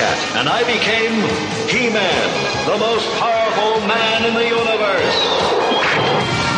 [0.00, 1.12] Cat, and I became
[1.68, 2.28] He-Man,
[2.64, 5.18] the most powerful man in the universe.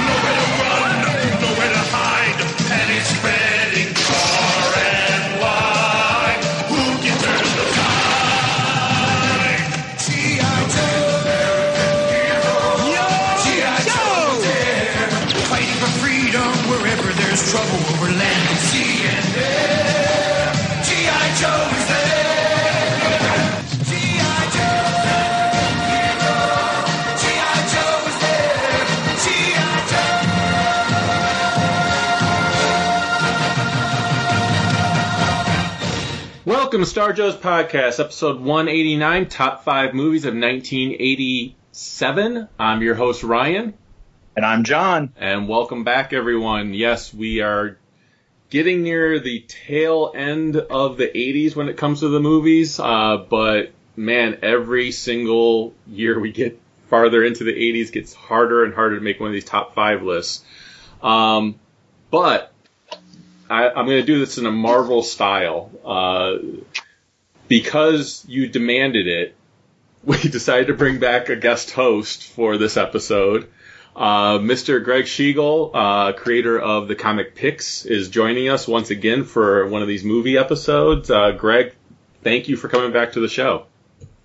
[0.07, 0.95] Nowhere to run,
[1.43, 2.39] nowhere to hide.
[2.71, 6.39] Panic spreading far and wide.
[6.71, 9.59] Who can turn the tide?
[10.07, 10.47] G.I.
[10.71, 12.63] Joe, American hero.
[13.43, 13.75] G.I.
[13.91, 14.39] Joe.
[15.51, 18.32] Fighting for freedom wherever there's trouble over land
[36.73, 42.49] Welcome to Star Joe's podcast, episode 189, top five movies of 1987.
[42.59, 43.75] I'm your host, Ryan,
[44.35, 45.13] And I'm John.
[45.19, 46.73] and welcome back, everyone.
[46.73, 47.77] Yes, we are
[48.49, 53.19] getting near the tail end of the 80s when it comes to the movies, uh,
[53.19, 56.59] but man, every single year we get
[56.89, 60.03] farther into the 80s gets harder and harder to make one of these top five
[60.03, 60.43] lists.
[61.03, 61.57] Um,
[62.11, 62.52] but
[63.53, 65.71] I, I'm going to do this in a Marvel style.
[65.85, 66.39] Uh,
[67.49, 69.37] because you demanded it,
[70.05, 73.49] we decided to bring back a guest host for this episode.
[73.95, 74.83] Uh, Mr.
[74.83, 79.83] Greg Schigiel, uh, creator of the comic Pix, is joining us once again for one
[79.83, 81.11] of these movie episodes.
[81.11, 81.75] Uh, Greg,
[82.23, 83.67] thank you for coming back to the show.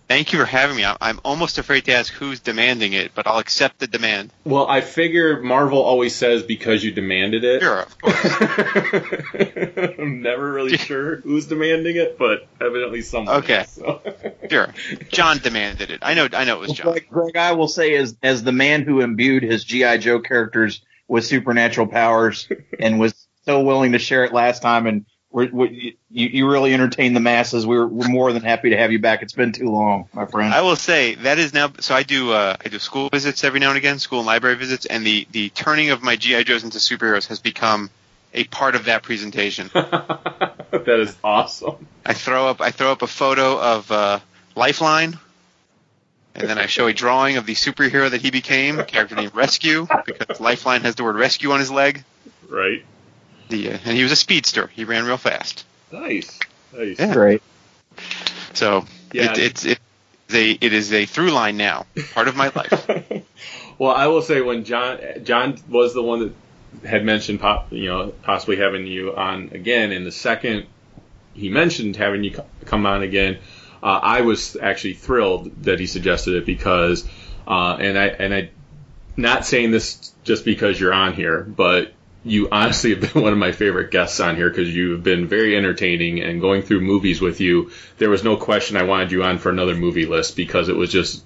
[0.07, 0.85] Thank you for having me.
[0.85, 4.31] I'm- I'm almost afraid to ask who's demanding it, but I'll accept the demand.
[4.45, 7.61] Well, I figure Marvel always says because you demanded it.
[7.61, 8.25] Sure, of course.
[9.99, 13.35] I'm never really sure who's demanding it, but evidently someone.
[13.37, 13.61] Okay.
[13.61, 14.01] is, so.
[14.49, 14.73] Sure.
[15.09, 15.99] John demanded it.
[16.01, 16.29] I know.
[16.31, 16.91] I know it was John.
[16.93, 20.81] Greg, Greg, I will say, as as the man who imbued his GI Joe characters
[21.09, 22.47] with supernatural powers
[22.79, 23.13] and was
[23.43, 27.19] so willing to share it last time, and we're, we you, you really entertain the
[27.19, 27.65] masses.
[27.65, 29.21] We're, we're more than happy to have you back.
[29.21, 30.53] It's been too long, my friend.
[30.53, 31.71] I will say that is now.
[31.79, 32.31] So I do.
[32.31, 35.27] Uh, I do school visits every now and again, school and library visits, and the
[35.31, 37.89] the turning of my GI Joes into superheroes has become
[38.33, 39.69] a part of that presentation.
[39.73, 41.87] that is awesome.
[42.05, 42.61] I throw up.
[42.61, 44.19] I throw up a photo of uh,
[44.55, 45.19] Lifeline.
[46.39, 49.33] And then I show a drawing of the superhero that he became, a character named
[49.33, 52.03] Rescue, because Lifeline has the word rescue on his leg.
[52.47, 52.85] Right.
[53.49, 54.67] The, uh, and he was a speedster.
[54.67, 55.65] He ran real fast.
[55.91, 56.39] Nice.
[56.73, 56.99] Nice.
[56.99, 57.13] Yeah.
[57.13, 57.41] Great.
[58.53, 59.31] So Yeah.
[59.31, 59.79] it, it's it,
[60.27, 62.87] they, it is a through line now, part of my life.
[63.77, 67.85] well, I will say when John John was the one that had mentioned pop, you
[67.85, 69.91] know, possibly having you on again.
[69.91, 70.65] And the second
[71.33, 72.35] he mentioned having you
[72.65, 73.37] come on again,
[73.81, 77.07] uh, I was actually thrilled that he suggested it because,
[77.47, 78.49] uh, and I and I,
[79.15, 81.93] not saying this just because you're on here, but
[82.27, 85.55] you honestly have been one of my favorite guests on here because you've been very
[85.55, 87.71] entertaining and going through movies with you.
[87.97, 90.91] There was no question I wanted you on for another movie list because it was
[90.91, 91.23] just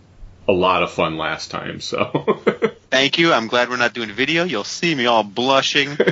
[0.48, 1.82] a lot of fun last time.
[1.82, 2.42] So.
[2.90, 3.34] Thank you.
[3.34, 4.44] I'm glad we're not doing video.
[4.44, 5.98] You'll see me all blushing.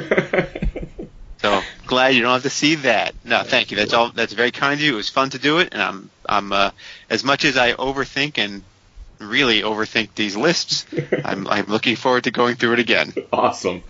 [1.42, 3.16] So glad you don't have to see that.
[3.24, 3.78] No, thank you.
[3.78, 4.10] That's all.
[4.10, 4.94] That's very kind of you.
[4.94, 6.72] It was fun to do it, and I'm I'm uh,
[7.10, 8.62] as much as I overthink and
[9.20, 10.86] really overthink these lists.
[11.26, 13.14] I'm I'm looking forward to going through it again.
[13.34, 13.84] awesome.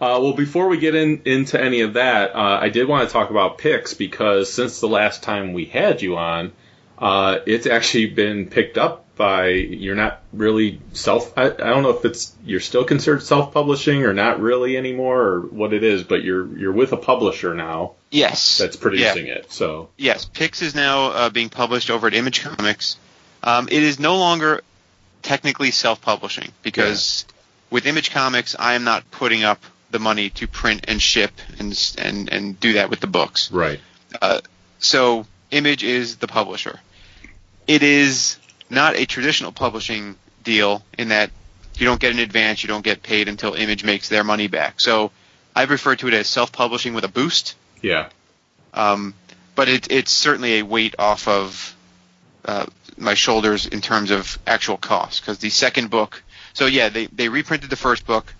[0.00, 3.12] Uh, well, before we get in, into any of that, uh, I did want to
[3.12, 6.52] talk about Pix because since the last time we had you on,
[6.98, 9.48] uh, it's actually been picked up by.
[9.48, 11.36] You're not really self.
[11.36, 15.40] I, I don't know if it's you're still considered self-publishing or not really anymore, or
[15.40, 19.52] what it is, but you're you're with a publisher now Yes, that's producing it.
[19.52, 22.96] So Yes, Pix is now uh, being published over at Image Comics.
[23.42, 24.62] Um, it is no longer
[25.22, 27.24] technically self-publishing because
[27.70, 31.94] with Image Comics, I am not putting up the money to print and ship and
[31.98, 33.50] and and do that with the books.
[33.50, 33.80] Right.
[34.78, 36.78] So Image is the publisher.
[37.66, 38.38] It is
[38.70, 41.30] not a traditional publishing deal in that
[41.76, 44.80] you don't get an advance, you don't get paid until Image makes their money back.
[44.80, 45.10] So
[45.54, 47.56] I've referred to it as self-publishing with a boost.
[47.82, 48.08] Yeah.
[48.74, 49.14] Um,
[49.54, 51.76] but it, it's certainly a weight off of
[52.44, 52.66] uh,
[52.98, 56.22] my shoulders in terms of actual cost because the second book.
[56.52, 58.34] So yeah, they they reprinted the first book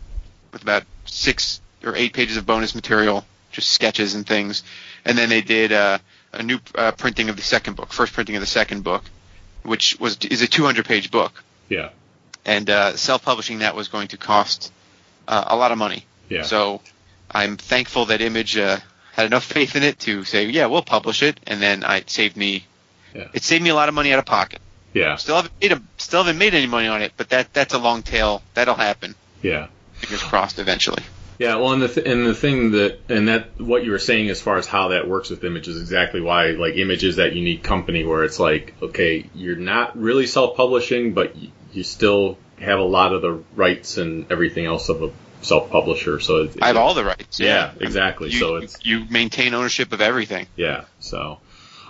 [0.53, 4.63] with about six or eight pages of bonus material, just sketches and things,
[5.05, 5.99] and then they did uh,
[6.33, 9.05] a new uh, printing of the second book, first printing of the second book,
[9.63, 11.91] which was is a 200 page book, Yeah.
[12.45, 14.73] and uh, self-publishing that was going to cost
[15.29, 16.05] uh, a lot of money.
[16.29, 16.43] Yeah.
[16.43, 16.81] So
[17.31, 18.79] I'm thankful that Image uh,
[19.13, 22.11] had enough faith in it to say, yeah, we'll publish it, and then I it
[22.11, 22.65] saved me.
[23.15, 23.29] Yeah.
[23.33, 24.61] It saved me a lot of money out of pocket.
[24.93, 25.17] yeah.
[25.17, 27.79] Still haven't made a, still haven't made any money on it, but that that's a
[27.79, 28.43] long tail.
[28.55, 29.15] That'll happen.
[29.43, 29.69] Yeah.
[29.95, 30.59] Fingers crossed.
[30.59, 31.03] Eventually.
[31.39, 34.29] Yeah, well, and the th- and the thing that and that what you were saying
[34.29, 37.33] as far as how that works with Image is exactly why like Image is that
[37.35, 42.81] unique company where it's like okay, you're not really self-publishing, but y- you still have
[42.81, 45.11] a lot of the rights and everything else of a
[45.43, 46.19] self-publisher.
[46.21, 47.39] So it, I have all the rights.
[47.39, 48.31] Yeah, exactly.
[48.31, 50.47] You, So it's- you maintain ownership of everything.
[50.57, 51.39] Yeah, so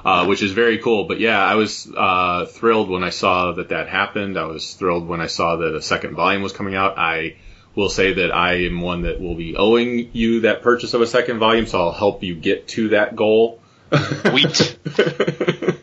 [0.04, 1.04] uh, which is very cool.
[1.04, 4.38] But yeah, I was uh, thrilled when I saw that that happened.
[4.38, 6.98] I was thrilled when I saw that a second volume was coming out.
[6.98, 7.36] I
[7.74, 11.06] will say that I am one that will be owing you that purchase of a
[11.06, 13.60] second volume, so I'll help you get to that goal.
[14.32, 14.78] Wheat.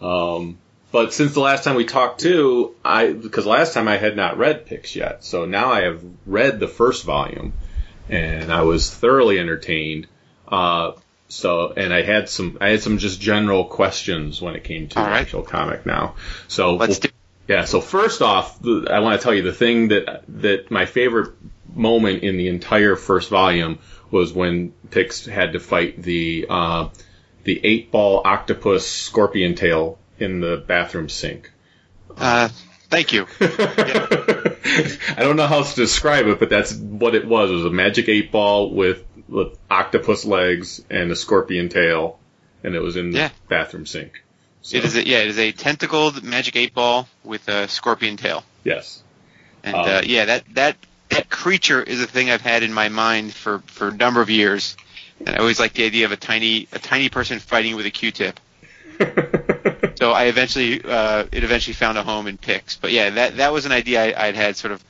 [0.00, 0.58] um,
[0.90, 4.38] but since the last time we talked too, I because last time I had not
[4.38, 7.52] read Pix yet, so now I have read the first volume,
[8.08, 10.06] and I was thoroughly entertained.
[10.46, 10.92] Uh,
[11.28, 14.98] so and I had some I had some just general questions when it came to
[14.98, 15.20] All the right.
[15.20, 16.14] actual comic now.
[16.48, 17.08] So Let's do.
[17.46, 21.34] yeah, so first off, I want to tell you the thing that that my favorite
[21.74, 23.78] moment in the entire first volume
[24.10, 26.88] was when Pix had to fight the uh,
[27.44, 31.50] the eight ball octopus scorpion tail in the bathroom sink.
[32.16, 32.48] Uh,
[32.88, 33.26] thank you.
[33.40, 37.50] I don't know how else to describe it, but that's what it was.
[37.50, 42.18] It was a magic eight ball with, with octopus legs and a scorpion tail,
[42.64, 43.30] and it was in the Yeah.
[43.48, 44.22] bathroom sink.
[44.62, 48.16] So, It is a, yeah, it is a tentacled magic eight ball with a scorpion
[48.16, 48.44] tail.
[48.64, 49.02] yes.
[49.64, 50.76] And Um, uh, yeah, that that
[51.10, 54.30] that creature is a thing I've had in my mind for for a number of
[54.30, 54.76] years.
[55.26, 57.90] And I always like the idea of a tiny a tiny person fighting with a
[57.90, 58.38] Q-tip.
[59.98, 62.76] So I eventually uh, it eventually found a home in Pix.
[62.76, 64.82] But yeah, that that was an idea I, I'd had sort of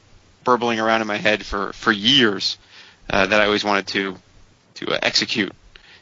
[0.45, 2.59] burbling around in my head for for years
[3.09, 4.17] uh, that I always wanted to
[4.79, 5.53] to uh, execute.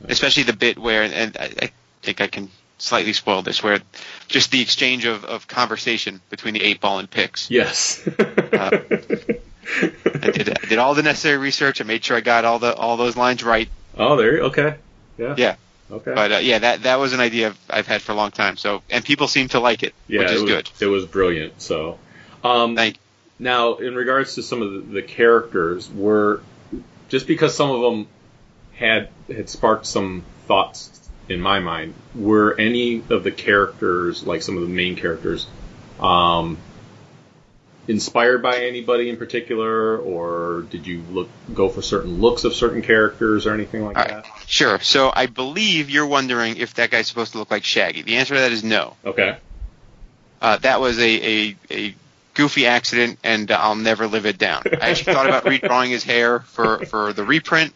[0.08, 1.70] Especially the bit where and I, I
[2.02, 3.80] think I can slightly spoil this where
[4.28, 7.50] just the exchange of, of conversation between the eight ball and Pix.
[7.50, 8.06] yes.
[8.06, 8.78] Uh,
[10.22, 11.80] I did I did all the necessary research.
[11.80, 13.68] I made sure I got all the all those lines right.
[13.96, 14.40] oh, there.
[14.42, 14.76] Okay.
[15.18, 15.34] Yeah.
[15.36, 15.56] Yeah.
[15.90, 16.12] Okay.
[16.14, 18.56] But uh, yeah, that that was an idea I've, I've had for a long time.
[18.56, 20.70] So and people seem to like it, yeah, which is it was, good.
[20.80, 21.60] It was brilliant.
[21.60, 21.98] So,
[22.44, 22.98] um, Thank
[23.38, 26.42] now in regards to some of the, the characters, were
[27.08, 28.08] just because some of them
[28.76, 30.90] had had sparked some thoughts
[31.28, 31.94] in my mind.
[32.14, 35.46] Were any of the characters, like some of the main characters,
[35.98, 36.58] um,
[37.88, 42.82] inspired by anybody in particular, or did you look go for certain looks of certain
[42.82, 44.26] characters or anything like that?
[44.46, 44.80] Sure.
[44.80, 48.02] So I believe you're wondering if that guy's supposed to look like Shaggy.
[48.02, 48.96] The answer to that is no.
[49.04, 49.36] Okay.
[50.40, 51.02] Uh, that was a,
[51.48, 51.94] a, a
[52.34, 54.62] goofy accident, and I'll never live it down.
[54.66, 57.72] I actually thought about redrawing his hair for, for the reprint,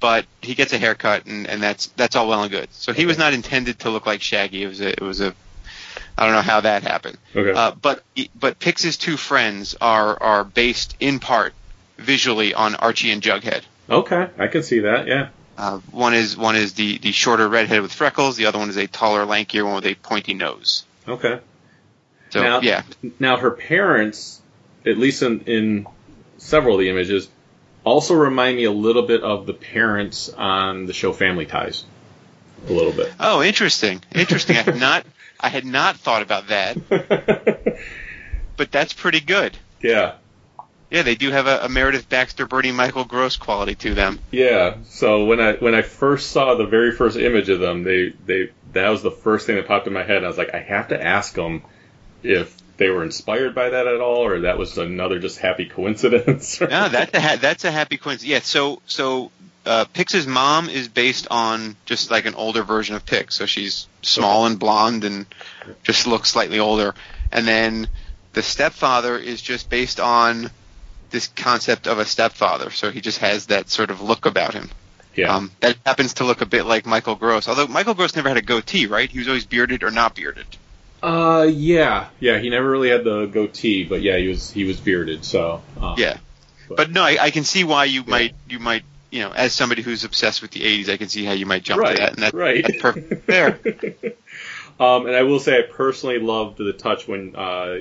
[0.00, 2.68] but he gets a haircut, and, and that's that's all well and good.
[2.72, 4.62] So he was not intended to look like Shaggy.
[4.62, 5.34] It was a, it was a
[6.16, 7.18] I don't know how that happened.
[7.34, 7.52] Okay.
[7.52, 8.02] Uh, but
[8.38, 11.54] but Pix's two friends are are based in part
[11.98, 13.62] visually on Archie and Jughead.
[13.88, 14.28] okay.
[14.38, 15.06] I can see that.
[15.06, 15.28] Yeah.
[15.58, 18.36] Uh, one is one is the, the shorter redhead with freckles.
[18.38, 20.84] The other one is a taller, lankier one with a pointy nose.
[21.06, 21.40] Okay.
[22.30, 22.82] So Now- yeah,
[23.18, 24.40] Now her parents,
[24.86, 25.86] at least in, in
[26.38, 27.28] several of the images,
[27.84, 31.84] also remind me a little bit of the parents on the show Family Ties.
[32.68, 33.12] A little bit.
[33.18, 34.02] Oh, interesting.
[34.14, 34.56] Interesting.
[34.56, 35.06] I had not
[35.40, 36.76] I had not thought about that,
[38.56, 39.56] but that's pretty good.
[39.80, 40.14] yeah.
[40.90, 44.18] Yeah, they do have a, a Meredith Baxter, Birney Michael Gross quality to them.
[44.32, 44.78] Yeah.
[44.86, 48.50] So when I when I first saw the very first image of them, they they
[48.72, 50.24] that was the first thing that popped in my head.
[50.24, 51.62] I was like, I have to ask them
[52.24, 56.58] if they were inspired by that at all, or that was another just happy coincidence.
[56.70, 58.28] No, that's a ha- that's a happy coincidence.
[58.28, 59.30] Yeah, so so
[59.66, 63.36] uh, Pix's mom is based on just like an older version of Pix.
[63.36, 65.26] So she's small and blonde and
[65.82, 66.94] just looks slightly older.
[67.30, 67.88] And then
[68.32, 70.50] the stepfather is just based on
[71.10, 72.70] this concept of a stepfather.
[72.70, 74.70] So he just has that sort of look about him.
[75.14, 75.36] Yeah.
[75.36, 77.46] Um, that happens to look a bit like Michael Gross.
[77.46, 79.10] Although Michael Gross never had a goatee, right?
[79.10, 80.46] He was always bearded or not bearded.
[81.02, 82.38] Uh, yeah, yeah.
[82.38, 85.24] He never really had the goatee, but yeah, he was he was bearded.
[85.24, 86.18] So um, Yeah.
[86.68, 89.82] But no, I, I can see why you might you might you know as somebody
[89.82, 92.12] who's obsessed with the '80s, I can see how you might jump right, to that,
[92.14, 92.64] and that, right.
[92.64, 93.26] that's perfect.
[93.26, 93.60] there.
[94.80, 97.80] um, and I will say, I personally loved the touch when uh,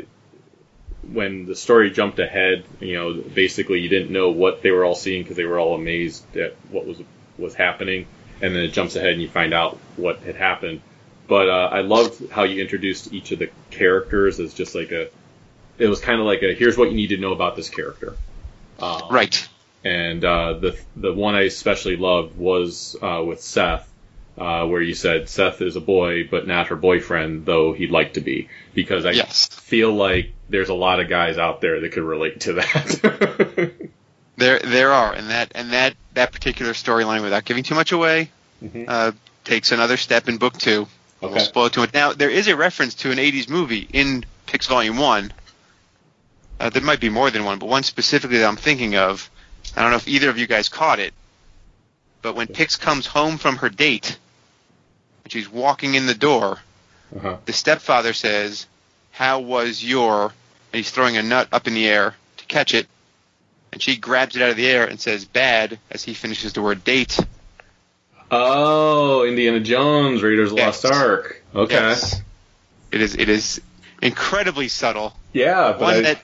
[1.11, 2.65] when the story jumped ahead.
[2.79, 5.75] You know, basically, you didn't know what they were all seeing because they were all
[5.75, 7.01] amazed at what was
[7.38, 8.07] was happening,
[8.41, 10.81] and then it jumps ahead and you find out what had happened.
[11.29, 15.09] But uh, I loved how you introduced each of the characters as just like a.
[15.77, 18.17] It was kind of like a here's what you need to know about this character.
[18.79, 19.48] Um, right.
[19.83, 23.88] and uh, the the one I especially loved was uh, with Seth,
[24.38, 28.13] uh, where you said Seth is a boy, but not her boyfriend, though he'd like
[28.15, 29.48] to be, because I Yes.
[29.48, 33.71] feel like there's a lot of guys out there that could relate to that.
[34.38, 38.31] There there are, and that and that that particular storyline, without giving too much away,
[38.63, 38.86] Mhm.
[38.88, 39.12] uh,
[39.43, 40.88] takes another step in book two.
[41.21, 41.33] Okay.
[41.33, 41.93] won't spoil it too much.
[41.93, 45.33] Now there is a reference to an '80s movie in Pix Volume One.
[46.59, 49.29] Uh, there might be more than one, but one specifically that I'm thinking of.
[49.75, 51.13] I don't know if either of you guys caught it,
[52.21, 54.17] but when Pix comes home from her date,
[55.23, 56.59] and she's walking in the door,
[57.15, 57.38] uh-huh.
[57.45, 58.65] the stepfather says,
[59.11, 60.25] "How was your?"
[60.71, 62.88] And he's throwing a nut up in the air to catch it,
[63.73, 66.61] and she grabs it out of the air and says, "Bad," as he finishes the
[66.61, 67.19] word "date."
[68.31, 70.83] Oh, Indiana Jones, Raiders of the Yes.
[70.83, 71.43] Lost Ark.
[71.55, 71.74] Okay.
[71.75, 72.21] Yes.
[72.91, 73.15] It is.
[73.15, 73.62] It is
[74.01, 75.15] incredibly subtle.
[75.33, 76.21] Yeah, but One I- that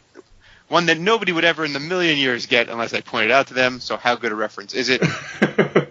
[0.68, 3.54] one that nobody would ever in the million years get unless I pointed out to
[3.54, 3.80] them.
[3.80, 5.02] So how good a reference is it?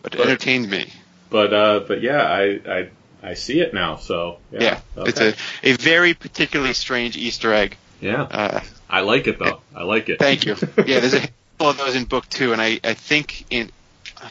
[0.00, 0.92] But it entertained me.
[1.28, 2.88] but uh, but yeah, I, I
[3.20, 3.96] I see it now.
[3.96, 4.62] So yeah,
[4.96, 5.34] Yeah, it's a
[5.64, 7.76] a very particularly strange Easter egg.
[8.00, 8.22] yeah.
[8.22, 9.60] Uh, I like it though.
[9.74, 10.20] I like it.
[10.20, 10.54] Thank you.
[10.86, 13.70] Yeah, there's a handful of those in book two, and I, I think in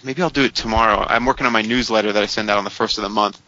[0.04, 1.06] maybe I'll do it tomorrow.
[1.08, 3.42] I'm working on my newsletter that I send out on the first of the month.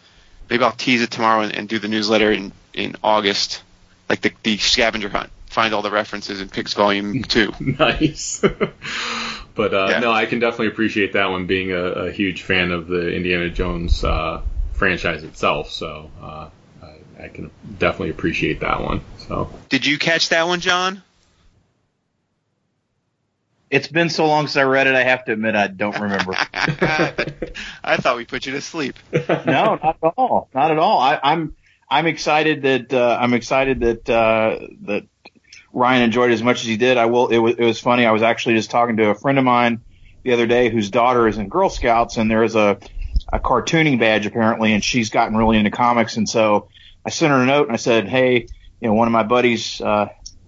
[0.50, 3.62] Maybe I'll tease it tomorrow and, and do the newsletter in in August,
[4.10, 5.30] like the the scavenger hunt.
[5.48, 7.54] Find all the references in Pix Volume Two.
[7.60, 8.42] nice.
[9.56, 10.00] but uh, Yeah.
[10.00, 11.46] no, I can definitely appreciate that one.
[11.48, 14.42] Being a, a huge fan of the Indiana Jones uh,
[14.74, 16.50] franchise itself, so uh,
[16.84, 19.02] I, I can definitely appreciate that one.
[19.28, 21.02] So Did you catch that one, John?
[23.70, 24.96] It's been so long since I read it.
[24.96, 26.34] I have to admit I don't remember.
[26.54, 28.96] I thought we put you to sleep.
[29.14, 30.50] no, not at all.
[30.54, 31.00] Not at all.
[31.00, 31.56] I, I'm
[31.90, 35.04] I'm excited that uh, I'm excited that uh, that
[35.72, 36.98] Ryan enjoyed it as much as he did.
[36.98, 37.28] I will.
[37.28, 38.06] It was it was funny.
[38.06, 39.82] I was actually just talking to a friend of mine
[40.24, 42.80] the other day whose daughter is in Girl Scouts, and there is a
[43.32, 46.70] a cartooning badge apparently, and she's gotten really into comics, and so
[47.06, 48.48] I sent her a note and I said, hey,
[48.82, 50.08] you know, one of my buddies uh,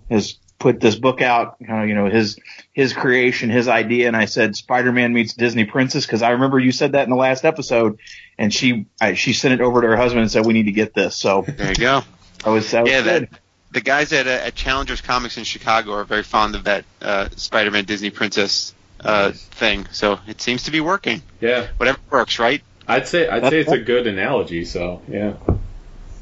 [0.10, 2.38] has put this book out, uh, you know, his
[2.72, 6.72] his creation, his idea, and I said Spider-Man meets Disney Princess because I remember you
[6.72, 8.00] said that in the last episode,
[8.38, 10.72] and she I, she sent it over to her husband and said we need to
[10.72, 11.18] get this.
[11.18, 12.02] So There you go.
[12.46, 13.30] I was, I was Yeah, that,
[13.72, 17.30] the guys at, uh, at Challengers Comics in Chicago are very fond of that uh,
[17.36, 19.44] Spider-Man Disney Princess uh, Nice.
[19.46, 19.88] thing.
[19.92, 21.22] So it seems to be working.
[21.40, 22.62] yeah, Whatever works, right?
[22.88, 24.66] I'd say I'd say it's a good analogy.
[24.66, 25.34] So yeah,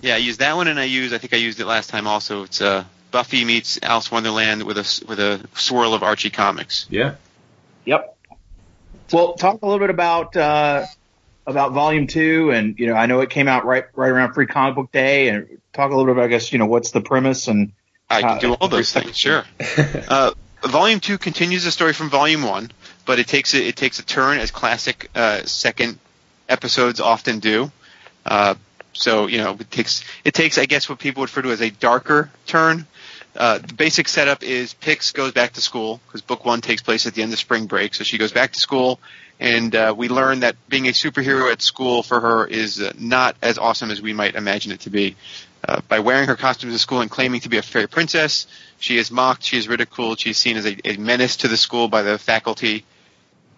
[0.02, 2.06] Yeah, I used that one, and I used I think I used it last time
[2.08, 2.44] also.
[2.44, 6.86] It's uh, Buffy meets Alice Wonderland with a s- with a swirl of Archie comics.
[6.90, 7.16] yeah.
[7.86, 8.16] Yep.
[9.12, 10.86] Well, talk a little bit about uh,
[11.48, 14.46] about Volume Two, and you know, I know it came out right right around Free
[14.46, 17.02] Comic Book Day, and talk a little bit about, I guess, you know, what's the
[17.02, 17.72] premise and
[18.10, 19.44] I can Uh, do all those things, sure.
[20.08, 20.32] Uh,
[20.64, 22.70] volume two continues the story from volume one,
[23.06, 25.98] but it takes a, it takes a turn as classic uh, second
[26.48, 27.72] episodes often do.
[28.26, 28.54] Uh,
[28.94, 31.62] so you know it takes it takes I guess what people would refer to as
[31.62, 32.86] a darker turn.
[33.40, 37.08] Uh, the basic setup is Pix goes back to school because book one takes place
[37.08, 39.00] at the end of spring break, so she goes back to school,
[39.40, 43.38] and uh, we learn that being a superhero at school for her is uh, not
[43.42, 45.16] as awesome as we might imagine it to be.
[45.66, 48.46] Uh, by wearing her costume to school and claiming to be a fairy princess,
[48.78, 51.58] she is mocked, she is ridiculed, she is seen as a, a menace to the
[51.58, 52.84] school by the faculty.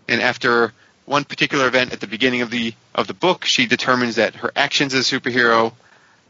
[0.08, 0.74] And after
[1.06, 4.52] one particular event at the beginning of the of the book, she determines that her
[4.56, 5.74] actions as a superhero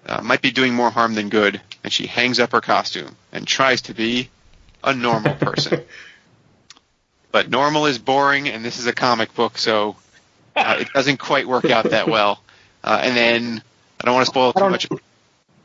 [0.06, 3.48] uh, might be doing more harm than good, and she hangs up her costume and
[3.48, 4.30] tries to be
[4.84, 5.84] a normal person.
[7.32, 9.96] but normal is boring, and this is a comic book, so
[10.56, 12.42] uh, it doesn't quite work out that well.
[12.84, 13.64] Uh, and then
[14.00, 14.88] I don't want to spoil too much.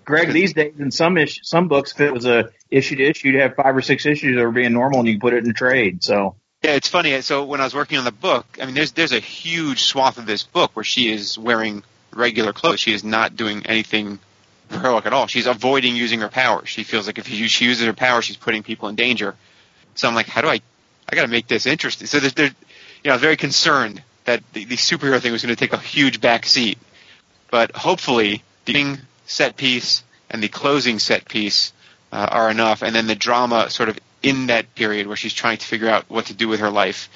[0.05, 3.29] Greg, these days in some ish, some books, if it was a issue to issue,
[3.29, 5.53] you'd have five or six issues that were being normal, and you put it in
[5.53, 6.05] trade.
[6.05, 7.21] So Yeah, it's funny.
[7.23, 10.19] So when I was working on the book, I mean, there's there's a huge swath
[10.19, 11.83] of this book where she is wearing
[12.17, 12.81] regular clothes.
[12.81, 14.19] She is not doing anything
[14.71, 15.27] heroic at all.
[15.27, 16.69] She's avoiding using her powers.
[16.69, 19.35] She feels like if she uses her power, she's putting people in danger.
[19.95, 20.61] So I'm like, how do I?
[21.09, 22.09] I got to make this interesting.
[22.09, 22.55] So they're, they're,
[23.05, 26.21] you know, very concerned that the, the superhero thing was going to take a huge
[26.21, 26.79] back seat.
[27.51, 31.73] But hopefully, the set piece and the closing set piece
[32.13, 35.59] uh, are enough, and then the drama sort of in that period where she's trying
[35.59, 37.09] to figure out what to do with her life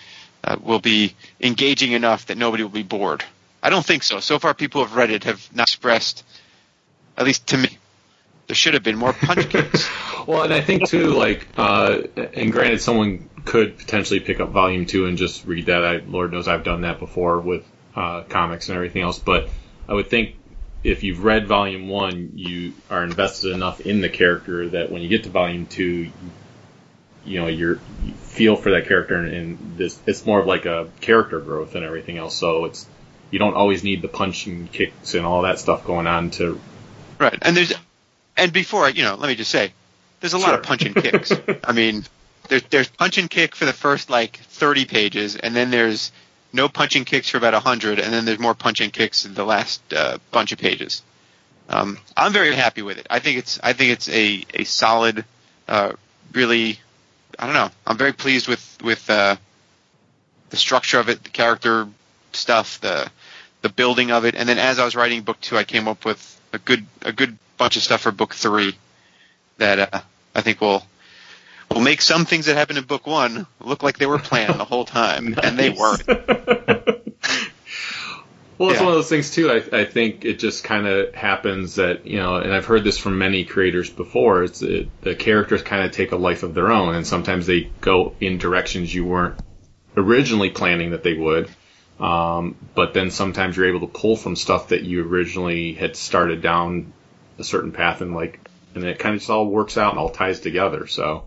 [0.45, 3.25] uh, will be engaging enough that nobody will be bored.
[3.62, 4.20] I don't think so.
[4.20, 6.24] So far, people who have read it have not expressed,
[7.16, 7.68] at least to me,
[8.46, 9.88] there should have been more punch kicks.
[10.26, 12.02] Well, and I think too, like, uh,
[12.34, 15.84] and granted, someone could potentially pick up volume two and just read that.
[15.84, 17.64] I, Lord knows I've done that before with
[17.94, 19.18] uh, comics and everything else.
[19.18, 19.48] But
[19.88, 20.36] I would think
[20.82, 25.08] if you've read volume one, you are invested enough in the character that when you
[25.08, 26.10] get to volume two,
[27.24, 30.64] you know, you're you feel for that character, and, and this it's more of like
[30.64, 32.36] a character growth and everything else.
[32.36, 32.86] So it's
[33.30, 36.60] you don't always need the punch and kicks and all that stuff going on to
[37.18, 37.72] Right, and there's,
[38.37, 39.75] and before you know, let me just say,
[40.20, 40.64] there's a lot of Sure.
[40.64, 41.32] punch and kicks.
[41.64, 42.04] I mean,
[42.49, 46.12] there's there's punch and kick for the first like 30 pages, and then there's
[46.52, 49.34] no punch and kicks for about 100, and then there's more punch and kicks in
[49.34, 51.02] the last uh, bunch of pages.
[51.68, 53.06] Um, I'm very happy with it.
[53.10, 55.25] I think it's I think it's a a solid,
[55.68, 55.92] uh,
[56.32, 56.80] really,
[57.38, 57.70] I don't know.
[57.87, 59.37] I'm very pleased with with uh,
[60.49, 61.87] the structure of it, the character
[62.32, 63.10] stuff, the
[63.62, 66.04] the building of it, and then as I was writing book two, I came up
[66.04, 68.74] with a good a good bunch of stuff for book three
[69.58, 70.00] that uh,
[70.34, 70.84] I think will
[71.70, 74.64] will make some things that happened in book one look like they were planned the
[74.64, 76.06] whole time, and they weren't.
[78.58, 78.84] Well, it's Yeah.
[78.84, 79.50] one of those things too.
[79.50, 82.98] I, I think it just kind of happens that you know, and I've heard this
[82.98, 84.42] from many creators before.
[84.44, 87.70] It's it, the characters kind of take a life of their own, and sometimes they
[87.80, 89.40] go in directions you weren't
[89.96, 91.48] originally planning that they would.
[92.00, 96.40] Um, but then sometimes you're able to pull from stuff that you originally had started
[96.40, 96.92] down
[97.38, 98.40] a certain path, and like,
[98.75, 100.87] and it kind of just all works out and all ties together.
[100.87, 101.25] So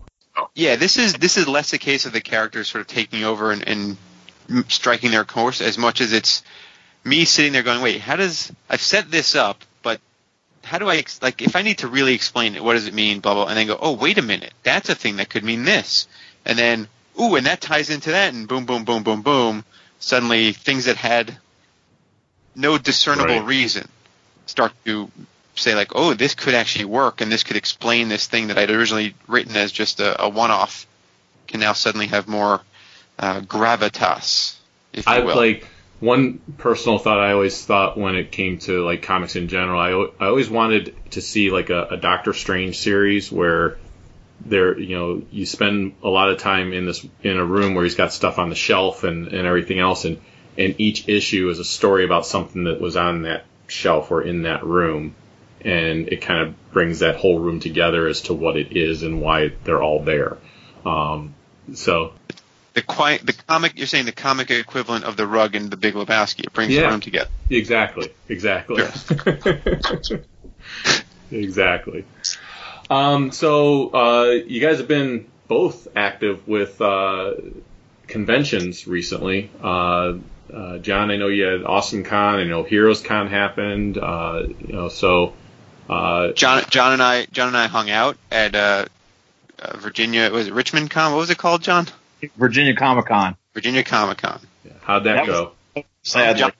[0.54, 3.52] Yeah, this is this is less a case of the characters sort of taking over
[3.52, 3.96] and, and
[4.68, 6.42] striking their course as much as it's
[7.04, 10.00] me sitting there going, wait, how does I've set this up, but
[10.64, 13.20] how do I like if I need to really explain it, what does it mean,
[13.20, 15.64] blah blah, and then go, oh wait a minute, that's a thing that could mean
[15.64, 16.08] this,
[16.44, 16.88] and then
[17.20, 19.64] ooh, and that ties into that, and boom, boom, boom, boom, boom,
[20.04, 21.36] suddenly things that had
[22.54, 23.44] no discernible Right.
[23.44, 23.88] reason
[24.46, 25.10] start to
[25.56, 28.70] say like, oh, this could actually work, and this could explain this thing that I'd
[28.70, 30.86] originally written as just a, a one-off,
[31.46, 32.60] can now suddenly have more
[33.18, 34.56] uh, gravitas,
[35.06, 35.36] I will.
[35.36, 35.66] like
[36.00, 39.80] one personal thought I always thought when it came to like comics in general.
[39.80, 43.78] I, I always wanted to see like a, a Doctor Strange series where
[44.44, 47.84] there, you know, you spend a lot of time in this in a room where
[47.84, 50.20] he's got stuff on the shelf and, and everything else, and
[50.56, 54.42] and each issue is a story about something that was on that shelf or in
[54.42, 55.14] that room,
[55.60, 59.20] and it kind of brings that whole room together as to what it is and
[59.20, 60.36] why they're all there.
[60.84, 61.34] Um,
[61.72, 62.12] so
[62.74, 63.76] the quiet, the comic.
[63.76, 66.44] You're saying the comic equivalent of the rug in the Big Lebowski.
[66.44, 67.30] It brings the room together.
[67.48, 68.12] Exactly.
[68.28, 68.82] Exactly.
[71.30, 72.04] exactly.
[72.94, 77.34] Um, so uh, you guys have been both active with uh,
[78.06, 79.50] conventions recently.
[79.60, 80.14] Uh,
[80.52, 82.36] uh, John, I know you had Awesome Con.
[82.36, 83.98] I know Heroes Con happened.
[83.98, 85.32] Uh, you know, so
[85.88, 88.84] uh, John, John and I, John and I hung out at uh,
[89.58, 90.30] uh, Virginia.
[90.30, 91.12] Was it Richmond Con?
[91.12, 91.88] What was it called, John?
[92.36, 93.36] Virginia Comic Con.
[93.54, 94.40] Virginia Comic Con.
[94.82, 95.52] how'd that, That go?
[96.02, 96.52] Sadly, John,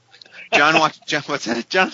[0.52, 1.06] John watched.
[1.06, 1.92] John, what's that, John?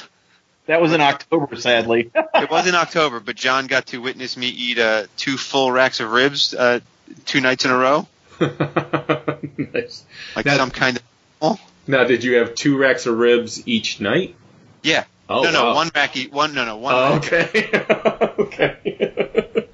[0.70, 1.56] That was in October.
[1.56, 5.70] Sadly, It was in October, but John got to witness me eat uh, two full
[5.72, 6.80] racks of ribs uh,
[7.26, 8.06] two nights in a row,
[8.40, 10.04] nice.
[10.36, 11.02] like That- some kind of.
[11.42, 14.34] Oh, Now, did you have two racks of ribs each night?
[14.82, 15.04] yeah.
[15.32, 15.74] Oh, no, no, wow.
[15.76, 16.16] one rack.
[16.16, 16.92] Eat, one, no, no, one.
[16.92, 17.32] Oh, rack.
[17.32, 17.70] okay.
[18.38, 19.66] okay.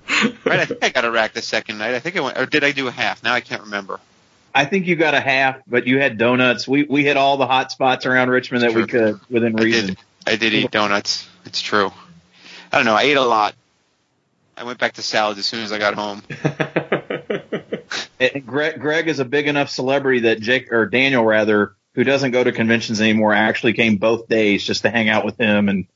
[0.44, 1.94] Right, I think I got a rack the second night.
[1.94, 3.22] I think I went, or did I do a half?
[3.22, 3.98] Now I can't remember.
[4.54, 6.68] I think you got a half, but you had donuts.
[6.68, 9.96] We we hit all the hot spots around Richmond that we could within I reason.
[10.30, 10.34] Did.
[10.34, 11.28] I did eat donuts.
[11.44, 11.92] It's true.
[12.72, 12.94] I don't know.
[12.94, 13.54] I ate a lot.
[14.56, 16.22] I went back to salads as soon as I got home.
[18.18, 22.30] And Greg, Greg is a big enough celebrity that Jake or Daniel rather, who doesn't
[22.30, 25.86] go to conventions anymore, actually came both days just to hang out with him and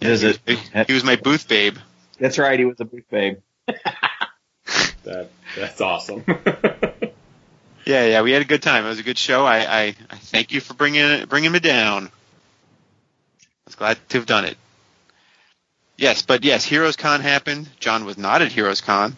[0.00, 0.38] visit.
[0.46, 1.78] He, he was my booth babe.
[2.18, 3.38] That's right, he was a booth babe.
[3.66, 6.24] that, that's awesome.
[7.88, 8.22] Yeah, yeah.
[8.22, 8.84] We had a good time.
[8.84, 9.46] It was a good show.
[9.46, 12.10] I, I, I thank you for bringing bringing me down.
[13.78, 14.56] Glad to have done it.
[15.96, 17.68] Yes, but yes, Heroes Con happened.
[17.80, 19.16] John was not at Heroes Con.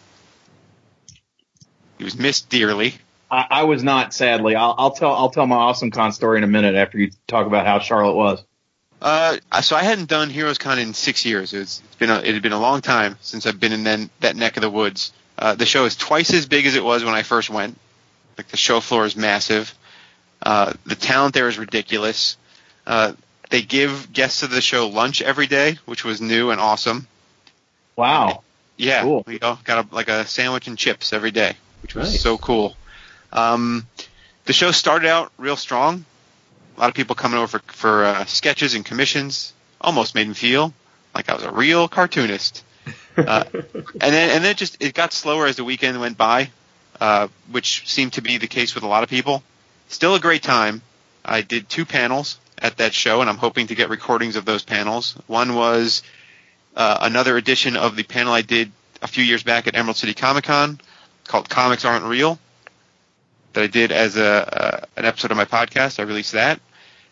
[1.97, 2.95] He was missed dearly.
[3.29, 4.55] I, I was not, sadly.
[4.55, 7.45] I'll, I'll tell I'll tell my awesome con story in a minute after you talk
[7.45, 8.43] about how Charlotte was.
[9.01, 11.53] Uh, so I hadn't done Heroes Con in six years.
[11.53, 13.83] It was, it's been a, it had been a long time since I've been in
[13.83, 15.13] then, that neck of the woods.
[15.37, 17.77] Uh, the show is twice as big as it was when I first went.
[18.37, 19.73] Like the show floor is massive.
[20.41, 22.37] Uh, the talent there is ridiculous.
[22.85, 23.13] Uh,
[23.49, 27.07] they give guests of the show lunch every day, which was new and awesome.
[27.95, 28.43] Wow.
[28.77, 29.23] Yeah, Cool.
[29.27, 32.21] we all got a, like a sandwich and chips every day, which was Nice.
[32.21, 32.75] so cool.
[33.33, 33.85] Um,
[34.45, 36.05] the show started out real strong.
[36.77, 39.53] A lot of people coming over for, for uh, sketches and commissions.
[39.81, 40.73] Almost made me feel
[41.13, 42.63] like I was a real cartoonist.
[43.17, 43.63] Uh, and
[43.99, 46.51] then and then it just it got slower as the weekend went by,
[47.01, 49.43] uh, which seemed to be the case with a lot of people.
[49.89, 50.81] Still a great time.
[51.25, 54.63] I did two panels at that show, and I'm hoping to get recordings of those
[54.63, 55.13] panels.
[55.27, 56.03] One was
[56.75, 60.13] uh, another edition of the panel I did a few years back at Emerald City
[60.13, 60.79] Comic Con
[61.25, 62.37] called "Comics Aren't Real."
[63.53, 65.99] That I did as a uh, an episode of my podcast.
[65.99, 66.59] I released that,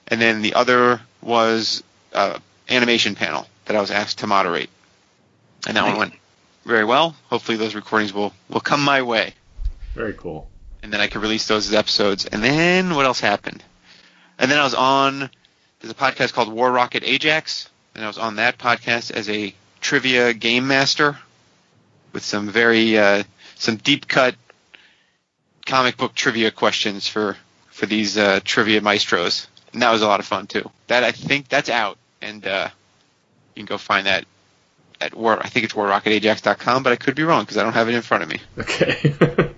[0.07, 1.83] and then the other was
[2.13, 2.38] uh,
[2.69, 4.69] animation panel that I was asked to moderate,
[5.67, 6.13] and that one went
[6.65, 7.15] very well.
[7.29, 9.33] Hopefully, those recordings will will come my way,
[9.95, 10.47] Very cool.
[10.83, 12.25] and then I can release those as episodes.
[12.27, 13.63] And then what else happened?
[14.39, 15.30] And then I was on
[15.80, 19.54] there's a podcast called War Rocket Ajax, and I was on that podcast as a
[19.82, 21.17] trivia game master
[22.13, 23.23] with some very uh,
[23.56, 24.36] some deep cut
[25.65, 27.38] comic book trivia questions for
[27.69, 30.69] for these uh, trivia maestros, and that was a lot of fun too.
[30.88, 32.69] That I think that's out, and uh,
[33.56, 34.26] you can go find that
[35.00, 35.39] at War.
[35.39, 38.02] I think it's warrocketajax.com, but I could be wrong because I don't have it in
[38.02, 38.39] front of me.
[38.58, 39.54] Okay.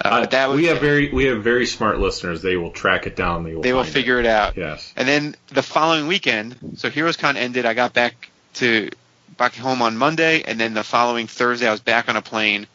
[0.00, 2.42] Uh, was, we have very we have very smart listeners.
[2.42, 3.44] They will track it down.
[3.44, 4.56] They will they will figure it out.
[4.56, 4.92] Yes.
[4.96, 7.64] And then the following weekend, so HeroesCon ended.
[7.64, 8.90] I got back to
[9.36, 12.66] back home on Monday, and then the following Thursday, I was back on a plane.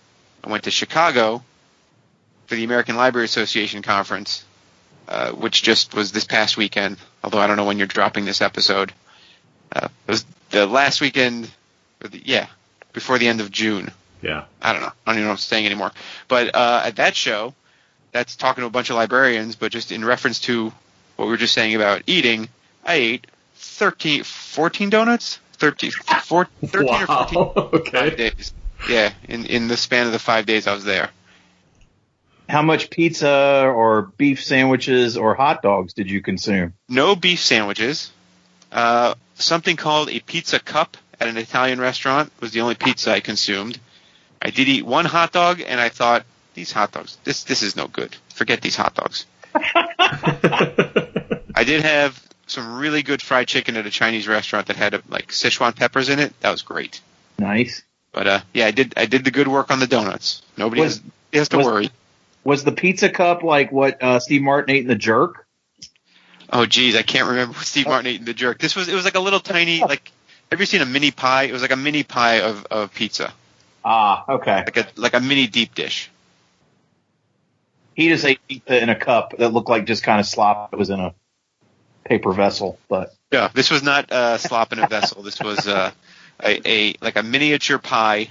[0.44, 1.44] I went to Chicago
[2.48, 4.46] for the American Library Association conference,
[5.08, 6.98] uh, which just was this past weekend.
[7.24, 8.94] Although I don't know when you're dropping this episode.
[9.72, 11.50] Uh, it was the last weekend,
[12.00, 12.48] the, yeah,
[12.94, 13.92] before the end of June.
[14.22, 14.46] Yeah.
[14.62, 14.92] I don't know.
[15.06, 15.92] I don't even know what I'm saying anymore.
[16.28, 17.54] But uh, at that show,
[18.12, 20.72] that's talking to a bunch of librarians, but just in reference to
[21.16, 22.50] what we were just saying about eating,
[22.84, 25.40] I ate 13, 14 donuts?
[25.54, 25.92] 13,
[26.24, 27.54] four, 13 or 14 wow.
[27.54, 28.16] five okay.
[28.16, 28.54] days.
[28.88, 31.10] Yeah, in, in the span of the five days I was there.
[32.48, 36.74] How much pizza or beef sandwiches or hot dogs did you consume?
[36.88, 38.12] No beef sandwiches.
[38.72, 43.20] Uh, something called a pizza cup at an Italian restaurant was the only pizza I
[43.20, 43.80] consumed.
[44.42, 47.76] I did eat one hot dog, and I thought, these hot dogs, this this is
[47.76, 48.16] no good.
[48.34, 49.26] Forget these hot dogs.
[51.56, 55.28] I did have some really good fried chicken at a Chinese restaurant that had like
[55.30, 56.38] Sichuan peppers in it.
[56.42, 57.02] That was great.
[57.38, 57.84] Nice.
[58.12, 60.42] But uh, yeah, I did I did the good work on the donuts.
[60.58, 61.90] Nobody Was- has, has to was- worry.
[62.46, 65.46] Was the pizza cup like what uh, Steve Martin ate in The Jerk?
[66.52, 68.58] Oh geez, I can't remember what Steve Martin ate in the jerk.
[68.58, 70.12] This was it was like a little tiny like.
[70.50, 71.44] Have you seen a mini pie?
[71.44, 73.32] It was like a mini pie of, of pizza,
[73.92, 74.58] Ah, okay.
[74.58, 76.12] like a like a mini deep dish.
[77.96, 80.72] He just ate pizza in a cup that looked like just kind of slop.
[80.72, 81.16] It was in a
[82.06, 85.24] paper vessel, but Yeah, this was not uh, slop in a vessel.
[85.24, 85.90] This was uh,
[86.44, 88.30] a, a like a miniature pie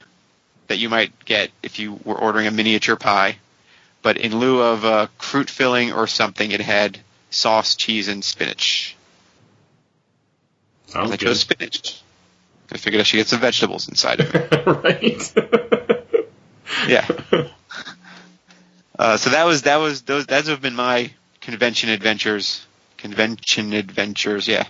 [0.69, 3.39] that you might get if you were ordering a miniature pie,
[4.01, 8.97] but in lieu of uh, fruit filling or something, it had sauce, cheese, and spinach.
[10.87, 11.27] Sounds I good.
[11.27, 12.01] chose spinach.
[12.71, 14.67] I figured I should get some vegetables inside of it.
[14.67, 15.35] right.
[16.87, 17.07] Yeah.
[18.99, 21.09] Uh, so that was that was those those have been my
[21.41, 22.67] convention adventures.
[22.97, 24.67] Convention adventures, yeah.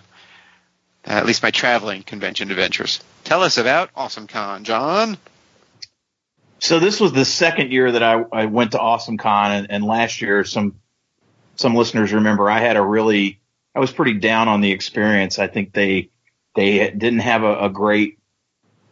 [1.07, 3.01] Uh, at least my traveling convention adventures.
[3.25, 5.17] Tell us about Awesome Con, John.
[6.59, 9.83] So this was the second year that I, I went to Awesome Con, and, and
[9.83, 10.75] last year some
[11.57, 13.41] some listeners remember I had a really
[13.75, 15.39] I was pretty down on the experience.
[15.39, 16.11] I think they
[16.59, 18.19] they didn't have a, a great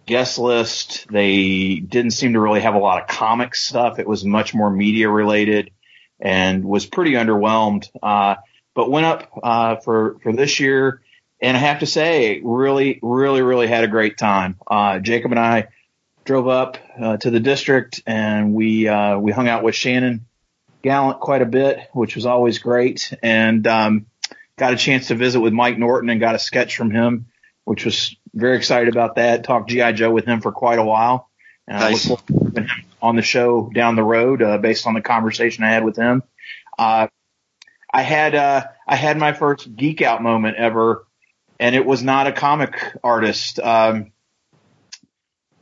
[0.07, 1.09] guest list.
[1.11, 3.99] They didn't seem to really have a lot of comic stuff.
[3.99, 5.73] It was much more media related,
[6.21, 7.91] and was pretty underwhelmed.
[8.01, 8.37] Uh,
[8.73, 11.03] but went up uh, for for this year,
[11.43, 14.59] and I have to say, really, really, really had a great time.
[14.65, 15.67] Uh, Jacob and I
[16.25, 20.27] drove up uh, to the district and we uh, we hung out with Shannon
[20.83, 24.07] Gallant quite a bit, which was always great, and um,
[24.57, 27.27] got a chance to visit with Mike Norton and got a sketch from him,
[27.67, 29.43] which was very excited about that.
[29.43, 31.29] Talked GI Joe with him for quite a while.
[31.67, 32.09] And I Nice.
[32.09, 32.69] look forward to him
[33.03, 36.23] on the show down the road uh, based on the conversation I had with him.
[36.79, 37.09] Uh,
[37.93, 41.07] I had uh, I had my first geek out moment ever,
[41.59, 43.59] and it was not a comic artist.
[43.59, 44.13] Um,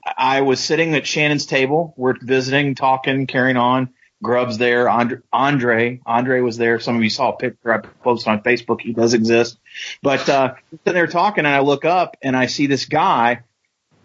[0.04, 1.94] I was sitting at Shannon's table.
[1.96, 3.94] We're visiting, talking, carrying on.
[4.24, 4.88] Grub's there.
[4.88, 6.80] Andre, Andre, was there.
[6.80, 8.80] Some of you saw a picture I posted on Facebook.
[8.80, 9.58] He does exist.
[10.02, 13.42] But, uh, sitting there talking and I look up and I see this guy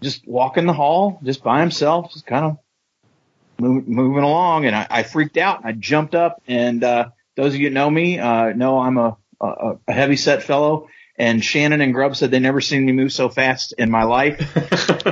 [0.01, 2.57] just walking the hall, just by himself, just kind of
[3.59, 5.65] move, moving along, and I, I freaked out.
[5.65, 9.17] I jumped up, and uh, those of you that know me uh, know I'm a,
[9.41, 10.87] a, a heavy set fellow.
[11.17, 14.39] And Shannon and Grubb said they never seen me move so fast in my life.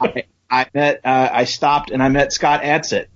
[0.00, 3.06] I, I met, uh, I stopped, and I met Scott Adsit.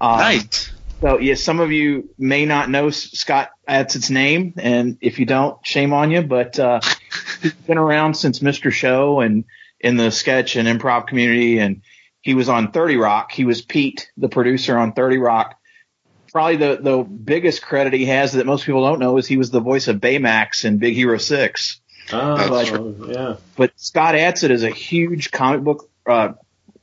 [0.00, 0.72] Um, Nice.
[1.00, 5.26] So yes, some of you may not know S- Scott Adsit's name, and if you
[5.26, 6.22] don't, shame on you.
[6.22, 6.80] But uh,
[7.42, 8.72] he's been around since Mr.
[8.72, 9.44] Show and
[9.78, 11.82] in the sketch and improv community, and
[12.22, 13.30] he was on 30 Rock.
[13.30, 15.58] He was Pete, the producer on 30 Rock.
[16.32, 19.50] Probably the the biggest credit he has that most people don't know is he was
[19.50, 21.80] the voice of Baymax in Big Hero Six.
[22.12, 23.36] oh, yeah.
[23.56, 26.32] But Scott Adsit is a huge comic book uh,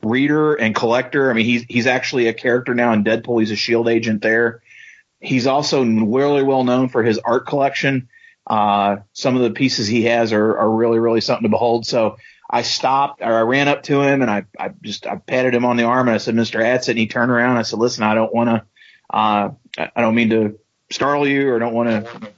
[0.04, 1.30] reader and collector.
[1.30, 3.39] I mean, he's he's actually a character now in Deadpool.
[3.39, 4.62] He's a Shield agent there.
[5.20, 8.10] He's also really well known for his art collection.
[8.46, 11.86] Uh, some of the pieces he has are, are really really something to behold.
[11.86, 12.18] So
[12.50, 15.66] I stopped, or I ran up to him, and I I just I patted him
[15.66, 16.60] on the arm, and I said, "Mr.
[16.62, 17.52] Adsit," and he turned around.
[17.52, 18.66] And I said, "Listen, I don't want to.
[19.10, 20.60] Uh, I don't mean to
[20.92, 22.30] startle you, or don't want to.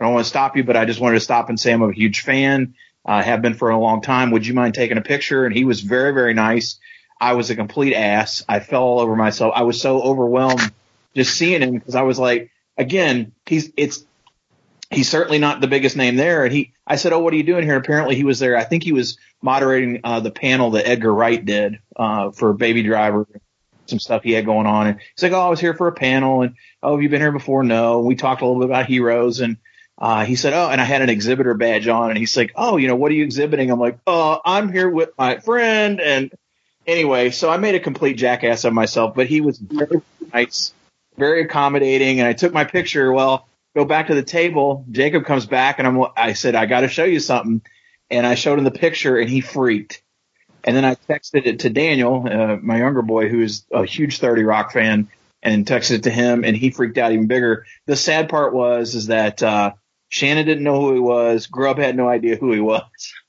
[0.00, 1.82] I don't want to stop you, but I just wanted to stop and say I'm
[1.82, 2.74] a huge fan.
[3.06, 4.30] I have been for a long time.
[4.30, 5.44] Would you mind taking a picture?
[5.44, 6.78] And he was very, very nice.
[7.20, 8.44] I was a complete ass.
[8.48, 9.52] I fell all over myself.
[9.54, 10.72] I was so overwhelmed
[11.14, 14.04] just seeing him because I was like, again, he's, it's,
[14.90, 16.44] he's certainly not the biggest name there.
[16.44, 17.76] And he, I said, Oh, what are you doing here?
[17.76, 18.56] Apparently he was there.
[18.56, 22.82] I think he was moderating, uh, the panel that Edgar Wright did, uh, for Baby
[22.82, 23.26] Driver,
[23.86, 24.88] some stuff he had going on.
[24.88, 26.42] And he's like, Oh, I was here for a panel.
[26.42, 27.62] And, Oh, have you been here before?
[27.62, 28.00] No.
[28.00, 29.56] We talked a little bit about heroes and,
[29.96, 32.76] uh, he said, Oh, and I had an exhibitor badge on and he's like, Oh,
[32.76, 33.70] you know, what are you exhibiting?
[33.70, 36.00] I'm like, Oh, I'm here with my friend.
[36.00, 36.32] And
[36.86, 40.72] anyway, so I made a complete jackass of myself, but he was very nice,
[41.16, 42.20] very accommodating.
[42.20, 43.12] And I took my picture.
[43.12, 44.84] Well, go back to the table.
[44.90, 47.62] Jacob comes back and I'm, I said, I got to show you something.
[48.10, 50.02] And I showed him the picture and he freaked.
[50.62, 54.18] And then I texted it to Daniel, uh, my younger boy, who is a huge
[54.18, 55.08] 30 Rock fan,
[55.42, 57.66] and texted it to him, and he freaked out even bigger.
[57.84, 59.72] The sad part was is that uh,
[60.08, 61.48] Shannon didn't know who he was.
[61.48, 62.82] Grub had no idea who he was.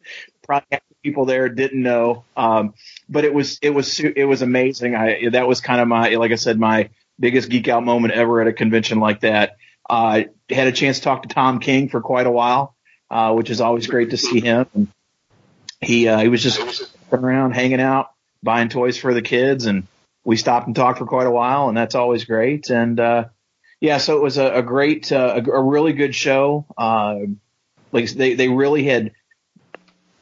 [0.47, 2.23] Probably people there didn't know.
[2.37, 2.73] Um,
[3.09, 4.95] but it was it was it was amazing.
[4.95, 6.89] I that was kind of my like I said my
[7.19, 9.57] biggest geek out moment ever at a convention like that.
[9.89, 12.75] Uh, had a chance to talk to Tom King for quite a while,
[13.09, 14.65] uh, which is always great to see him.
[14.73, 14.87] And
[15.81, 19.87] he uh, he was just around hanging out, buying toys for the kids, and
[20.23, 22.69] we stopped and talked for quite a while, and that's always great.
[22.69, 23.25] And uh,
[23.79, 26.65] yeah, so it was a, a great, uh, a, a really good show.
[26.77, 27.17] Uh,
[27.91, 29.11] like they they really had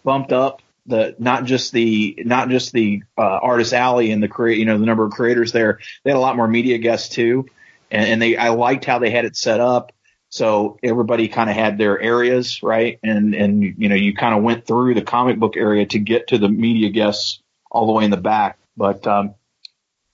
[0.03, 4.57] bumped up the not just the not just the uh, artist alley and the create
[4.59, 5.79] you know the number of creators there.
[6.03, 7.47] They had a lot more media guests too,
[7.89, 9.93] and, and they I liked how they had it set up.
[10.29, 12.99] So everybody kind of had their areas, right?
[13.03, 16.27] And and you know you kind of went through the comic book area to get
[16.29, 17.41] to the media guests
[17.71, 18.57] all the way in the back.
[18.75, 19.35] But um,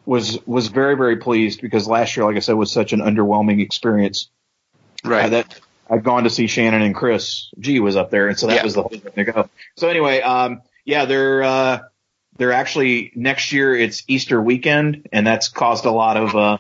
[0.06, 3.62] was was very very pleased because last year, like I said, was such an underwhelming
[3.62, 4.30] experience.
[5.04, 5.26] Right.
[5.26, 8.48] Uh, that I'd gone to see Shannon and Chris G was up there, and so
[8.48, 8.64] that Yeah.
[8.64, 9.50] was the whole thing to go.
[9.76, 11.80] So anyway, um, yeah, they're uh,
[12.38, 13.76] they're actually next year.
[13.76, 16.58] It's Easter weekend, and that's caused a lot of uh,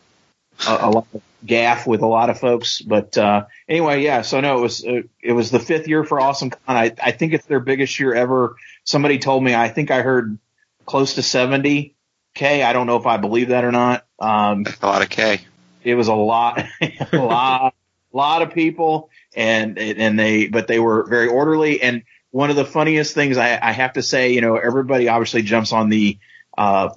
[0.67, 2.81] a, a lot of gaff with a lot of folks.
[2.81, 4.23] But uh, anyway, yeah.
[4.23, 6.59] So no, it was uh, it was the fifth year for Awesome Con.
[6.67, 8.55] I, I think it's their biggest year ever.
[8.83, 9.53] Somebody told me.
[9.55, 10.37] I think I heard
[10.85, 11.95] close to seventy
[12.33, 12.63] k.
[12.63, 14.05] I don't know if I believe that or not.
[14.19, 15.39] Um, a lot of K.
[15.83, 17.73] it was a lot, a lot,
[18.11, 21.81] lot of people, and and they, but they were very orderly.
[21.81, 25.41] And one of the funniest things I, I have to say, you know, everybody obviously
[25.41, 26.17] jumps on the
[26.57, 26.89] uh,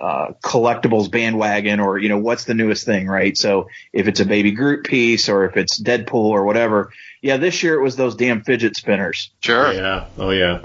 [0.00, 3.36] uh, collectibles bandwagon, or you know, what's the newest thing, right?
[3.36, 7.62] So if it's a Baby Groot piece, or if it's Deadpool, or whatever, yeah, this
[7.62, 9.30] year it was those damn fidget spinners.
[9.40, 9.72] Sure.
[9.72, 10.06] Yeah.
[10.16, 10.62] Oh yeah.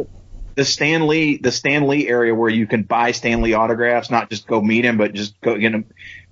[0.55, 4.29] The Stan Lee, the Stan Lee area where you can buy Stan Lee autographs, not
[4.29, 5.85] just go meet him, but just go get him.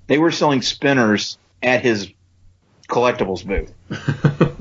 [0.07, 2.09] They were selling spinners at his
[2.87, 3.73] collectibles booth.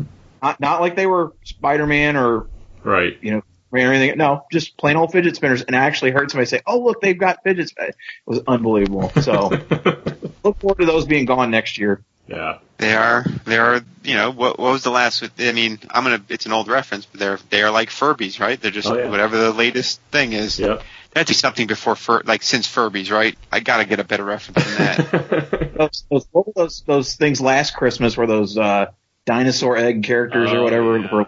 [0.42, 2.46] not, not like they were Spider-Man or,
[2.82, 3.16] right.
[3.22, 4.18] you know, or anything.
[4.18, 5.62] No, just plain old fidget spinners.
[5.62, 9.10] And I actually heard somebody say, "Oh, look, they've got fidget spinners." It was unbelievable.
[9.22, 9.48] So
[10.44, 12.02] look forward to those being gone next year.
[12.26, 12.58] yeah.
[12.78, 13.24] They are.
[13.44, 13.80] They are.
[14.02, 15.22] You know, what, what was the last?
[15.22, 16.22] With, I mean, I'm gonna.
[16.28, 18.60] It's an old reference, but they're they are like Furbies, right?
[18.60, 19.08] They're just Oh, yeah.
[19.08, 20.58] whatever the latest thing is.
[20.58, 20.82] Yep.
[21.12, 23.38] That'd be something before Fur, like since Furbies, right?
[23.52, 25.72] I gotta get a better reference than that.
[25.78, 28.86] Those, those, what were those those things last Christmas were those uh,
[29.24, 30.98] dinosaur egg characters or Oh, whatever.
[30.98, 31.24] yeah.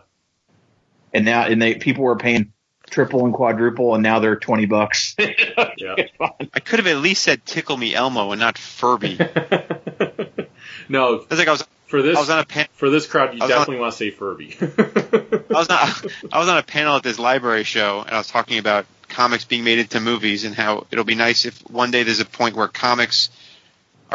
[1.12, 2.52] And now and they people were paying
[2.90, 5.14] triple and quadruple, and now they're twenty bucks.
[5.18, 5.94] yeah.
[6.20, 9.16] I could have at least said Tickle Me Elmo and not Furby.
[9.20, 10.50] It
[10.88, 13.34] no, was like I was for this I was on a pan- for this crowd,
[13.34, 14.56] you I was on- definitely want to say Furby.
[14.60, 18.26] I was not, I was on a panel at this library show, and I was
[18.26, 22.02] talking about comics being made into movies and how it'll be nice if one day
[22.02, 23.28] there's a point where comics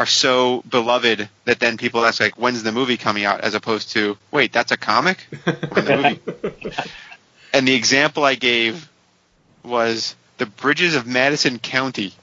[0.00, 3.92] are so beloved that then people ask like, "When's the movie coming out?" As opposed
[3.92, 6.20] to, "Wait, that's a comic." When's the movie?
[7.52, 8.88] and the example I gave
[9.62, 12.14] was the bridges of Madison County.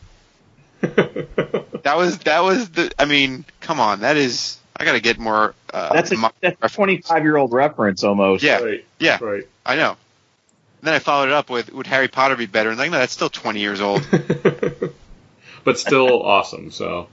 [0.81, 2.91] That was that was the.
[2.97, 4.57] I mean, come on, that is.
[4.75, 5.53] I got to get more.
[5.71, 8.43] Uh, That's a that's a 25 year old reference almost.
[8.43, 8.85] Yeah, Right.
[8.99, 9.47] yeah, Right.
[9.65, 9.97] I know.
[10.81, 13.13] then I followed it up with, "Would Harry Potter be better?" And like, no, that's
[13.13, 14.05] still 20 years old.
[15.63, 16.71] but still awesome.
[16.71, 17.07] So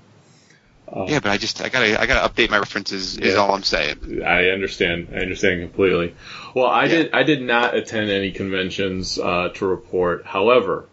[0.94, 3.16] yeah, but I just I gotta I gotta update my references.
[3.18, 3.40] Is Yeah.
[3.40, 4.22] all I'm saying.
[4.24, 5.09] I understand.
[5.12, 6.14] I understand completely.
[6.54, 7.11] Well, I did.
[7.12, 10.24] I did not attend any conventions uh, to report.
[10.24, 10.87] However,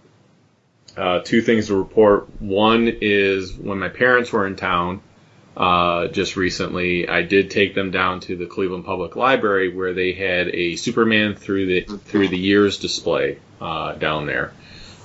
[0.98, 2.30] uh, two things to report.
[2.42, 5.02] One is when my parents were in town
[5.56, 10.14] uh, just recently, I did take them down to the Cleveland Public Library where they
[10.14, 14.54] had a Superman through the through the years display uh, down there.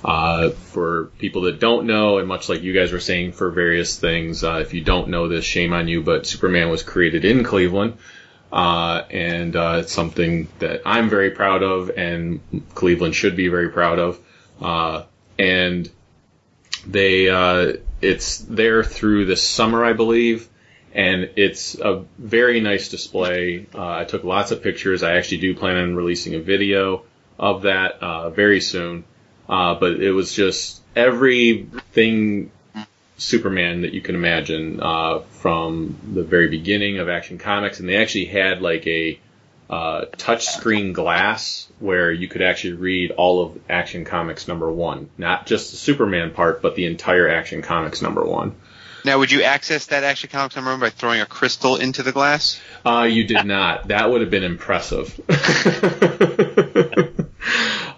[0.05, 3.99] Uh, for people that don't know, and much like you guys were saying for various
[3.99, 7.43] things, uh, if you don't know this, shame on you, but Superman was created in
[7.43, 7.97] Cleveland.
[8.51, 12.39] Uh, and uh, it's something that I'm very proud of, and
[12.75, 14.19] Cleveland should be very proud of.
[14.61, 15.03] Uh,
[15.37, 15.89] and
[16.85, 20.47] they, uh, it's there through this summer, I believe,
[20.93, 23.65] and it's a very nice display.
[23.75, 25.03] I took lots of pictures.
[25.03, 27.03] I actually do plan on releasing a video
[27.37, 27.99] of that
[28.33, 29.03] very soon.
[29.47, 32.51] Uh, but it was just everything
[33.17, 37.97] Superman that you can imagine uh, from the very beginning of Action Comics, and they
[37.97, 39.19] actually had like a
[39.69, 45.45] uh, touchscreen glass where you could actually read all of Action Comics number one, not
[45.45, 48.55] just the Superman part, but the entire Action Comics number one.
[49.03, 52.11] Now, would you access that Action Comics number one by throwing a crystal into the
[52.11, 52.59] glass?
[52.85, 53.87] Uh, you did not.
[53.87, 55.19] That would have been impressive.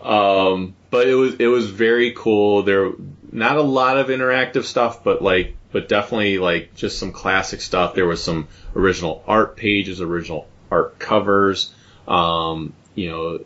[0.09, 2.63] um, but it was it was very cool.
[2.63, 2.91] There
[3.31, 7.93] not a lot of interactive stuff, but like but definitely like just some classic stuff.
[7.93, 11.71] There was some original art pages, original art covers.
[12.07, 13.45] Um, you know,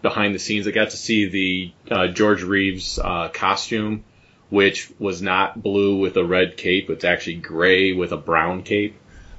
[0.00, 4.04] behind the scenes, I got to see the uh, George Reeves uh, costume,
[4.50, 6.88] which was not blue with a red cape.
[6.88, 8.96] It's actually gray with a brown cape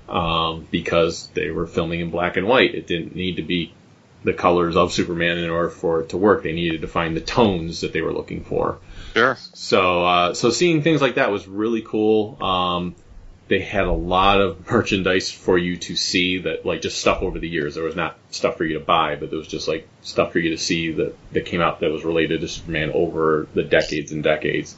[0.09, 2.75] um, because they were filming in black and white.
[2.75, 3.73] It didn't need to be
[4.25, 6.43] the colors of Superman in order for it to work.
[6.43, 8.79] They needed to find the tones that they were looking for.
[9.13, 9.37] Sure.
[9.53, 12.43] So, uh, so seeing things like that was really cool.
[12.43, 12.95] Um,
[13.47, 17.39] they had a lot of merchandise for you to see that, like, just stuff over
[17.39, 17.75] the years.
[17.75, 20.39] There was not stuff for you to buy, but there was just like stuff for
[20.39, 24.11] you to see that that came out that was related to Superman over the decades
[24.11, 24.75] and decades.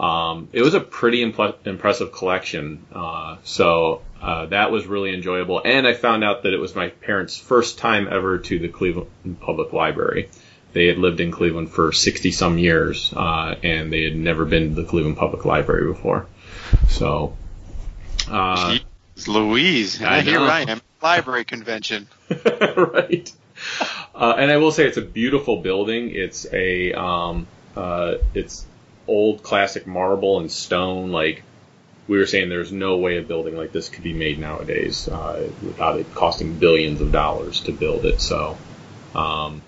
[0.00, 2.86] Um, it was a pretty impl- impressive collection.
[2.92, 5.62] Uh, so uh, that was really enjoyable.
[5.64, 9.40] And I found out that it was my parents' first time ever to the Cleveland
[9.40, 10.28] Public Library.
[10.72, 14.74] They had lived in Cleveland for 60 some years, uh, and they had never been
[14.74, 16.26] to the Cleveland Public Library before.
[16.88, 17.36] So,
[18.28, 18.78] uh,
[19.16, 20.38] Jeez, Louise, I here.
[20.38, 22.06] I am, library convention.
[22.76, 23.32] right.
[24.14, 26.10] Uh, and I will say it's a beautiful building.
[26.14, 28.64] It's a um, uh, it's
[29.06, 31.10] old classic marble and stone.
[31.10, 31.42] Like
[32.10, 35.48] we were saying, there's no way a building like this could be made nowadays uh,
[35.62, 38.20] without it costing billions of dollars to build it.
[38.20, 38.58] So,
[39.14, 39.62] um,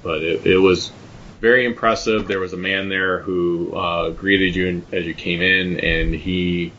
[0.00, 0.92] but it, it was
[1.40, 2.28] very impressive.
[2.28, 6.70] There was a man there who uh, greeted you as you came in, and he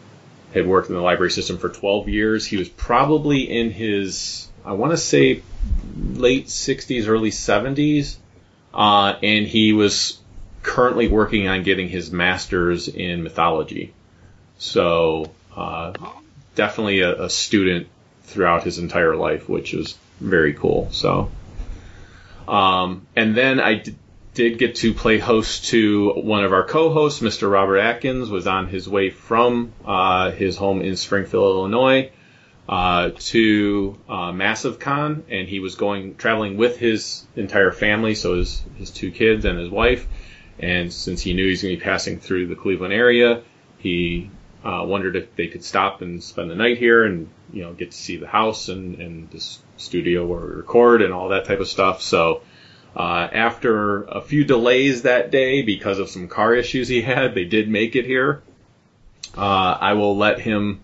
[0.53, 2.45] had worked in the library system for 12 years.
[2.45, 5.43] He was probably in his, I want to say,
[6.13, 8.15] late 60s, early 70s,
[8.73, 10.21] uh, and he was
[10.63, 13.93] currently working on getting his master's in mythology.
[14.65, 15.93] So, uh,
[16.55, 17.87] definitely a, a student
[18.23, 20.89] throughout his entire life, which is very cool.
[20.91, 21.31] So,
[22.47, 23.95] um, and then I d-
[24.33, 27.49] did get to play host to one of our co-hosts, Mr.
[27.49, 32.11] Robert Atkins, was on his way from uh, his home in Springfield, Illinois,
[32.67, 38.37] uh, to uh, Massive Con, and he was going traveling with his entire family, so
[38.37, 40.07] his his two kids and his wife.
[40.57, 43.43] And since he knew he was going to be passing through the Cleveland area,
[43.77, 44.31] he
[44.65, 47.91] uh, wondered if they could stop and spend the night here and you know get
[47.91, 51.59] to see the house and and this studio where we record and all that type
[51.59, 52.01] of stuff.
[52.01, 52.41] So.
[52.97, 57.43] Uh, after a few delays that day because of some car issues he had, they
[57.43, 58.41] did make it here.
[59.35, 60.79] Uh, I will let him,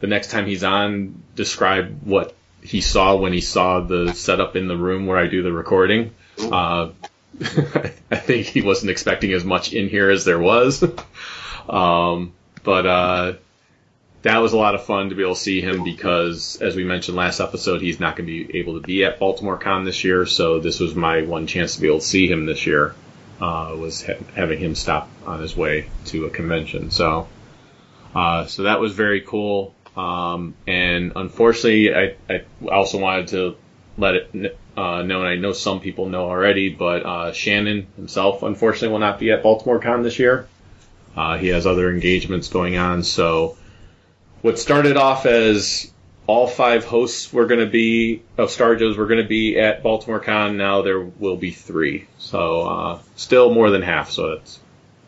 [0.00, 4.68] the next time he's on, describe what he saw when he saw the setup in
[4.68, 6.14] the room where I do the recording.
[6.40, 6.90] Uh,
[7.40, 10.82] I think he wasn't expecting as much in here as there was.
[11.68, 12.32] um,
[12.64, 13.32] but uh,
[14.22, 16.82] that was a lot of fun to be able to see him because, as we
[16.84, 20.02] mentioned last episode, he's not going to be able to be at Baltimore Con this
[20.02, 20.26] year.
[20.26, 22.94] So this was my one chance to be able to see him this year.
[23.40, 26.90] Uh, was ha- having him stop on his way to a convention.
[26.90, 27.28] So,
[28.14, 29.74] Uh, so that was very cool.
[29.96, 33.56] Um, and unfortunately, I, I also wanted to
[33.98, 38.42] let it uh, know, and I know some people know already, but uh, Shannon himself,
[38.42, 40.46] unfortunately, will not be at Baltimore Con this year.
[41.16, 43.02] Uh, he has other engagements going on.
[43.02, 43.56] So,
[44.42, 45.92] what started off as
[46.26, 49.82] all five hosts were going to be of Star Joes were going to be at
[49.82, 50.56] Baltimore Con.
[50.56, 54.10] Now there will be three, so uh, still more than half.
[54.10, 54.58] So that's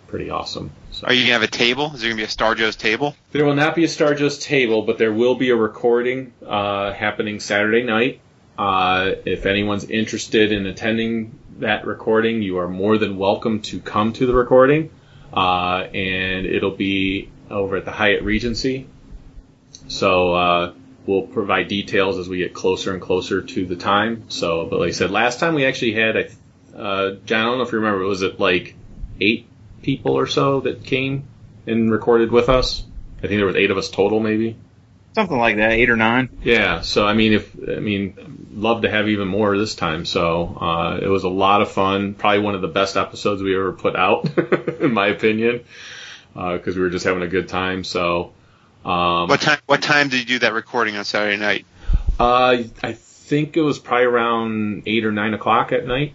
[0.08, 0.70] pretty awesome.
[0.92, 1.06] So.
[1.06, 1.92] Are you gonna have a table?
[1.94, 3.14] Is there gonna be a Star Joe's table?
[3.32, 6.92] There will not be a Star Joe's table, but there will be a recording uh,
[6.92, 8.20] happening Saturday night.
[8.58, 14.12] Uh, if anyone's interested in attending that recording, you are more than welcome to come
[14.14, 14.90] to the recording.
[15.36, 18.88] Uh, and it'll be over at the Hyatt Regency.
[19.88, 20.72] So uh,
[21.06, 24.24] we'll provide details as we get closer and closer to the time.
[24.28, 26.28] So, but like I said, last time we actually had, I,
[26.76, 28.74] uh, John, I don't know if you remember, was it like
[29.20, 29.46] eight
[29.82, 31.28] people or so that came
[31.66, 32.84] and recorded with us?
[33.18, 34.56] I think there was eight of us total, maybe.
[35.16, 36.28] Something like that, eight or nine.
[36.42, 36.82] Yeah.
[36.82, 40.04] So I mean, if I mean, love to have even more this time.
[40.04, 42.12] So uh, it was a lot of fun.
[42.12, 44.28] Probably one of the best episodes we ever put out,
[44.80, 45.64] in my opinion,
[46.34, 47.82] because we were just having a good time.
[47.82, 48.32] So.
[48.84, 49.58] Um, What time?
[49.64, 51.64] What time did you do that recording on Saturday night?
[52.20, 56.12] uh, I think it was probably around eight or nine o'clock at night.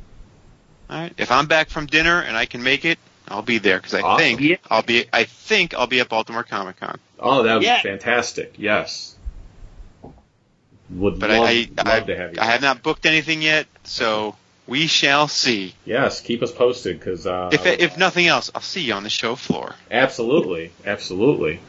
[0.91, 1.13] All right.
[1.17, 2.99] If I'm back from dinner and I can make it,
[3.31, 4.23] I'll be there because I Awesome.
[4.25, 4.55] think Yeah.
[4.69, 5.05] I'll be.
[5.11, 6.99] I think I'll be at Baltimore Comic Con.
[7.19, 7.81] Oh, that would Yeah.
[7.81, 8.55] be fantastic.
[8.57, 9.15] Yes.
[10.89, 12.41] Would But love, I, I, love to have you.
[12.41, 14.35] I have not booked anything yet, so
[14.67, 15.73] we shall see.
[15.85, 19.09] Yes, keep us posted because uh, If if nothing else, I'll see you on the
[19.09, 19.73] show floor.
[19.89, 21.59] Absolutely, absolutely.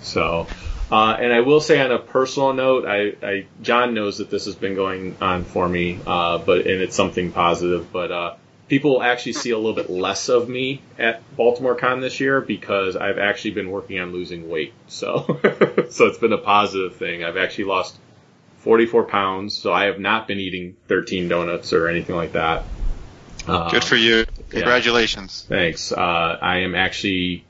[0.00, 0.46] So,
[0.90, 4.46] uh, and I will say on a personal note, I, I John knows that this
[4.46, 7.92] has been going on for me, uh, but and it's something positive.
[7.92, 8.34] But uh,
[8.72, 12.96] people actually see a little bit less of me at Baltimore Con this year because
[12.96, 14.72] I've actually been working on losing weight.
[14.86, 15.26] So,
[15.90, 17.22] so it's been a positive thing.
[17.22, 17.98] I've actually lost
[18.60, 22.64] 44 pounds, so I have not been eating 13 donuts or anything like that.
[23.46, 24.24] Uh, Good for you.
[24.48, 25.44] Congratulations.
[25.46, 25.92] Thanks.
[25.92, 27.44] Uh, I am actually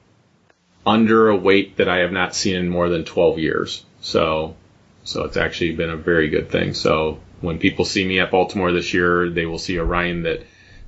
[0.85, 3.85] under a weight that I have not seen in more than 12 years.
[4.01, 4.57] So,
[5.05, 6.75] so it's actually been a very good thing.
[6.75, 10.43] So when people see me at Baltimore this year, they will see a Ryan that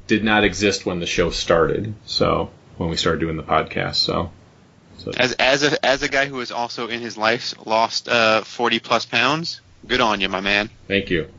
[0.06, 1.94] did not exist when the show started.
[2.06, 3.96] So when we started doing the podcast.
[3.96, 4.30] So,
[4.98, 8.42] so As as a as a guy who has also in his life lost uh,
[8.42, 10.70] forty plus pounds, good on you, my man.
[10.88, 11.20] thank you.
[11.22, 11.30] You're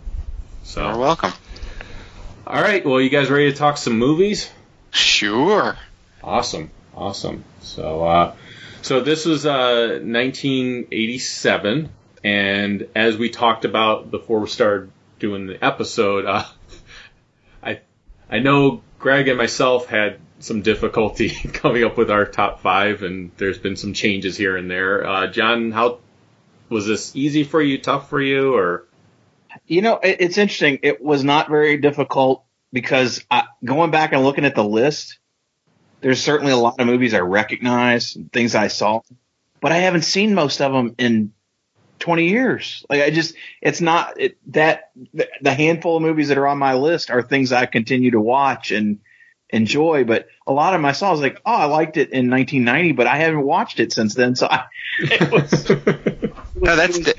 [0.64, 1.32] So, welcome.
[2.48, 2.84] all right.
[2.86, 4.50] Well, you guys ready to talk some movies?
[4.92, 5.78] Sure.
[6.24, 7.44] Awesome, awesome.
[7.62, 8.34] So, uh,
[8.82, 11.90] so this was uh, 1987,
[12.24, 16.46] and as we talked about before we started doing the episode, uh,
[18.30, 23.32] I know Greg and myself had some difficulty coming up with our top five, and
[23.38, 25.06] there's been some changes here and there.
[25.06, 26.00] Uh, John, how
[26.70, 28.88] was this easy for you, tough for you, or
[29.68, 30.80] You know, it, it's interesting.
[30.84, 35.20] It was not very difficult because I, going back and looking at the list,
[36.02, 39.02] there's certainly a lot of movies I recognize, things I saw,
[39.62, 41.34] but I haven't seen most of them in
[42.00, 42.86] 20 years.
[42.90, 46.58] Like I just, it's not it, that the, the handful of movies that are on
[46.58, 49.00] my list are things I continue to watch and
[49.50, 50.04] enjoy.
[50.04, 52.30] But a lot of them I saw, I was like, oh, I liked it in
[52.30, 54.36] 1990, but I haven't watched it since then.
[54.36, 54.66] So I,
[55.00, 55.70] it was,
[56.56, 57.16] No, that's the,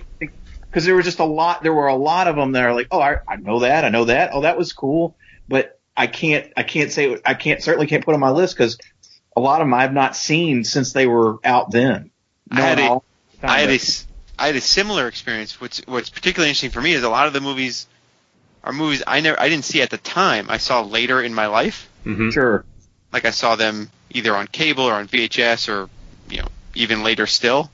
[0.61, 1.63] because there was just a lot.
[1.63, 3.89] There were a lot of them that are like, oh, I, I know that, I
[3.89, 4.31] know that.
[4.33, 5.17] Oh, that was cool,
[5.49, 8.77] but I can't, I can't say, I can't certainly can't put on my list because
[9.35, 12.11] a lot of them I've not seen since they were out then.
[12.51, 13.05] I had Not a- all-
[13.43, 14.07] I had a s-
[14.39, 15.61] I had a similar experience.
[15.61, 17.87] What's what's particularly interesting for me is a lot of the movies
[18.63, 20.51] are movies I never I didn't see at the time.
[20.51, 21.89] I saw later in my life.
[22.05, 22.33] Mhm.
[22.33, 22.65] sure.
[23.13, 25.89] Like I saw them either on cable or on VHS or
[26.29, 27.71] you know even later still.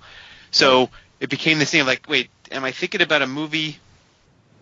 [0.50, 3.78] So it became this thing of like, wait, am I thinking about a movie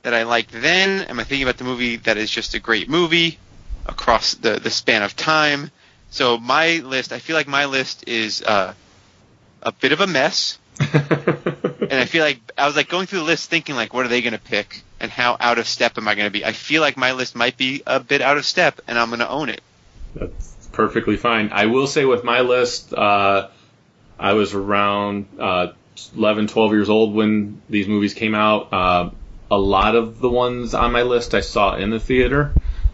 [0.03, 1.03] that I liked then?
[1.03, 3.39] Am I thinking about the movie that is just a great movie
[3.87, 5.71] across the the span of time?
[6.11, 8.75] So my list, I feel like my list is uh,
[9.63, 10.59] a bit of a mess.
[11.91, 14.09] and I feel like I was like going through the list thinking like what are
[14.09, 16.45] they going to pick and how out of step am I going to be?
[16.45, 19.19] I feel like my list might be a bit out of step and I'm going
[19.19, 19.61] to own it.
[20.15, 21.51] That's perfectly fine.
[21.53, 23.49] I will say with my list, uh,
[24.19, 25.73] I was around uh,
[26.17, 28.73] 11, 12 years old when these movies came out.
[28.73, 29.11] Uh,
[29.51, 32.53] a lot of the ones on my list I saw in the theater.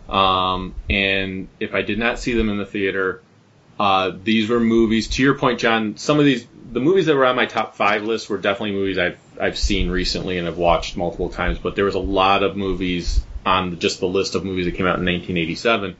[0.09, 3.22] Um, and if I did not see them in the theater,
[3.78, 5.09] uh, these were movies.
[5.09, 8.03] To your point, John, some of these, the movies that were on my top five
[8.03, 11.59] list were definitely movies I've I've seen recently and have watched multiple times.
[11.59, 14.87] But there was a lot of movies on just the list of movies that came
[14.87, 15.97] out in 1987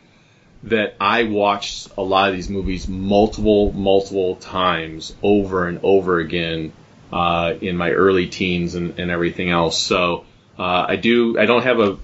[0.65, 6.73] that I watched a lot of these movies multiple, multiple times over and over again
[7.13, 9.79] uh, in my early teens and, and everything else.
[9.79, 10.25] So
[10.59, 11.39] uh, I do.
[11.39, 11.99] I don't have a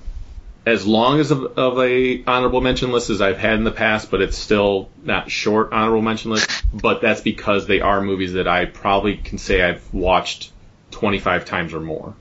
[0.65, 4.11] as long as of, of a honorable mention list as I've had in the past,
[4.11, 6.49] but it's still not short honorable mention list.
[6.73, 10.53] But that's because they are movies that I probably can say I've watched
[10.93, 12.15] 25 times or more.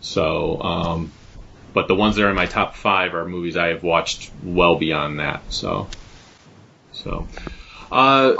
[0.00, 1.12] So, um,
[1.72, 4.76] but the ones that are in my top five are movies I have watched well
[4.76, 5.42] beyond that.
[5.52, 5.88] So,
[6.92, 7.26] so,
[7.90, 8.36] uh,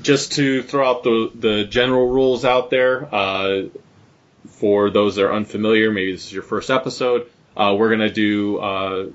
[0.00, 3.62] just to throw out the the general rules out there, uh,
[4.46, 7.28] for those that are unfamiliar, maybe this is your first episode.
[7.58, 9.06] Uh, we're gonna do uh,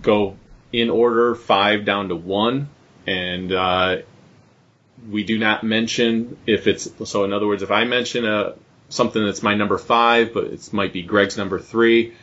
[0.00, 0.36] go
[0.72, 2.68] in order five down to one,
[3.06, 3.96] and uh,
[5.10, 7.24] we do not mention if it's so.
[7.24, 8.54] In other words, if I mention a
[8.88, 12.14] something that's my number five, but it might be Greg's number three.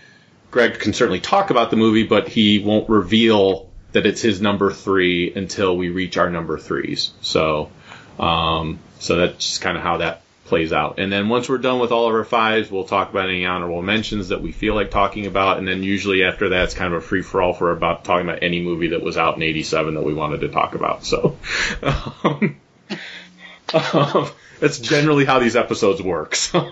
[0.52, 4.72] Greg can certainly talk about the movie, but he won't reveal that it's his number
[4.72, 7.12] three until we reach our number threes.
[7.22, 7.72] So,
[8.20, 11.00] um, so that's just kind of how that plays out.
[11.00, 13.82] And then once we're done with all of our fives, we'll talk about any honorable
[13.82, 15.60] mentions that we feel like talking about.
[15.60, 18.28] And then usually after that, it's kind of a free for all for about talking
[18.28, 21.06] about any movie that was out in '87 that we wanted to talk about.
[21.06, 21.38] So,
[21.82, 22.60] um,
[23.74, 24.30] um,
[24.60, 26.36] that's generally how these episodes work.
[26.36, 26.68] So.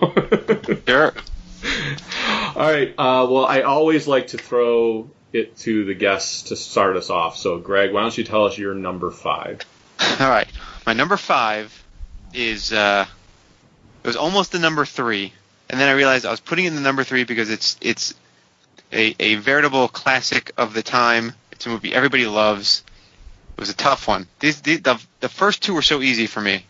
[0.86, 1.14] Sure.
[2.56, 2.90] All right.
[2.90, 7.36] Uh, well, I always like to throw it to the guests to start us off.
[7.36, 9.60] So, Greg, why don't you tell us your number five?
[10.00, 10.48] All right.
[10.86, 11.84] My number five
[12.34, 13.06] is uh,
[14.08, 15.34] was almost the number three,
[15.68, 18.14] and then I realized I was putting in the number three because it's it's
[18.90, 21.34] a, a veritable classic of the time.
[21.52, 22.82] It's a movie everybody loves.
[23.56, 24.26] It was a tough one.
[24.40, 26.64] These the the, the first two were so easy for me.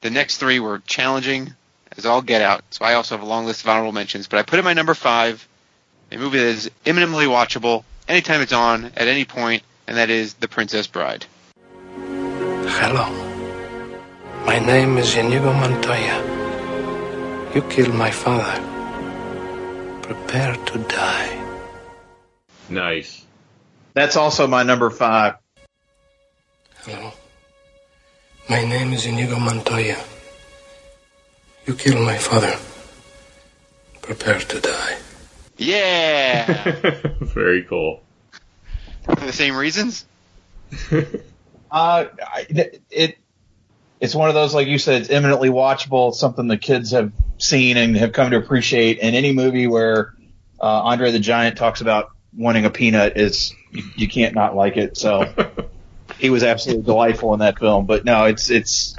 [0.00, 1.52] The next three were challenging
[1.98, 2.64] as all get out.
[2.70, 4.72] So I also have a long list of honorable mentions, but I put in my
[4.72, 5.46] number five,
[6.10, 10.32] a movie that is imminently watchable anytime it's on at any point, and that is
[10.34, 11.26] The Princess Bride.
[11.96, 13.26] Hello.
[14.46, 16.39] My name is Inigo Montoya.
[17.52, 18.62] You killed my father.
[20.02, 21.44] Prepare to die.
[22.68, 23.26] Nice.
[23.92, 25.34] That's also my number five.
[26.84, 27.12] Hello.
[28.48, 29.96] My name is Inigo Montoya.
[31.66, 32.54] You killed my father.
[34.00, 34.98] Prepare to die.
[35.56, 36.76] Yeah.
[37.20, 38.00] Very cool.
[39.02, 40.06] For the same reasons.
[41.72, 42.46] Uh, I,
[42.90, 43.16] it
[44.00, 46.12] it's one of those like you said, it's eminently watchable.
[46.12, 47.12] Something the kids have
[47.42, 48.98] seen and have come to appreciate.
[49.02, 50.14] And any movie where
[50.60, 54.76] uh, Andre the Giant talks about wanting a peanut is you, you can't not like
[54.76, 54.96] it.
[54.96, 55.32] So
[56.18, 57.86] he was absolutely delightful in that film.
[57.86, 58.96] But no, it's it's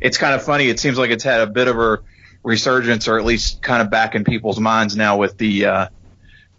[0.00, 0.68] it's kind of funny.
[0.68, 2.00] It seems like it's had a bit of a
[2.42, 5.88] resurgence, or at least kind of back in people's minds now with the uh,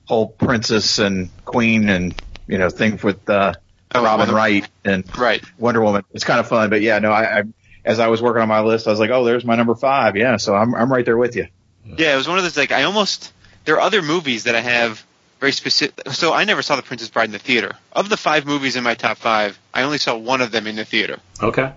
[0.05, 3.53] whole princess and queen and you know thing with uh,
[3.93, 5.41] Oh, Robin Wright and Right.
[5.57, 6.03] Wonder Woman.
[6.11, 7.43] It's kind of fun, but yeah, no, I, I
[7.86, 10.17] as I was working on my list, I was like, oh, there's my number five.
[10.17, 11.47] Yeah, so I'm I'm right there with you.
[11.86, 13.31] Yeah, it was one of those like I almost
[13.63, 15.05] there are other movies that I have
[15.39, 16.09] very specific.
[16.11, 17.73] So I never saw The Princess Bride in the theater.
[17.91, 20.75] Of the five movies in my top five, I only saw one of them in
[20.75, 21.19] the theater.
[21.41, 21.71] Okay.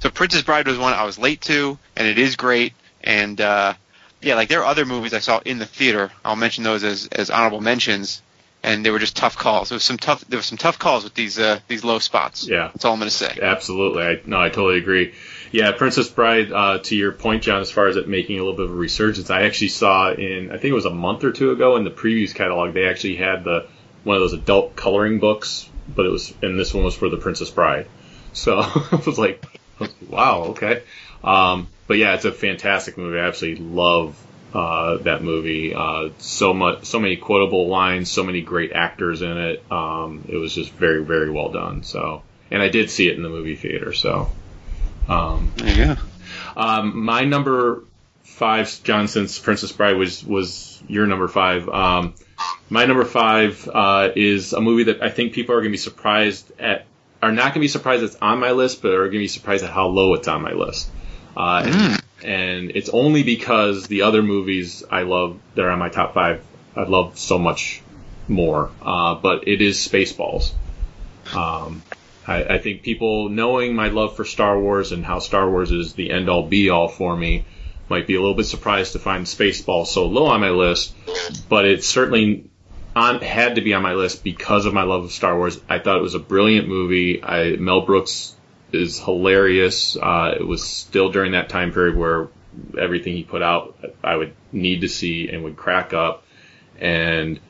[0.00, 2.72] So Princess Bride was one I was late to, and it is great.
[3.04, 3.74] And uh,
[4.22, 6.10] yeah, like there are other movies I saw in the theater.
[6.24, 8.22] I'll mention those as, as honorable mentions,
[8.62, 9.70] and they were just tough calls.
[9.70, 12.46] There was some tough there was some tough calls with these uh, these low spots.
[12.46, 12.68] Yeah.
[12.68, 13.38] that's all I'm gonna say.
[13.40, 14.02] Absolutely.
[14.02, 15.14] I, no, I totally agree.
[15.52, 18.56] Yeah, Princess Bride, uh, to your point, John, as far as it making a little
[18.56, 21.32] bit of a resurgence, I actually saw in, I think it was a month or
[21.32, 23.66] two ago in the previews catalog, they actually had the,
[24.04, 27.16] one of those adult coloring books, but it was, and this one was for the
[27.16, 27.86] Princess Bride.
[28.32, 29.44] So I was like,
[30.08, 30.84] wow, okay.
[31.24, 33.18] Um, but yeah, it's a fantastic movie.
[33.18, 34.16] I absolutely love,
[34.54, 35.74] uh, that movie.
[35.74, 39.64] Uh, so much, so many quotable lines, so many great actors in it.
[39.70, 41.82] Um, it was just very, very well done.
[41.82, 43.92] So, and I did see it in the movie theater.
[43.92, 44.30] So,
[45.08, 45.96] um, There you go.
[46.56, 47.84] um, my number
[48.22, 51.68] five, John, since Princess Bride was was your number five.
[51.68, 52.14] Um,
[52.68, 55.76] my number five uh, is a movie that I think people are going to be
[55.76, 56.86] surprised at,
[57.22, 59.28] are not going to be surprised it's on my list, but are going to be
[59.28, 60.90] surprised at how low it's on my list.
[61.36, 65.88] Uh, and, and it's only because the other movies I love that are on my
[65.88, 66.44] top five,
[66.76, 67.82] I love so much
[68.28, 68.70] more.
[68.82, 70.52] Uh, but it is Spaceballs.
[71.34, 71.82] Um,
[72.26, 75.94] I, I think people knowing my love for Star Wars and how Star Wars is
[75.94, 77.44] the end all be all for me
[77.88, 80.94] might be a little bit surprised to find Spaceballs so low on my list,
[81.48, 82.48] but it certainly
[82.94, 85.60] on, had to be on my list because of my love of Star Wars.
[85.68, 87.22] I thought it was a brilliant movie.
[87.22, 88.34] I, Mel Brooks
[88.72, 89.96] is hilarious.
[89.96, 92.28] Uh, it was still during that time period where
[92.78, 96.24] everything he put out I would need to see and would crack up.
[96.78, 97.40] And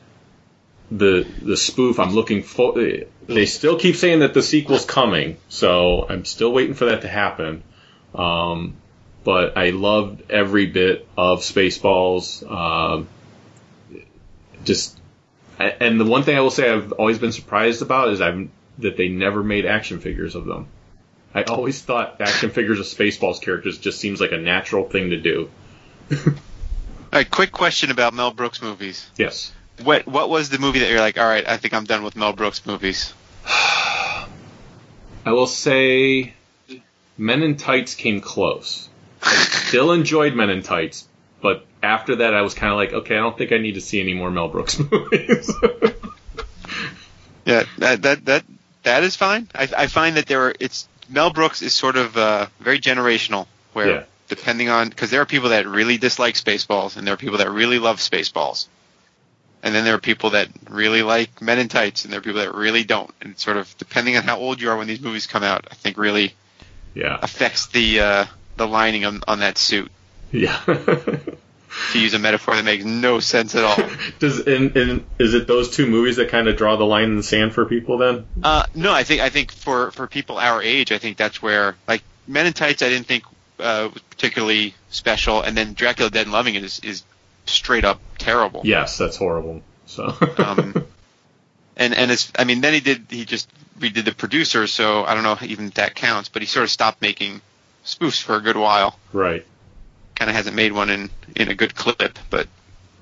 [0.91, 1.99] the the spoof.
[1.99, 2.75] I'm looking for.
[3.27, 7.07] They still keep saying that the sequel's coming, so I'm still waiting for that to
[7.07, 7.63] happen.
[8.13, 8.75] Um,
[9.23, 12.43] but I loved every bit of Spaceballs.
[12.49, 13.07] Um,
[14.65, 14.99] just
[15.57, 18.49] and the one thing I will say I've always been surprised about is I've
[18.79, 20.67] that they never made action figures of them.
[21.33, 25.17] I always thought action figures of Spaceballs characters just seems like a natural thing to
[25.19, 25.49] do.
[26.15, 29.09] All right, quick question about Mel Brooks movies.
[29.17, 29.51] Yes.
[29.83, 32.15] What what was the movie that you're like, all right, I think I'm done with
[32.15, 33.13] Mel Brooks movies?
[33.45, 34.27] I
[35.25, 36.33] will say
[37.17, 38.87] Men in Tights came close.
[39.21, 41.07] I still enjoyed Men in Tights,
[41.41, 43.81] but after that I was kind of like, okay, I don't think I need to
[43.81, 45.51] see any more Mel Brooks movies.
[47.45, 48.43] Yeah, that that that
[48.83, 49.49] that is fine.
[49.53, 53.47] I, I find that there are it's Mel Brooks is sort of uh, very generational,
[53.73, 54.03] where Yeah.
[54.27, 57.49] depending on because there are people that really dislike Spaceballs, and there are people that
[57.49, 58.67] really love Spaceballs,
[59.63, 62.41] and then there are people that really like Men in Tights, and there are people
[62.41, 63.13] that really don't.
[63.21, 65.75] And sort of depending on how old you are when these movies come out, I
[65.75, 66.33] think really
[66.93, 67.17] yeah.
[67.21, 68.25] affects the uh,
[68.57, 69.91] the lining on, on that suit.
[70.31, 70.59] Yeah.
[71.93, 73.77] To use a metaphor that makes no sense at all.
[74.19, 77.17] Does and, and is it those two movies that kind of draw the line in
[77.17, 78.25] the sand for people then?
[78.43, 81.75] Uh, no, I think I think for for people our age, I think that's where
[81.87, 83.23] like Men in Tights, I didn't think
[83.59, 87.03] uh, was particularly special, and then Dracula Dead and Loving It is is
[87.45, 88.61] straight up terrible.
[88.63, 89.61] Yes, that's horrible.
[89.85, 90.85] So Um,
[91.77, 93.49] and and it's I mean then he did he just
[93.79, 96.69] redid the producer, so I don't know even if that counts, but he sort of
[96.69, 97.41] stopped making
[97.85, 98.99] spoofs for a good while.
[99.13, 99.45] right,
[100.21, 102.47] Kind of hasn't made one in in a good clip, but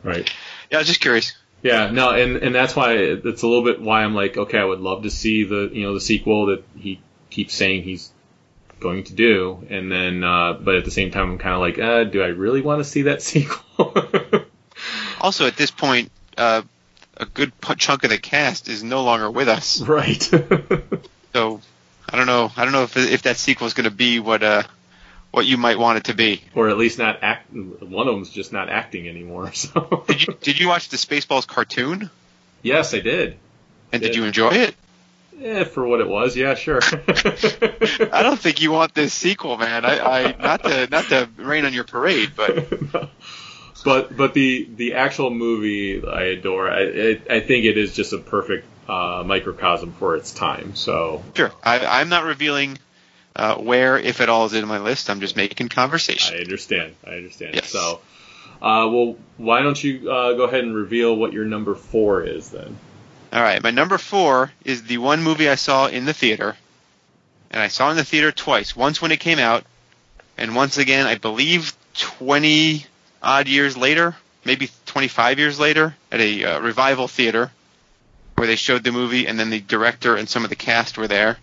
[0.03, 0.33] right.
[0.71, 1.33] yeah, I was just curious.
[1.61, 4.63] Yeah, no, and and that's why it's a little bit why I'm like, okay, I
[4.63, 8.09] would love to see the you know the sequel that he keeps saying he's
[8.79, 11.77] going to do, and then uh, but at the same time I'm kind of like,
[11.77, 13.93] uh, do I really want to see that sequel?
[15.19, 16.61] Also, at this point, uh,
[17.17, 19.81] a good chunk of the cast is no longer with us.
[19.81, 20.31] right.
[21.33, 21.59] So
[22.07, 22.49] I don't know.
[22.55, 24.63] I don't know if if that sequel is going to be what uh
[25.31, 26.41] what you might want it to be.
[26.55, 27.51] or at least not act.
[27.53, 29.51] One of them's just not acting anymore.
[29.53, 32.09] So Did you did you watch the Spaceballs cartoon?
[32.61, 33.37] yes, I did.
[33.91, 34.21] And did Yeah.
[34.21, 34.75] you enjoy it?
[35.39, 36.81] Yeah, for what it was, yeah, sure.
[36.83, 39.85] I don't think you want this sequel, man.
[39.85, 42.67] I, I not to not to rain on your parade, but
[43.85, 46.69] but but the the actual movie I adore.
[46.69, 50.75] I it, I think it is just a perfect uh, microcosm for its time.
[50.75, 51.53] So sure.
[51.63, 52.77] I, I'm not revealing
[53.39, 55.09] uh, where, if at all, is in my list.
[55.09, 56.35] I'm just making conversation.
[56.35, 56.93] I understand.
[57.07, 57.55] I understand.
[57.55, 57.69] Yes.
[57.69, 58.01] So,
[58.61, 62.49] uh, well, why don't you uh, go ahead and reveal what your number four is
[62.49, 62.77] then?
[63.31, 66.57] All right, my number four is the one movie I saw in the theater,
[67.49, 68.75] and I saw it in the theater twice.
[68.75, 69.63] Once when it came out,
[70.37, 72.85] and once again, I believe, 20
[73.23, 77.51] odd years later, maybe 25 years later, at a uh, revival theater,
[78.35, 81.07] where they showed the movie, and then the director and some of the cast were
[81.07, 81.37] there.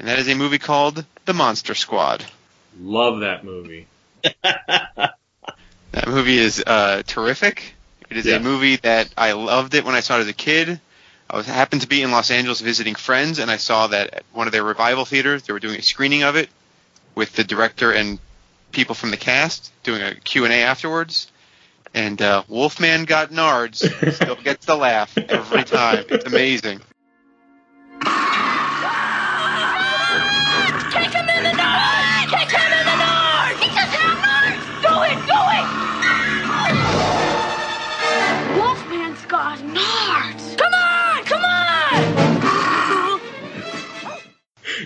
[0.00, 2.24] And that is a movie called The Monster Squad.
[2.80, 3.86] Love that movie.
[5.92, 7.74] That movie is uh, terrific.
[8.08, 8.36] It is Yeah.
[8.36, 10.80] a movie that I loved it when I saw it as a kid.
[11.28, 14.22] I was happened to be in Los Angeles visiting friends, and I saw that at
[14.32, 16.48] one of their revival theaters they were doing a screening of it
[17.16, 18.20] with the director and
[18.70, 21.30] people from the cast doing a Q and A afterwards.
[21.92, 23.78] And uh, Wolfman got nards,
[24.14, 26.04] still gets the laugh every time.
[26.08, 26.80] It's amazing.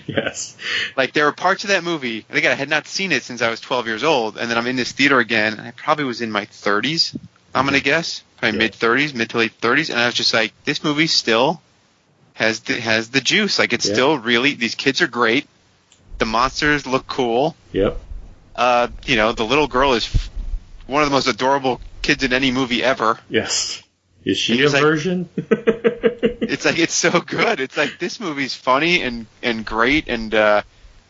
[0.17, 0.57] Yes.
[0.97, 3.41] Like there were parts of that movie, and again, I had not seen it since
[3.43, 6.05] I was 12 years old, and then I'm in this theater again, and I probably
[6.05, 7.17] was in my 30s.
[7.55, 8.65] I'm gonna guess, probably Yeah.
[8.65, 11.63] mid 30s, mid to late 30s, and I was just like, this movie still
[12.35, 13.59] has the, has the juice.
[13.59, 13.93] Like it's Yeah.
[13.95, 15.47] still really these kids are great.
[16.19, 17.55] The monsters look cool.
[17.73, 17.99] Yep.
[18.57, 20.31] Uh, you know, the little girl is f-
[20.87, 23.19] one of the most adorable kids in any movie ever.
[23.29, 23.83] Yes.
[24.25, 25.29] Is she And a it's like- version?
[26.47, 27.59] It's like it's so good.
[27.59, 30.63] It's like this movie's funny and and great, and uh,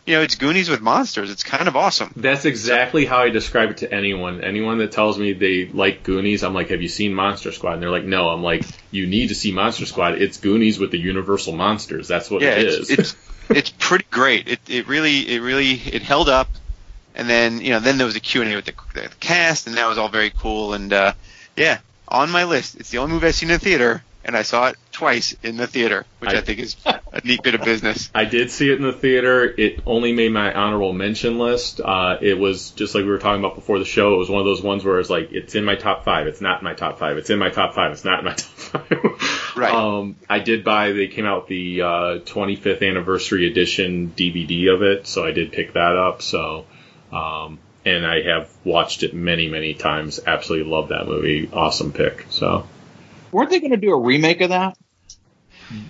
[0.07, 1.31] you know, it's Goonies with monsters.
[1.31, 2.13] It's kind of awesome.
[2.17, 4.43] That's exactly how I describe it to anyone.
[4.43, 7.83] Anyone that tells me they like Goonies, I'm like, "Have you seen Monster Squad?" And
[7.83, 10.21] they're like, "No." I'm like, "You need to see Monster Squad.
[10.23, 12.09] It's Goonies with the Universal monsters.
[12.09, 13.17] That's what yeah, it it's, is." it's
[13.51, 14.49] it's pretty great.
[14.49, 16.49] It it really it really it held up,
[17.15, 19.67] and then you know then there was a Q and A with the, the cast,
[19.67, 20.75] and that was all very cool.
[20.75, 21.13] And uh,
[21.57, 21.79] yeah,
[22.15, 24.69] on my list, it's the only movie I've seen in the theater, and I saw
[24.69, 28.11] it twice in the theater, which I, I- think is a neat bit of business.
[28.15, 29.45] I did see it in the theater.
[29.45, 31.81] It only made my honorable mention list.
[31.85, 34.15] Uh, it was just like we were talking about before the show.
[34.15, 36.27] It was one of those ones where it's like, it's in my top five.
[36.27, 37.17] It's not in my top five.
[37.19, 37.93] It's in my top five.
[37.93, 38.51] It's not in my top
[38.89, 39.57] five.
[39.57, 39.75] Right.
[39.75, 40.93] Um, I did buy.
[40.93, 41.87] They came out the uh,
[42.21, 46.23] 25th anniversary edition DVD of it, so I did pick that up.
[46.23, 46.67] So,
[47.13, 50.21] um, and I have watched it many, many times.
[50.27, 51.49] Absolutely love that movie.
[51.53, 52.27] Awesome pick.
[52.31, 52.67] So,
[53.33, 54.77] Weren't they going to do a remake of that?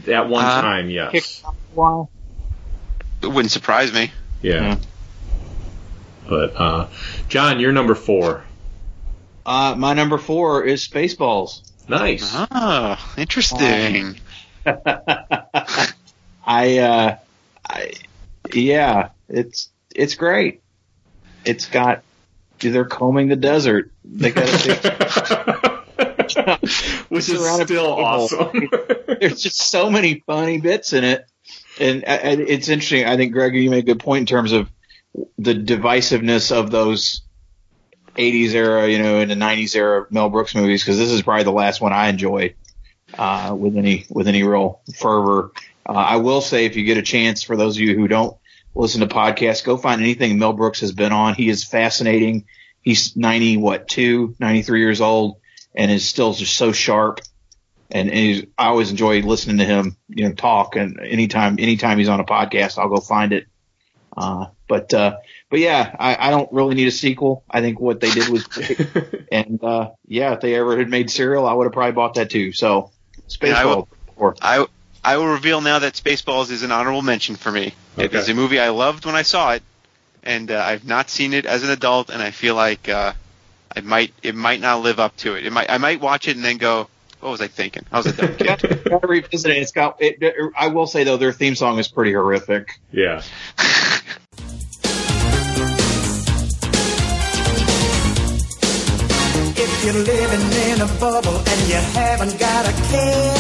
[0.09, 2.11] at one Uh, time, yes, a while.
[3.23, 4.11] It wouldn't surprise me.
[4.43, 4.63] yeah.
[4.63, 4.79] Yeah.
[6.29, 6.89] But uh,
[7.29, 8.45] John, you're number four.
[9.45, 11.61] Uh, my number four is Spaceballs.
[11.87, 12.35] Nice.
[12.51, 14.19] Oh, interesting.
[14.67, 17.17] I, uh,
[17.69, 17.93] I,
[18.55, 20.63] yeah, it's it's great.
[21.45, 22.03] It's got
[22.61, 23.91] they're combing the desert.
[24.05, 25.75] They got a
[27.09, 28.69] Which is still awesome.
[29.21, 31.27] there's just so many funny bits in it,
[31.79, 33.05] and, and it's interesting.
[33.07, 34.69] I think Greg, you made a good point in terms of
[35.39, 37.23] the divisiveness of those
[38.17, 41.45] 80s era, you know, and the 90s era Mel Brooks movies, because this is probably
[41.45, 42.55] the last one I enjoyed
[43.19, 45.53] uh, with any with any real fervor.
[45.87, 48.37] Uh, I will say, if you get a chance, for those of you who don't
[48.75, 51.35] listen to podcasts, go find anything Mel Brooks has been on.
[51.35, 52.47] He is fascinating.
[52.83, 55.41] He's 90, what, two, 93 years old,
[55.75, 57.21] and is still just so sharp.
[57.91, 60.77] And, and he's, I always enjoy listening to him, you know, talk.
[60.77, 63.47] And anytime, anytime he's on a podcast, I'll go find it.
[64.17, 65.17] Uh, but, uh,
[65.51, 67.45] but yeah, I, I don't really need a sequel.
[67.51, 68.81] I think what they did was great.
[69.31, 72.31] and, uh, yeah, if they ever had made cereal, I would have probably bought that
[72.31, 72.53] too.
[72.53, 72.91] So,
[73.43, 73.85] Yeah, I.
[74.17, 74.67] Or, I
[75.05, 77.75] I will reveal now that Spaceballs is an honorable mention for me.
[77.97, 78.19] It Okay.
[78.19, 79.63] is a movie I loved when I saw it,
[80.23, 83.13] and uh, I've not seen it as an adult, and I feel like uh,
[83.77, 85.45] I might it might not live up to it.
[85.47, 86.89] It might I might watch it and then go,
[87.21, 87.85] what was I thinking?
[87.93, 88.47] I was a dumb kid.
[88.91, 89.59] gotta revisit it.
[89.59, 90.23] It's got, it,
[90.57, 92.79] I will say though, their theme song is pretty horrific.
[92.91, 93.23] yeah.
[99.57, 103.35] If you're living in a bubble and you haven't got a care,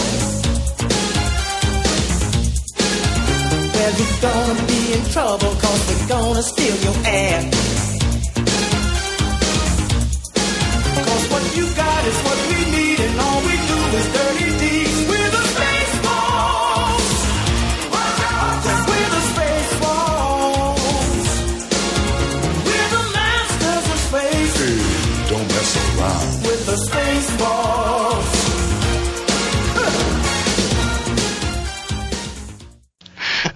[3.74, 7.40] well, you're gonna be in trouble cause we're gonna steal your air.
[11.08, 14.33] Cause what you got is what we need and all we do is dirty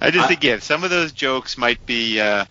[0.01, 2.19] I just think yeah, some of those jokes might be.
[2.19, 2.45] Uh,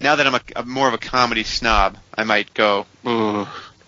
[0.00, 3.46] now that I'm a, a more of a comedy snob, I might go, ooh,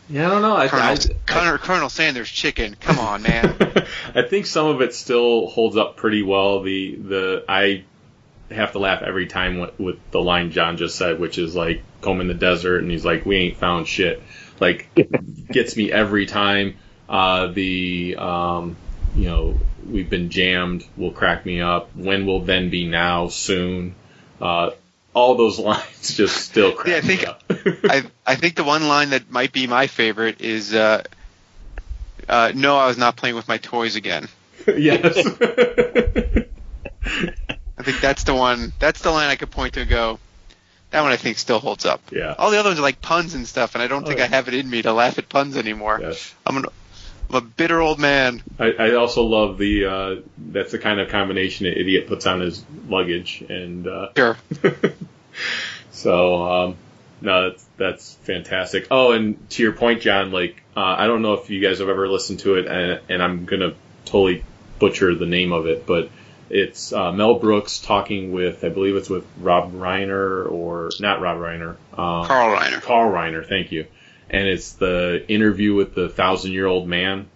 [0.08, 0.56] Yeah, I don't know.
[0.56, 2.76] I, Colonel, I, Colonel, Colonel Sanders chicken.
[2.80, 3.56] Come on, man.
[4.14, 6.62] I think some of it still holds up pretty well.
[6.62, 7.84] The the I
[8.50, 11.82] have to laugh every time with, with the line John just said, which is like
[12.00, 14.20] comb in the desert, and he's like, "We ain't found shit."
[14.58, 14.88] Like
[15.46, 16.76] gets me every time.
[17.08, 18.76] Uh, the um,
[19.14, 19.58] you know
[19.90, 21.94] we've been jammed will crack me up.
[21.96, 23.28] When will then be now?
[23.28, 23.94] Soon.
[24.40, 24.70] Uh,
[25.12, 27.42] all those lines just still crack Yeah, I think- me up.
[27.92, 31.02] I I think the one line that might be my favorite is, uh,
[32.28, 34.28] uh, "No, I was not playing with my toys again."
[34.66, 35.16] yes.
[37.78, 38.72] I think that's the one.
[38.78, 40.18] That's the line I could point to and go.
[40.90, 42.00] That one I think still holds up.
[42.10, 42.34] yeah.
[42.36, 44.24] All the other ones are like puns and stuff, and I don't Oh, think yeah.
[44.24, 45.98] I have it in me to laugh at puns anymore.
[46.02, 46.34] Yes.
[46.44, 46.66] I'm an
[47.30, 48.42] I'm a bitter old man.
[48.58, 52.40] I, I also love the uh, that's the kind of combination an idiot puts on
[52.40, 54.36] his luggage, and uh, Sure.
[55.92, 56.76] so um,
[57.20, 58.88] no, that's that's fantastic.
[58.90, 61.88] Oh, and to your point, John, like uh, I don't know if you guys have
[61.88, 63.74] ever listened to it, and, and I'm gonna
[64.06, 64.44] totally
[64.80, 66.10] butcher the name of it, but
[66.48, 71.38] it's uh, Mel Brooks talking with I believe it's with Rob Reiner or not Rob
[71.38, 72.82] Reiner, um, Carl Reiner.
[72.82, 73.86] Carl Reiner, thank you.
[74.30, 77.28] And it's the interview with the thousand year old man.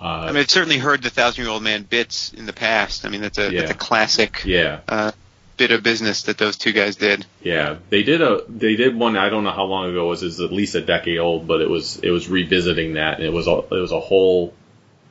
[0.00, 3.06] Uh, I mean, I've certainly heard the Thousand Year Old Man bits in the past.
[3.06, 3.60] I mean, that's a Yeah.
[3.60, 5.12] that's a classic yeah, uh,
[5.56, 7.24] bit of business that those two guys did.
[7.42, 7.76] yeah.
[7.88, 9.16] They did a they did one.
[9.16, 10.22] I don't know how long ago it was.
[10.22, 13.32] It's at least a decade old, but it was it was revisiting that, and it
[13.32, 14.52] was a, it was a whole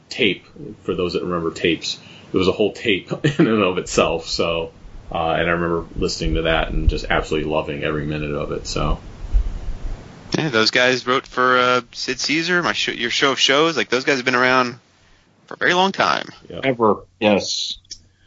[0.09, 0.45] tape
[0.83, 1.99] for those that remember tapes.
[2.31, 4.27] It was a whole tape in and of itself.
[4.27, 4.71] So,
[5.11, 8.67] uh, and I remember listening to that and just absolutely loving every minute of it.
[8.67, 8.99] So,
[10.37, 13.77] Yeah, those guys wrote for uh, Sid Caesar, my show, your show of shows.
[13.77, 14.79] Like those guys have been around
[15.45, 16.29] for a very long time.
[16.63, 17.03] Ever.
[17.19, 17.77] Yes.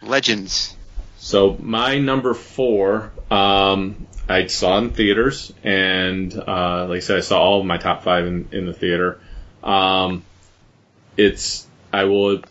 [0.01, 0.77] Legends.
[1.19, 7.21] So my number four, um, I saw in theaters, and uh, like I said, I
[7.21, 9.21] saw all of my top five in, in the theater.
[9.63, 10.23] Um,
[11.17, 12.43] it's I will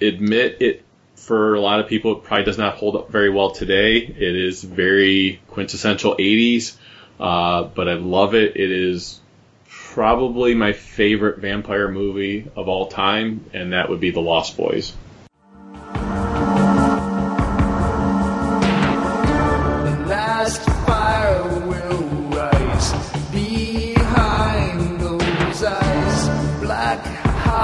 [0.00, 0.84] admit it
[1.24, 3.96] for a lot of people, it probably does not hold up very well today.
[3.96, 6.76] It is very quintessential '80s,
[7.18, 8.56] uh, but I love it.
[8.56, 9.20] It is
[9.68, 14.94] probably my favorite vampire movie of all time, and that would be The Lost Boys.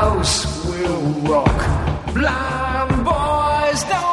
[0.00, 2.14] House will rock.
[2.14, 4.09] Blind boys don't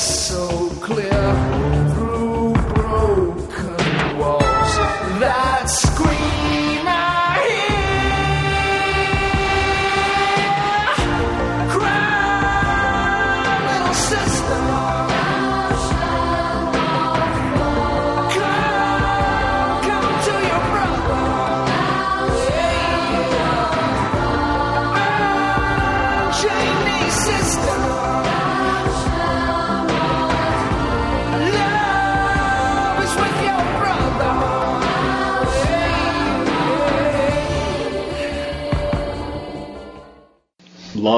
[0.00, 0.69] so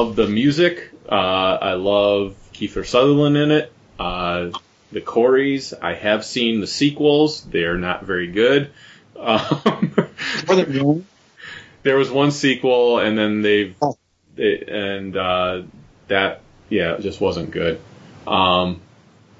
[0.02, 0.90] Love the music.
[1.08, 3.72] Uh, I love Kiefer Sutherland in it.
[4.00, 4.50] Uh,
[4.90, 5.72] the Coreys.
[5.74, 7.44] I have seen the sequels.
[7.44, 8.72] They're not very good.
[9.16, 9.94] Um,
[11.84, 13.76] there was one sequel, and then they've
[14.34, 15.62] they, and uh,
[16.08, 17.80] that yeah, it just wasn't good.
[18.26, 18.80] Um,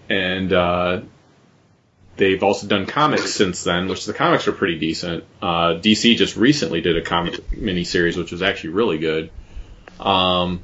[0.08, 1.00] and uh,
[2.16, 5.24] they've also done comics since then, which the comics are pretty decent.
[5.42, 9.32] Uh, DC just recently did a comic miniseries, which was actually really good.
[10.02, 10.62] Um,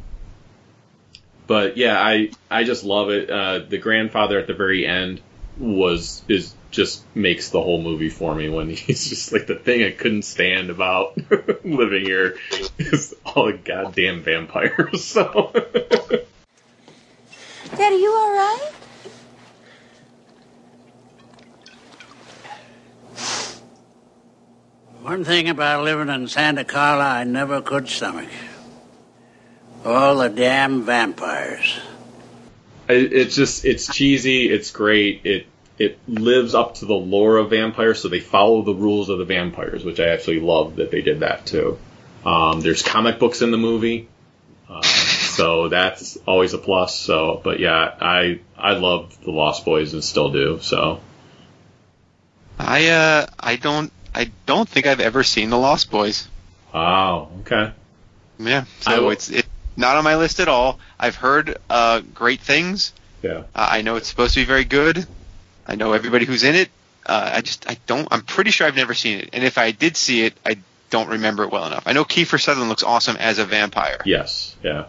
[1.47, 3.30] but yeah, I I just love it.
[3.30, 5.20] Uh, the grandfather at the very end
[5.59, 9.82] was is just makes the whole movie for me when he's just like the thing
[9.82, 11.16] I couldn't stand about
[11.64, 12.36] living here
[12.78, 15.05] is all the goddamn vampires.
[15.05, 15.53] So
[17.76, 18.70] Daddy, you all right?
[25.01, 28.28] One thing about living in Santa Carla I never could stomach.
[29.85, 31.79] All the damn vampires.
[32.89, 34.49] it's just it's cheesy.
[34.49, 35.22] It's great.
[35.24, 35.47] It
[35.79, 39.24] it lives up to the lore of vampires, so they follow the rules of the
[39.24, 41.79] vampires, which I actually love that they did that too.
[42.24, 44.09] Um, there's comic books in the movie,
[44.68, 46.99] uh, so that's always a plus.
[46.99, 50.59] So, but yeah, I I loved the Lost Boys and still do.
[50.61, 51.01] So
[52.59, 56.26] I uh I don't I don't think I've ever seen The Lost Boys.
[56.74, 57.72] wow, okay,
[58.41, 59.49] Yeah, so I it's it's
[59.79, 60.79] not on my list at all.
[60.99, 62.93] I've heard uh great things.
[63.22, 63.45] yeah.
[63.55, 65.07] Uh, I know it's supposed to be very good.
[65.66, 66.68] I know everybody who's in it.
[67.07, 68.07] Uh, I just I don't.
[68.11, 70.59] I'm pretty sure I've never seen it, and if I did see it, I
[70.91, 71.85] don't remember it well enough.
[71.87, 74.01] I know Kiefer Sutherland looks awesome as a vampire.
[74.05, 74.87] Yes, yeah.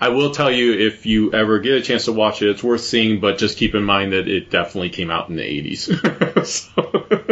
[0.00, 2.80] I will tell you if you ever get a chance to watch it, it's worth
[2.80, 6.44] seeing, but just keep in mind that it definitely came out in the 80s.
[6.46, 7.31] so,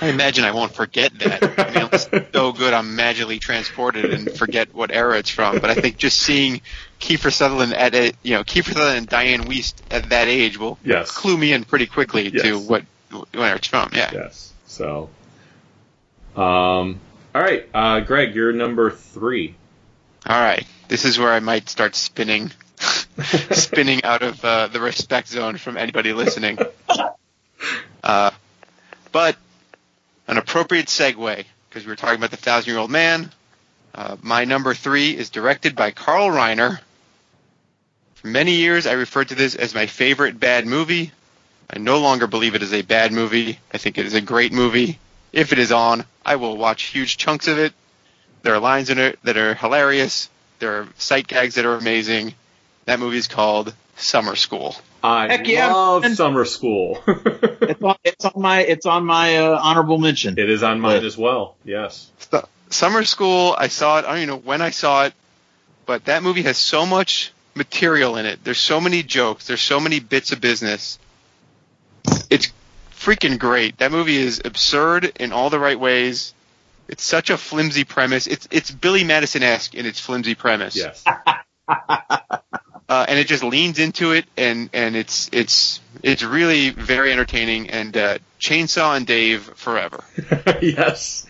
[0.00, 1.42] I imagine I won't forget that.
[1.58, 5.58] I mean, it's so good, I'm magically transported and forget what era it's from.
[5.58, 6.60] But I think just seeing
[7.00, 10.78] Kiefer Sutherland at a, you know, Kiefer Sutherland and Dianne Wiest at that age will
[10.84, 11.10] Yes.
[11.10, 12.68] clue me in pretty quickly to Yes.
[12.68, 12.84] what
[13.32, 13.90] where it's from.
[13.94, 14.10] Yeah.
[14.12, 14.52] yes.
[14.66, 15.08] So,
[16.36, 17.00] um,
[17.34, 19.54] all right, uh, Greg, you're number three.
[20.26, 20.66] All right.
[20.88, 22.50] This is where I might start spinning,
[23.52, 26.58] spinning out of uh, the respect zone from anybody listening.
[28.04, 28.30] Uh,
[29.10, 29.36] but
[30.28, 33.32] an appropriate segue because we were talking about the Thousand Year Old Man.
[33.94, 36.78] Uh, my number three is directed by Carl Reiner.
[38.16, 41.12] For many years, I referred to this as my favorite bad movie.
[41.70, 43.58] I no longer believe it is a bad movie.
[43.72, 44.98] I think it is a great movie.
[45.32, 47.72] If it is on, I will watch huge chunks of it.
[48.42, 50.28] There are lines in it that are hilarious.
[50.58, 52.34] There are sight gags that are amazing.
[52.84, 54.76] That movie is called Summer School.
[55.08, 56.14] I Heck yeah, love man.
[56.14, 57.02] Summer School.
[57.68, 60.38] It's on, it's on my it's on my uh, honorable mention.
[60.38, 61.54] it is on mine as well.
[61.64, 62.10] Yes.
[62.18, 62.40] Su-
[62.70, 64.04] Summer School, I saw it.
[64.06, 65.12] I don't even know when I saw it,
[65.84, 68.42] but that movie has so much material in it.
[68.42, 69.46] There's so many jokes.
[69.46, 70.98] There's so many bits of business.
[72.30, 72.50] It's
[72.92, 73.76] freaking great.
[73.78, 76.32] That movie is absurd in all the right ways.
[76.88, 78.26] It's such a flimsy premise.
[78.26, 80.74] It's it's Billy Madison esque in its flimsy premise.
[80.74, 81.04] Yes.
[82.88, 87.70] uh, and it just leans into it, and and it's it's it's really very entertaining.
[87.70, 90.02] And uh, Chainsaw and Dave forever.
[90.62, 91.26] yes.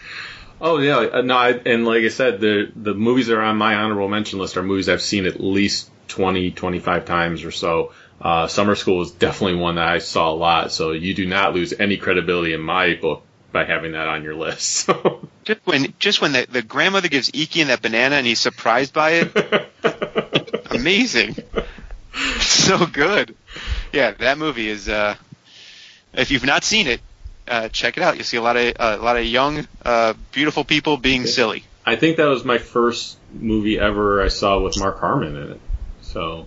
[0.60, 3.56] Oh yeah, uh, no, I, and like I said, the the movies that are on
[3.56, 7.92] my honorable mention list are movies I've seen at least 20, 25 times or so.
[8.20, 11.54] Uh, Summer School is definitely one that I saw a lot, so you do not
[11.54, 14.86] lose any credibility in my book by having that on your list.
[14.88, 15.28] So.
[15.44, 19.22] Just when just when the, the grandmother gives Ikian that banana and he's surprised by
[19.22, 20.27] it,
[20.80, 21.36] amazing.
[22.40, 23.34] so good.
[23.92, 24.88] Yeah, that movie is.
[24.88, 25.14] Uh,
[26.12, 27.00] if you've not seen it,
[27.46, 28.16] uh, check it out.
[28.16, 31.64] You'll see a lot of uh, a lot of young, uh, beautiful people being silly.
[31.86, 35.60] I think that was my first movie ever I saw with Mark Harmon in it.
[36.02, 36.46] So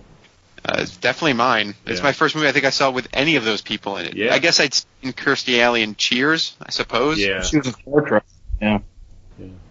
[0.64, 1.74] Uh, it's definitely mine.
[1.86, 2.04] It's Yeah.
[2.04, 4.14] my first movie I think I saw with any of those people in it.
[4.16, 4.32] Yeah.
[4.34, 7.18] I guess I'd seen Kirstie Alley in Cheers, I suppose.
[7.18, 8.24] yeah, She was a Star Trek.
[8.60, 8.78] Yeah.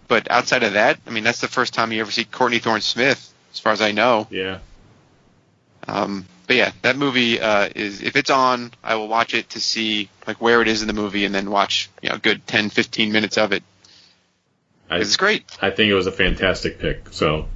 [0.09, 2.81] But outside of that, I mean, that's the first time you ever see Courtney Thorne
[2.81, 4.27] Smith, as far as I know.
[4.29, 4.59] yeah.
[5.87, 9.59] Um, but yeah, that movie uh, is if it's on, I will watch it to
[9.59, 12.45] see like where it is in the movie, and then watch you know a good
[12.45, 13.63] 10, 15 minutes of it.
[14.89, 15.45] I, it's great.
[15.61, 17.07] I think it was a fantastic pick.
[17.11, 17.47] So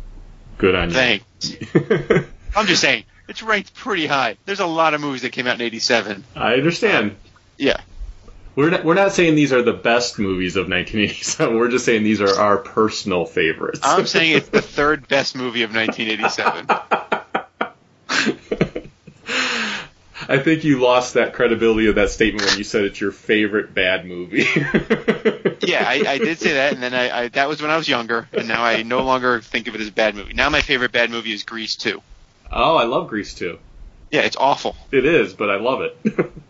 [0.57, 0.95] good on you.
[0.95, 1.55] Thanks.
[2.55, 4.37] I'm just saying it's ranked pretty high.
[4.45, 6.23] There's a lot of movies that came out in '87.
[6.35, 7.17] I understand.
[7.57, 7.81] Yeah,
[8.55, 11.55] We're not, we're not saying these are the best movies of 1987.
[11.57, 13.81] We're just saying these are our personal favorites.
[13.83, 16.67] I'm saying it's the third best movie of 1987.
[20.27, 23.75] I think you lost that credibility of that statement when you said it's your favorite
[23.75, 24.47] bad movie.
[25.61, 27.87] yeah, I, I did say that, and then I, I that was when I was
[27.87, 30.33] younger, and now I no longer think of it as a bad movie.
[30.33, 32.01] Now my favorite bad movie is Grease 2.
[32.51, 33.59] oh, I love Grease too.
[34.15, 34.77] Yeah, it's awful.
[34.93, 35.97] It is, but I love it.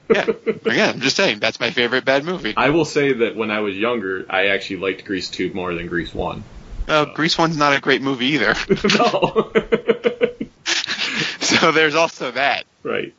[0.07, 2.53] Yeah, again, I'm just saying that's my favorite bad movie.
[2.55, 5.88] I will say that when I was younger, I actually liked Grease 2 more than
[5.88, 6.43] Grease 1.
[6.88, 8.53] Uh, Grease 1's not a great movie either.
[8.99, 9.51] no.
[11.39, 12.66] so there's also that.
[12.84, 13.16] right.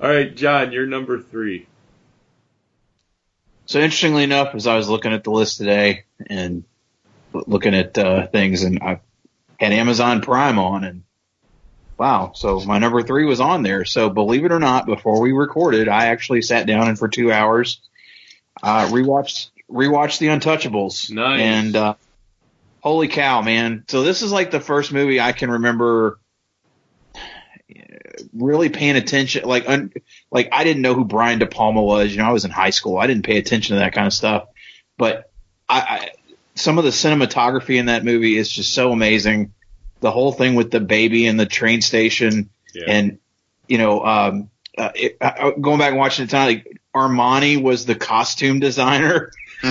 [0.00, 1.66] All right, John, you're number three.
[3.66, 6.64] So interestingly enough, as I was looking at the list today and
[7.34, 9.00] looking at uh, things, and I
[9.60, 11.02] had Amazon Prime on, and
[12.02, 13.84] wow, so my number three was on there.
[13.84, 17.30] So believe it or not, before we recorded, I actually sat down and for two
[17.30, 17.80] hours
[18.60, 21.12] uh, rewatched rewatched The Untouchables.
[21.12, 21.40] Nice.
[21.40, 21.94] And uh,
[22.80, 23.84] holy cow, man!
[23.86, 26.18] So this is like the first movie I can remember
[28.32, 29.44] really paying attention.
[29.44, 29.92] Like, un,
[30.32, 32.10] like I didn't know who Brian De Palma was.
[32.10, 32.98] You know, I was in high school.
[32.98, 34.48] I didn't pay attention to that kind of stuff.
[34.98, 35.30] But
[35.68, 36.08] I, I
[36.56, 39.54] some of the cinematography in that movie is just so amazing.
[40.02, 42.84] The whole thing with the baby and the train station, Yeah.
[42.88, 43.18] and
[43.68, 47.86] you know, um, uh, it, I, going back and watching it tonight, like Armani was
[47.86, 49.32] the costume designer.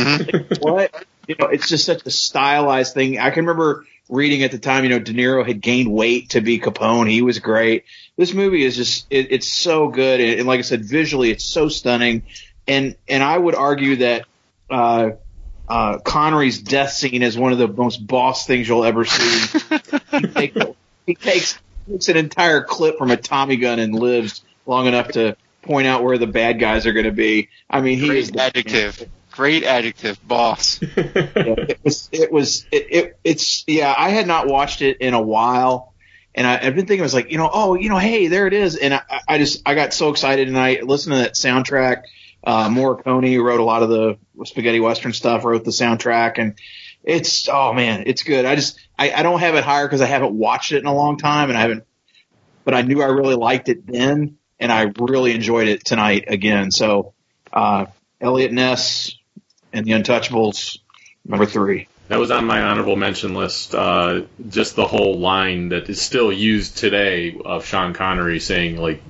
[0.60, 1.06] what?
[1.28, 3.20] You know, it's just such a stylized thing.
[3.20, 6.42] I can remember reading at the time, you know, De Niro had gained weight to
[6.42, 7.10] be Capone.
[7.10, 7.86] He was great.
[8.18, 10.20] This movie is just, it, it's so good.
[10.20, 12.24] And, and like I said, visually, it's so stunning.
[12.68, 14.26] And, and I would argue that,
[14.70, 15.12] uh,
[15.72, 19.60] uh, Connery's death scene is one of the most boss things you'll ever see.
[20.12, 20.58] he, takes,
[21.06, 21.60] he takes,
[21.90, 26.04] takes an entire clip from a Tommy gun and lives long enough to point out
[26.04, 27.48] where the bad guys are going to be.
[27.70, 29.10] I mean, he is Great adjective.
[29.32, 30.82] Great adjective, boss.
[30.82, 35.14] yeah, it was it was it, it it's yeah i had not watched it in
[35.14, 35.94] a while
[36.36, 38.46] and I, i've been thinking it was like you know oh you know hey there
[38.46, 41.36] it is and i, I just i got so excited and i listened to that
[41.36, 42.04] soundtrack
[42.44, 46.56] uh morricone wrote a lot of the spaghetti western stuff wrote the soundtrack and
[47.04, 48.46] it's oh man it's good.
[48.46, 50.94] I just i, I don't have it higher because i haven't watched it in a
[50.94, 51.84] long time and i haven't
[52.64, 56.72] but i knew i really liked it then and i really enjoyed it tonight again.
[56.72, 57.14] So
[57.52, 57.88] uh
[58.22, 59.18] Eliot Ness
[59.74, 60.78] and the untouchables
[61.26, 61.88] number three.
[62.08, 63.74] That was on my honorable mention list.
[63.74, 69.02] Uh, just the whole line that is still used today of Sean Connery saying, like,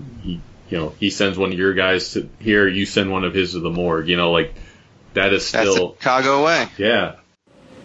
[0.71, 3.51] you know, he sends one of your guys to here, you send one of his
[3.51, 4.07] to the morgue.
[4.07, 4.55] You know, like
[5.13, 6.67] that is That's the still, Chicago way.
[6.77, 7.17] yeah,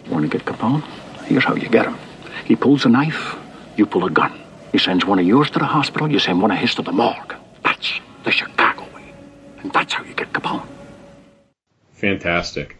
[0.09, 0.81] Want to get Capone?
[1.25, 1.97] Here's how you get him.
[2.45, 3.35] He pulls a knife,
[3.75, 4.39] you pull a gun.
[4.71, 6.91] He sends one of yours to the hospital, you send one of his to the
[6.93, 7.35] morgue.
[7.63, 9.13] That's the Chicago way.
[9.59, 10.65] And that's how you get Capone.
[11.93, 12.77] fantastic.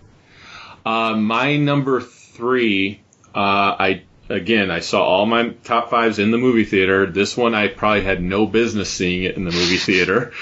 [0.85, 3.01] Uh, my number three,
[3.35, 7.05] uh, I again, I saw all my top fives in the movie theater.
[7.05, 10.33] This one, I probably had no business seeing it in the movie theater.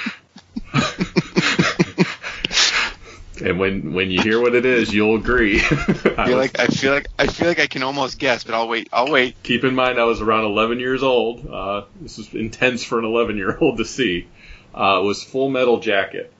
[3.44, 5.60] and when when you hear what it is, you'll agree.
[5.60, 5.64] I
[6.18, 8.68] I feel like I feel like I feel like I can almost guess, but I'll
[8.68, 8.90] wait.
[8.94, 9.36] I'll wait.
[9.44, 11.48] keep in mind, I was around 11 years old.
[11.48, 14.28] Uh, this is intense for an 11 year old to see.
[14.74, 16.32] Uh, it was Full Metal Jacket.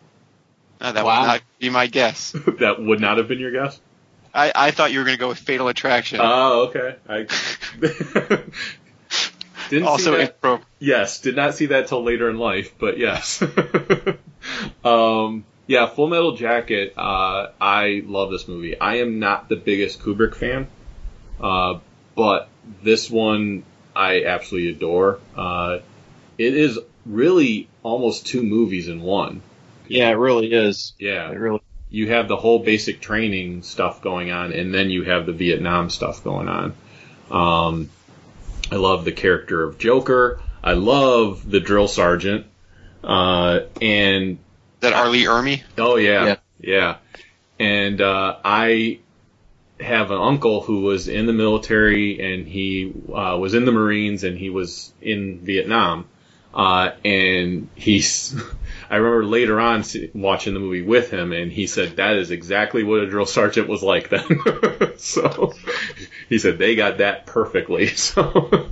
[0.82, 1.22] No, that Wow.
[1.22, 2.32] would not be my guess.
[2.60, 3.80] that would not have been your guess.
[4.36, 6.20] I, I thought you were going to go with Fatal Attraction.
[6.22, 6.96] Oh, okay.
[7.08, 7.26] I
[9.70, 10.42] didn't also see that.
[10.42, 10.62] impro.
[10.80, 13.42] Yes, did not see that till later in life, but yes.
[14.84, 16.94] um, yeah, Full Metal Jacket.
[16.98, 18.80] Uh, I love this movie.
[18.80, 20.68] I am not the biggest Kubrick fan,
[21.40, 21.80] uh,
[22.16, 22.50] but
[22.84, 23.64] this one
[23.96, 25.20] I absolutely adore.
[25.36, 25.80] Uh,
[26.38, 29.42] it is really almost two movies in one.
[29.88, 31.62] yeah it really is Yeah, it really
[31.96, 35.90] you have the whole basic training stuff going on, and then you have the Vietnam
[35.90, 36.74] stuff going on.
[37.32, 37.90] Um,
[38.70, 40.42] I love the character of Joker.
[40.62, 42.48] I love the drill sergeant.
[43.02, 44.40] Uh, and
[44.82, 45.08] that R.
[45.08, 45.64] Lee Ermey?
[45.78, 46.36] Oh yeah, Yeah.
[46.60, 46.98] yeah.
[47.60, 49.00] And uh, I
[49.80, 54.24] have an uncle who was in the military and he uh, was in the Marines
[54.26, 56.08] and he was in Vietnam.
[56.54, 58.36] Uh, and he's,
[58.90, 59.84] I remember later on
[60.14, 63.68] watching the movie with him and he said that is exactly what a drill sergeant
[63.68, 64.98] was like then.
[64.98, 65.54] so
[66.30, 67.90] he said they got that perfectly.
[67.96, 68.70] So,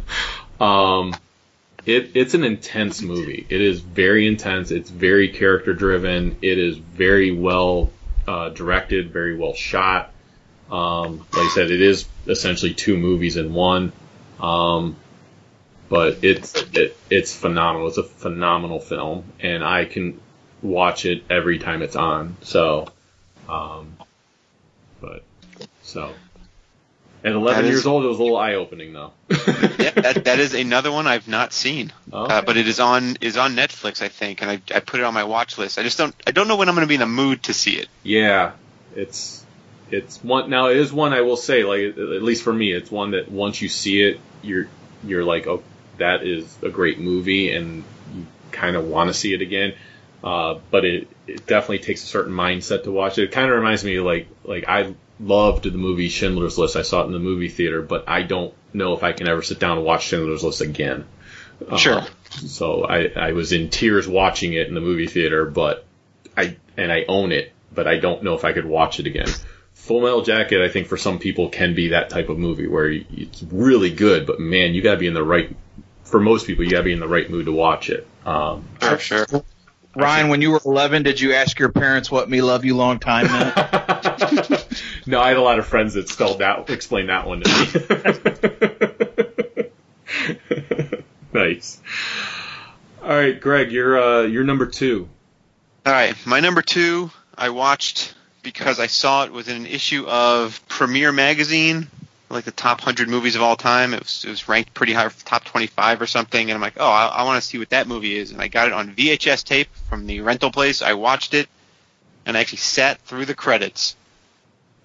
[0.60, 1.16] um,
[1.86, 3.46] it, it's an intense movie.
[3.50, 4.72] It is very intense.
[4.72, 6.38] It's very character driven.
[6.42, 7.92] It is very well
[8.28, 10.12] uh, directed, very well shot.
[10.72, 13.92] Um, like I said, it is essentially two movies in one.
[14.40, 14.96] Um,
[15.94, 17.88] but it's it, it's phenomenal.
[17.88, 20.20] It's a phenomenal film, and I can
[20.64, 22.36] watch it every time it's on.
[22.42, 22.88] So,
[23.48, 23.96] um,
[25.00, 25.24] but
[25.84, 26.12] so
[27.24, 29.12] at 11 That is- years old, it was a little eye opening though.
[29.30, 32.34] yeah, that that is another one I've not seen, Okay.
[32.34, 35.04] uh, but it is on is on Netflix, I think, and I I put it
[35.04, 35.78] on my watch list.
[35.78, 37.54] I just don't I don't know when I'm going to be in the mood to
[37.54, 37.88] see it.
[38.02, 38.54] Yeah,
[38.96, 39.46] it's
[39.92, 40.70] it's one now.
[40.70, 43.62] It is one I will say, like at least for me, it's one that once
[43.62, 44.68] you see it, you're
[45.04, 45.62] you're like, oh,
[46.04, 47.84] that is a great movie, and
[48.14, 49.74] you kind of want to see it again.
[50.24, 53.24] Uh, but it it definitely takes a certain mindset to watch it.
[53.24, 56.76] It kind of reminds me like like I loved the movie Schindler's List.
[56.76, 59.42] I saw it in the movie theater, but I don't know if I can ever
[59.42, 61.06] sit down and watch Schindler's List again.
[61.68, 62.02] Uh, Sure.
[62.30, 65.86] So I, I was in tears watching it in the movie theater, but
[66.36, 69.30] I and I own it, but I don't know if I could watch it again.
[69.74, 72.90] Full Metal Jacket, I think for some people can be that type of movie where
[72.90, 75.56] it's really good, but man, you gotta be in the right.
[76.04, 78.08] For most people, you gotta be in the right mood to watch it.
[78.26, 79.26] Um, Sure, sure.
[79.96, 83.00] Ryan, when you were 11, did you ask your parents what "Me Love You Long
[83.00, 83.56] Time" meant?
[85.06, 87.50] no, I had a lot of friends that spelled that, explained that one to
[89.62, 90.94] me.
[91.34, 91.80] nice.
[93.04, 95.08] All right, Greg, you're uh, you're number two.
[95.86, 100.06] All right, my number two I watched because I saw it was in an issue
[100.08, 101.88] of Premiere Magazine,
[102.34, 103.94] like the top hundred movies of all time.
[103.94, 106.76] It was it was ranked pretty high, top twenty five or something, and I'm like,
[106.78, 108.96] oh, I, I want to see what that movie is, and I got it on
[108.96, 110.82] VHS tape from the rental place.
[110.82, 111.48] I watched it,
[112.26, 113.96] and I actually sat through the credits.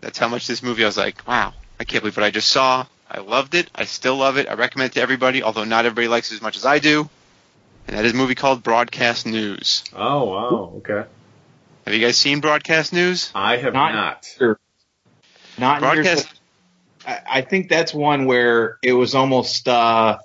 [0.00, 0.84] That's how much this movie.
[0.84, 2.86] I was like, wow, I can't believe what I just saw.
[3.10, 3.70] I loved it.
[3.74, 4.48] I still love it.
[4.48, 7.08] I recommend it to everybody, although not everybody likes it as much as I do.
[7.86, 9.82] And that is a movie called Broadcast News.
[9.94, 11.04] Oh wow, okay.
[11.86, 13.30] Have you guys seen Broadcast News?
[13.34, 14.56] I have Not- not.
[15.58, 16.37] Not in years, Broadcast.
[17.08, 20.18] I, I think that's one where it was almost, uh,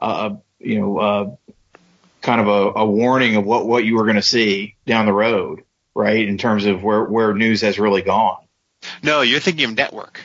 [0.00, 1.36] uh, you know, uh,
[2.20, 5.12] kind of a, a warning of what, what you were going to see down the
[5.12, 5.64] road,
[5.94, 6.28] right?
[6.28, 8.38] In terms of where, where news has really gone.
[9.02, 10.20] No, you're thinking of Network.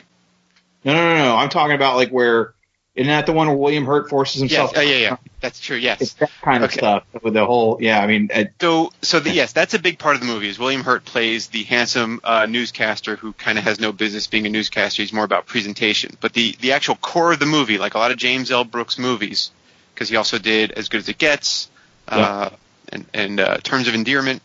[0.84, 1.36] No, no, no, no.
[1.36, 2.53] I'm talking about like where,
[2.96, 4.72] isn't that the one where William Hurt forces Yes, himself?
[4.76, 5.16] oh, yeah, yeah.
[5.40, 5.76] That's true.
[5.76, 6.12] It's Yes.
[6.14, 6.78] that kind of Okay.
[6.78, 9.98] stuff with the whole, yeah, I mean, uh, So, so the, yes, that's a big
[9.98, 10.48] part of the movie.
[10.48, 14.46] Is William Hurt plays the handsome uh, newscaster who kind of has no business being
[14.46, 15.02] a newscaster.
[15.02, 16.16] He's more about presentation.
[16.20, 18.64] But the the actual core of the movie, like a lot of James L.
[18.64, 19.50] Brooks movies,
[19.94, 21.68] because he also did As Good as It Gets,
[22.08, 22.50] uh,
[22.90, 24.40] and and uh, Terms of Endearment,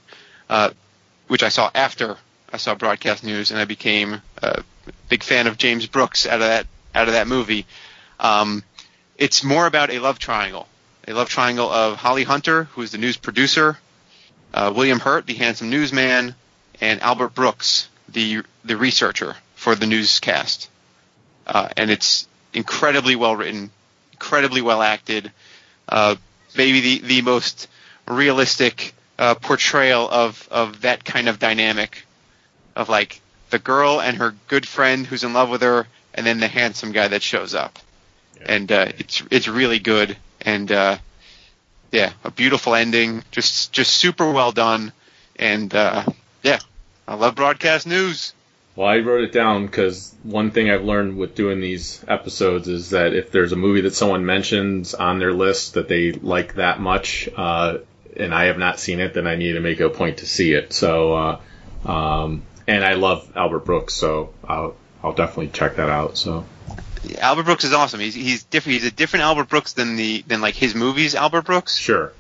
[0.50, 0.72] uh,
[1.28, 2.18] which I saw after
[2.52, 4.64] I saw Broadcast News, and I became a
[5.08, 7.66] big fan of James Brooks out of that out of that movie.
[8.20, 8.64] Um,
[9.18, 10.68] it's more about a love triangle,
[11.08, 13.78] a love triangle of Holly Hunter, who is the news producer,
[14.54, 16.36] uh, William Hurt, the handsome newsman,
[16.82, 20.70] and Albert Brooks, the the researcher for the newscast.
[21.46, 23.72] Uh, and it's incredibly well written,
[24.14, 25.32] incredibly well acted.
[25.88, 26.16] Uh,
[26.56, 27.68] maybe the the most
[28.08, 32.06] realistic uh, portrayal of of that kind of dynamic,
[32.76, 36.40] of like the girl and her good friend who's in love with her, and then
[36.40, 37.80] the handsome guy that shows up.
[38.46, 40.98] And uh, it's it's really good, and uh,
[41.92, 44.94] yeah, a beautiful ending, just just super well done,
[45.36, 46.06] and uh,
[46.42, 46.60] yeah,
[47.08, 48.34] I love broadcast news.
[48.76, 52.92] Well, I wrote it down because one thing I've learned with doing these episodes is
[52.92, 56.80] that if there's a movie that someone mentions on their list that they like that
[56.80, 57.80] much, uh,
[58.16, 60.26] and I have not seen it, then I need to make it a point to
[60.26, 60.72] see it.
[60.72, 61.40] So, uh,
[61.86, 66.18] um, and I love Albert Brooks, so I'll I'll definitely check that out.
[66.18, 66.46] So,
[67.20, 68.00] Albert Brooks is awesome.
[68.00, 68.80] He's he's different.
[68.80, 72.14] He's a different Albert Brooks than the than like his movies Albert Brooks, sure.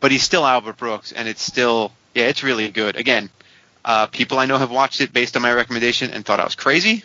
[0.00, 2.96] but he's still Albert Brooks, and it's still yeah, it's really good.
[2.96, 3.30] Again,
[3.84, 6.54] uh, people I know have watched it based on my recommendation and thought I was
[6.54, 7.04] crazy.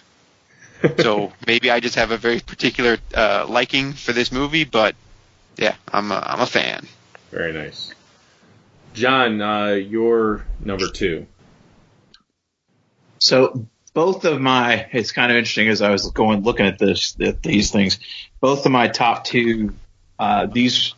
[1.00, 4.96] so maybe I just have a very particular uh, liking for this movie, but
[5.58, 6.86] yeah, I'm a, I'm a fan.
[7.32, 7.94] Very nice.
[8.94, 11.28] John, uh, you're number two.
[13.20, 13.66] So
[13.96, 17.42] both of my, it's kind of interesting as I was going looking at this, at
[17.42, 17.98] these things.
[18.42, 19.74] Both of my top two,
[20.20, 20.94] uh, these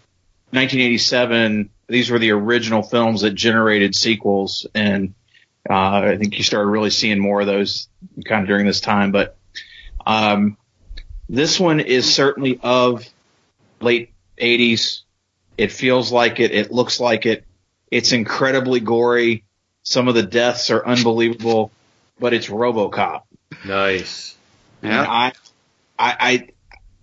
[0.50, 1.70] 1987.
[1.88, 5.14] These were the original films that generated sequels, and
[5.70, 7.88] uh, I think you started really seeing more of those
[8.26, 9.12] kind of during this time.
[9.12, 9.38] But
[10.06, 10.58] um,
[11.30, 13.06] this one is certainly of
[13.80, 15.02] late 80s.
[15.58, 16.52] It feels like it.
[16.52, 17.46] It looks like it.
[17.92, 19.44] It's incredibly gory.
[19.84, 21.72] Some of the deaths are unbelievable,
[22.20, 23.24] but it's RoboCop.
[23.66, 24.36] Nice.
[24.82, 25.34] And I,
[25.98, 26.48] I, I,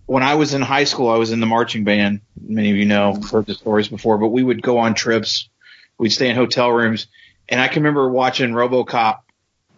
[0.05, 2.21] when I was in high school, I was in the marching band.
[2.39, 5.49] Many of you know, heard the stories before, but we would go on trips.
[5.97, 7.07] We'd stay in hotel rooms.
[7.49, 9.19] And I can remember watching RoboCop,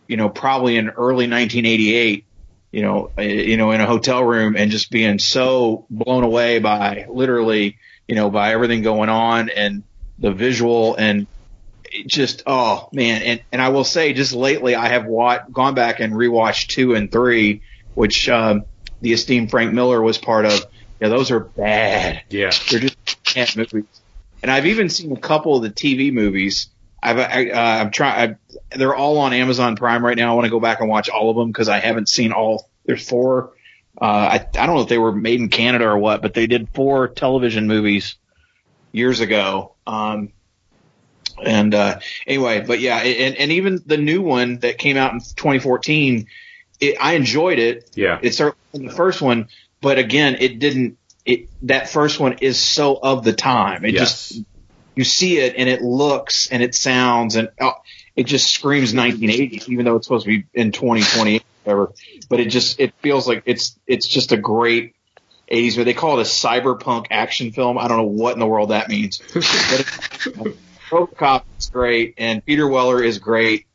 [0.07, 2.25] you know, probably in early 1988,
[2.71, 6.59] you know, uh, you know, in a hotel room and just being so blown away
[6.59, 7.77] by literally,
[8.07, 9.83] you know, by everything going on and
[10.19, 11.27] the visual and
[11.97, 13.21] it just, oh man.
[13.21, 16.95] And, and I will say just lately I have wa- gone back and rewatched two
[16.95, 17.61] and three,
[17.93, 18.65] which, um,
[19.01, 20.65] the esteemed Frank Miller was part of.
[20.99, 22.23] Yeah, those are bad.
[22.29, 22.51] Yeah.
[22.69, 22.97] They're just
[23.35, 23.85] bad movies.
[24.41, 26.69] And I've even seen a couple of the TV movies.
[27.01, 28.37] I've I, uh, I'm trying.
[28.75, 30.31] They're all on Amazon Prime right now.
[30.31, 32.69] I want to go back and watch all of them because I haven't seen all.
[32.85, 33.53] There's four.
[33.99, 36.47] Uh, I I don't know if they were made in Canada or what, but they
[36.47, 38.15] did four television movies
[38.91, 39.75] years ago.
[39.85, 40.31] Um,
[41.43, 45.19] and uh, anyway, but yeah, and and even the new one that came out in
[45.19, 46.27] 2014,
[46.79, 47.89] it, I enjoyed it.
[47.95, 48.19] Yeah.
[48.21, 49.49] It's certainly the first one,
[49.81, 50.97] but again, it didn't.
[51.25, 53.85] It that first one is so of the time.
[53.85, 54.29] It Yes.
[54.29, 54.41] just
[54.95, 57.73] you see it and it looks and it sounds and oh,
[58.15, 61.93] it just screams 1980, even though it's supposed to be in 2020 whatever.
[62.29, 64.95] But it just it feels like it's it's just a great
[65.51, 65.75] 80s.
[65.75, 67.77] But they call it a cyberpunk action film.
[67.77, 69.21] I don't know what in the world that means.
[69.33, 70.57] but it,
[70.89, 73.65] RoboCop is great and Peter Weller is great.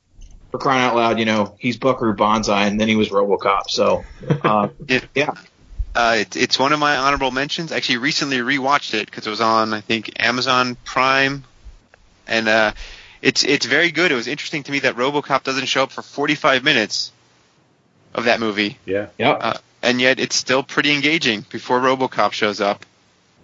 [0.50, 3.70] For crying out loud, you know he's Buckaroo Banzai and then he was RoboCop.
[3.70, 4.04] So
[4.44, 4.68] uh,
[5.14, 5.32] yeah.
[5.94, 7.70] Uh, it, it's one of my honorable mentions.
[7.72, 11.44] I actually recently rewatched it because it was on, I think, Amazon Prime,
[12.26, 12.72] and uh,
[13.20, 14.10] it's it's very good.
[14.10, 17.12] It was interesting to me that RoboCop doesn't show up for 45 minutes
[18.14, 19.08] of that movie, Yeah.
[19.18, 19.38] Yep.
[19.42, 22.84] uh, and yet it's still pretty engaging before RoboCop shows up.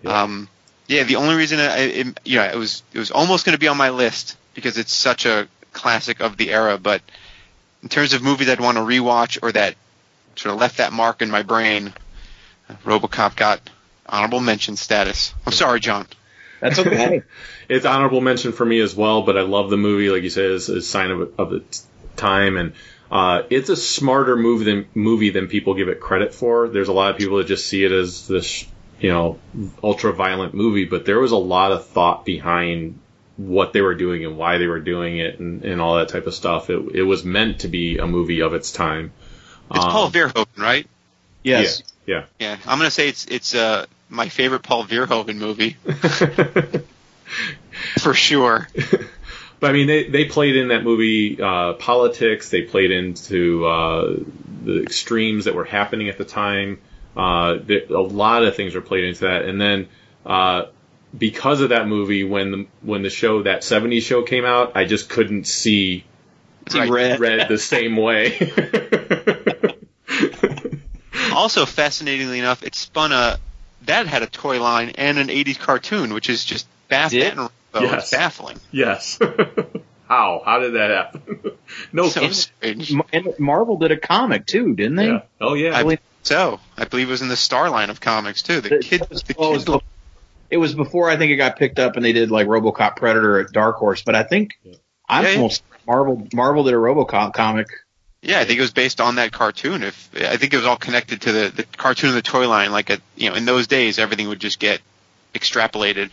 [0.03, 0.23] Yeah.
[0.23, 0.49] Um,
[0.89, 3.69] yeah, the only reason I, it, yeah, it was it was almost going to be
[3.69, 6.79] on my list because it's such a classic of the era.
[6.79, 7.03] But
[7.83, 9.77] in terms of movies I'd want to rewatch or that
[10.35, 11.93] sort of left that mark in my brain,
[12.85, 13.61] RoboCop got
[14.07, 15.35] honorable mention status.
[15.47, 16.07] I'm sorry, John.
[16.61, 17.23] That's okay.
[17.69, 20.11] it's honorable mention for me as well, but I love the movie.
[20.11, 21.87] Like you said, it's a sign of, of its
[22.17, 22.73] time, and
[23.11, 26.69] uh, it's a smarter movie than movie than people give it credit for.
[26.69, 28.67] There's a lot of people that just see it as this,
[29.01, 29.39] you know,
[29.83, 32.99] ultra violent movie, but there was a lot of thought behind
[33.37, 36.27] what they were doing and why they were doing it and, and all that type
[36.27, 36.71] of stuff.
[36.71, 39.13] It, it was meant to be a movie of its time.
[39.73, 40.87] It's Um, Paul Verhoeven, right?
[41.45, 41.83] yes.
[42.07, 42.25] Yeah.
[42.41, 45.77] Yeah, I'm gonna say it's it's uh my favorite Paul Verhoeven movie
[47.99, 48.69] for sure.
[49.61, 52.49] But I mean, they they played in that movie uh, politics.
[52.49, 54.17] They played into uh,
[54.65, 56.79] the extremes that were happening at the time.
[57.19, 59.89] Uh, there, a lot of things are played into that, and then
[60.25, 60.67] uh,
[61.17, 64.85] because of that movie, when the when the show that '70s show came out, I
[64.85, 66.05] just couldn't see
[66.69, 67.19] See red.
[67.19, 68.39] red the same way.
[71.33, 73.39] Also, fascinatingly enough, it spun a
[73.83, 77.49] that had a toy line and an 80s cartoon, which is just baffling.
[77.75, 78.03] Yes.
[78.03, 78.59] It's baffling.
[78.73, 79.19] yes.
[80.09, 80.43] How?
[80.45, 81.53] How did that happen?
[81.93, 82.09] no.
[82.09, 82.35] So kidding.
[82.35, 82.95] strange.
[83.13, 85.07] And Marvel did a comic too, didn't they?
[85.09, 85.23] Yeah.
[85.41, 85.77] Oh yeah.
[85.77, 86.61] I believe so.
[86.77, 88.61] I believe it was in the Star line of comics too.
[88.61, 89.81] The It- kid, it was- the well, it was kid
[90.51, 93.39] It was before I think it got picked up and they did like RoboCop Predator
[93.41, 94.59] at Dark Horse, but I think
[95.09, 95.37] I'm Yeah, yeah.
[95.37, 97.67] almost Marvel Marvel did a RoboCop comic.
[98.21, 99.83] Yeah, I think it was based on that cartoon.
[99.85, 102.73] If I think it was all connected to the, the cartoon and the toy line.
[102.73, 104.81] Like a, you know, in those days, everything would just get
[105.35, 106.11] extrapolated.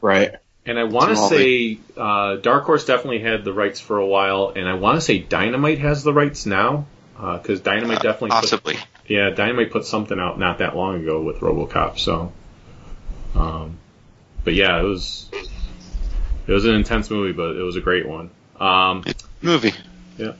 [0.00, 0.32] Right.
[0.64, 4.52] And I want to say uh, Dark Horse definitely had the rights for a while,
[4.54, 6.86] and I want to say Dynamite has the rights now
[7.16, 8.74] because Dynamite Uh, definitely possibly.
[8.74, 11.98] Put, yeah, Dynamite put something out not that long ago with RoboCop.
[11.98, 12.32] So,
[13.34, 13.78] um,
[14.44, 15.28] but yeah, it was
[16.46, 18.30] it was an intense movie, but it was a great one.
[18.60, 19.04] Um,
[19.40, 19.72] Movie.
[20.16, 20.34] Yeah.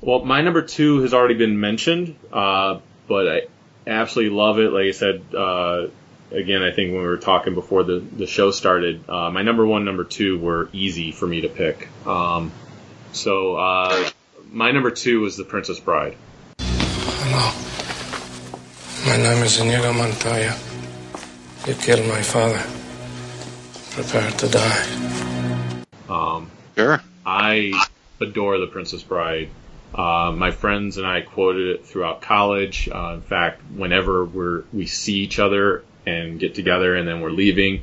[0.00, 3.42] Well, my number two has already been mentioned, uh, but I
[3.86, 4.70] absolutely love it.
[4.70, 5.86] Like I said, uh,
[6.34, 9.66] again, I think when we were talking before the, the show started, uh, my number
[9.66, 11.88] one, number two were easy for me to pick.
[12.06, 12.52] Um,
[13.12, 14.10] so uh,
[14.50, 16.16] my number two was The Princess Bride.
[16.58, 17.52] Hello.
[19.06, 20.56] My name is Inigo Montoya.
[21.66, 22.62] You killed my father.
[23.92, 25.84] Prepare to die.
[26.08, 27.00] Um, Sure.
[27.24, 27.72] I
[28.20, 29.48] adore The Princess Bride.
[29.94, 32.88] Uh, my friends and I quoted it throughout college.
[32.92, 37.30] Uh, in fact, whenever we're we see each other and get together, and then we're
[37.30, 37.82] leaving,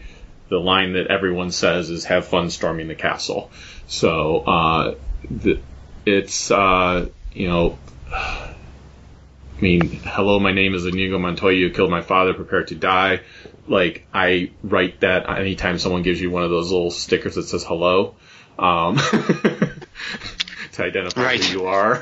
[0.49, 3.51] the line that everyone says is "Have fun storming the castle."
[3.87, 4.95] So uh,
[5.29, 5.59] the,
[6.05, 7.77] it's uh, you know.
[8.13, 11.53] I mean, hello, my name is Inigo Montoya.
[11.55, 12.33] You killed my father.
[12.33, 13.21] Prepare to die.
[13.67, 17.63] Like I write that anytime someone gives you one of those little stickers that says
[17.63, 18.15] hello,
[18.57, 18.97] um,
[20.73, 21.43] to identify Right.
[21.43, 22.01] who you are.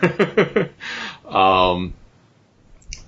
[1.27, 1.93] um,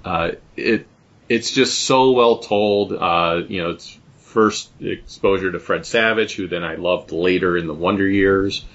[0.03, 0.85] uh, it
[1.31, 2.91] it's just so well told.
[2.91, 7.67] Uh, you know, it's first exposure to Fred Savage, who then I loved later in
[7.67, 8.65] the Wonder Years.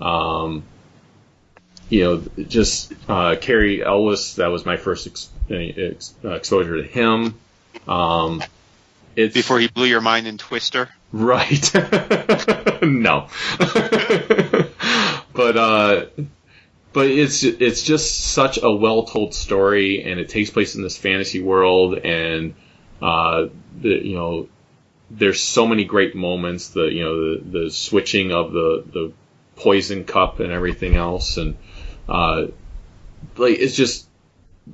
[0.00, 0.64] Um,
[1.88, 7.38] you know, just uh, Cary Elwes, That was my first ex- ex- exposure to him.
[7.86, 8.42] Um,
[9.14, 10.88] it's Before he blew your mind in Twister.
[11.12, 11.72] Right.
[12.82, 13.28] no.
[15.32, 16.06] but uh
[16.92, 20.96] but it's it's just such a well told story and it takes place in this
[20.96, 22.54] fantasy world and
[23.00, 23.46] uh
[23.80, 24.48] the you know
[25.10, 29.12] there's so many great moments the you know the the switching of the the
[29.56, 31.56] poison cup and everything else and
[32.08, 32.46] uh
[33.36, 34.06] like it's just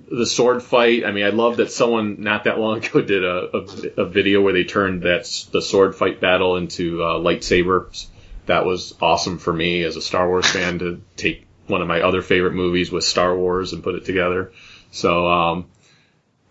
[0.08, 1.04] the sword fight.
[1.04, 4.42] I mean, I love that someone not that long ago did a, a, a video
[4.42, 8.06] where they turned that the sword fight battle into uh, lightsabers.
[8.46, 12.02] That was awesome for me as a Star Wars fan to take one of my
[12.02, 14.52] other favorite movies with Star Wars and put it together.
[14.90, 15.66] So, um,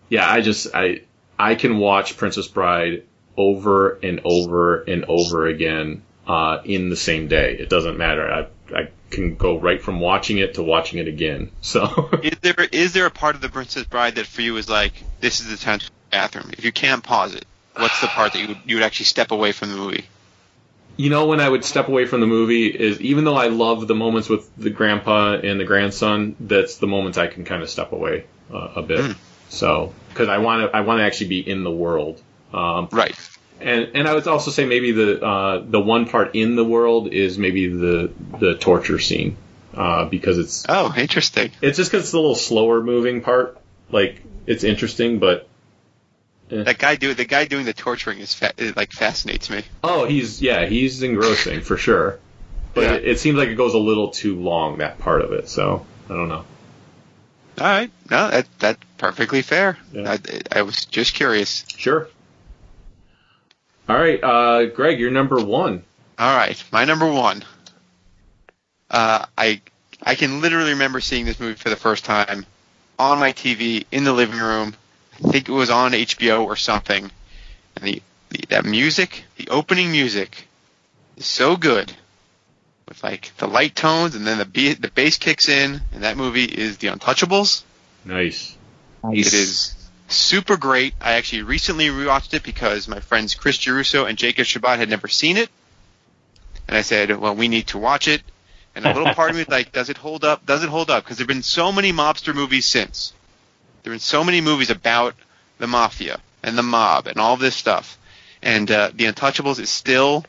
[0.08, 1.02] yeah, I just I
[1.38, 3.04] I can watch Princess Bride
[3.36, 7.56] over and over and over again uh, in the same day.
[7.58, 8.30] It doesn't matter.
[8.30, 11.50] I I can go right from watching it to watching it again.
[11.60, 12.10] So.
[12.22, 14.92] Is there is there a part of the Princess Bride that for you is like
[15.20, 16.50] this is the time to bathroom?
[16.56, 17.44] If you can't pause it,
[17.76, 20.04] what's the part that you would you would actually step away from the movie?
[20.96, 23.86] You know when I would step away from the movie is even though I love
[23.86, 27.68] the moments with the grandpa and the grandson, that's the moments I can kind of
[27.68, 29.14] step away uh, a bit.
[29.48, 32.20] So because I want to I want to actually be in the world.
[32.52, 33.16] Um, right.
[33.60, 37.12] And and I would also say maybe the uh, the one part in the world
[37.12, 39.36] is maybe the the torture scene
[39.74, 41.52] uh, because it's oh interesting.
[41.62, 43.58] It's just because it's a little slower moving part.
[43.90, 45.48] Like it's interesting, but
[46.48, 49.64] That guy do the guy doing the torturing is fa- it, like fascinates me.
[49.82, 52.20] Oh, he's yeah, he's engrossing for sure.
[52.74, 52.94] But Yeah.
[52.94, 55.48] it, it seems like it goes a little too long that part of it.
[55.48, 56.44] So I don't know.
[57.58, 59.76] All right, no, that that's perfectly fair.
[59.92, 60.12] Yeah.
[60.52, 61.64] I, I was just curious.
[61.76, 62.08] Sure.
[63.88, 65.82] All right, uh, Greg, you're number one.
[66.18, 67.44] All right, my number one.
[68.90, 69.60] Uh, I
[70.02, 72.46] I can literally remember seeing this movie for the first time
[72.98, 74.74] on my TV in the living room.
[75.24, 77.10] I think it was on HBO or something.
[77.76, 80.48] And the, the that music, the opening music,
[81.16, 81.92] is so good.
[82.88, 86.16] With like the light tones, and then the be- the bass kicks in, and that
[86.16, 87.62] movie is The Untouchables.
[88.04, 88.56] Nice.
[89.28, 89.74] It is
[90.08, 90.94] super great.
[91.00, 95.08] I actually recently rewatched it because my friends Chris Jeruso and Jacob Shabbat had never
[95.08, 95.48] seen it.
[96.68, 98.22] And I said, well, we need to watch it.
[98.74, 100.44] And a little part of me was like, does it hold up?
[100.44, 101.04] Does it hold up?
[101.04, 103.12] Because there have been so many mobster movies since.
[103.86, 105.14] There are so many movies about
[105.58, 107.96] the mafia and the mob and all this stuff.
[108.42, 110.24] And uh, The Untouchables is still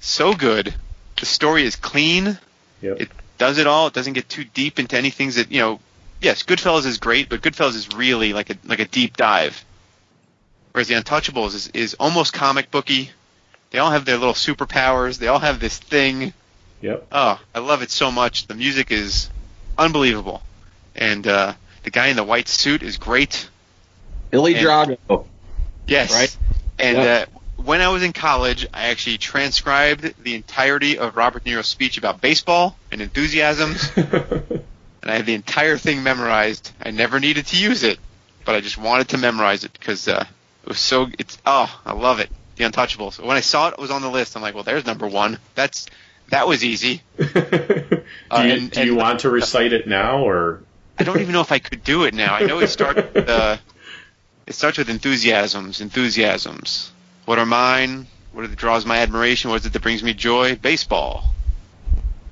[0.00, 0.74] so good.
[1.20, 2.36] The story is clean.
[2.80, 3.00] Yep.
[3.00, 3.86] It does it all.
[3.86, 5.78] It doesn't get too deep into any things that you know.
[6.20, 9.64] Yes, Goodfellas is great, but Goodfellas is really like a like a deep dive.
[10.72, 13.12] Whereas The Untouchables is is almost comic booky.
[13.70, 15.16] They all have their little superpowers.
[15.16, 16.32] They all have this thing.
[16.80, 17.06] Yep.
[17.12, 18.48] Oh, I love it so much.
[18.48, 19.30] The music is
[19.78, 20.42] unbelievable,
[20.96, 23.48] and uh, the guy in the white suit is great.
[24.30, 25.26] Billy And- Drago.
[25.86, 26.12] Yes.
[26.12, 26.36] Right?
[26.78, 27.28] And Yep.
[27.28, 31.66] uh, when I was in college, I actually transcribed the entirety of Robert De Niro's
[31.68, 34.62] speech about baseball and enthusiasms, and
[35.04, 36.72] I had the entire thing memorized.
[36.82, 37.98] I never needed to use it,
[38.44, 40.24] but I just wanted to memorize it because uh,
[40.64, 41.08] it was so.
[41.18, 42.30] It's oh, I love it.
[42.56, 43.24] The Untouchables.
[43.24, 45.38] When I saw it was on the list, I'm like, well, there's number one.
[45.54, 45.86] That's
[46.30, 47.02] that was easy.
[47.18, 50.62] do you, Uh, and- do you and- want to recite it now or?
[51.02, 52.34] I don't even know if I could do it now.
[52.34, 53.02] I know it starts.
[53.14, 53.56] With, uh,
[54.46, 55.80] it starts with enthusiasms.
[55.80, 56.92] Enthusiasms.
[57.24, 58.06] What are mine?
[58.32, 59.50] What are that draws my admiration?
[59.50, 60.56] What is it that brings me joy?
[60.56, 61.24] Baseball.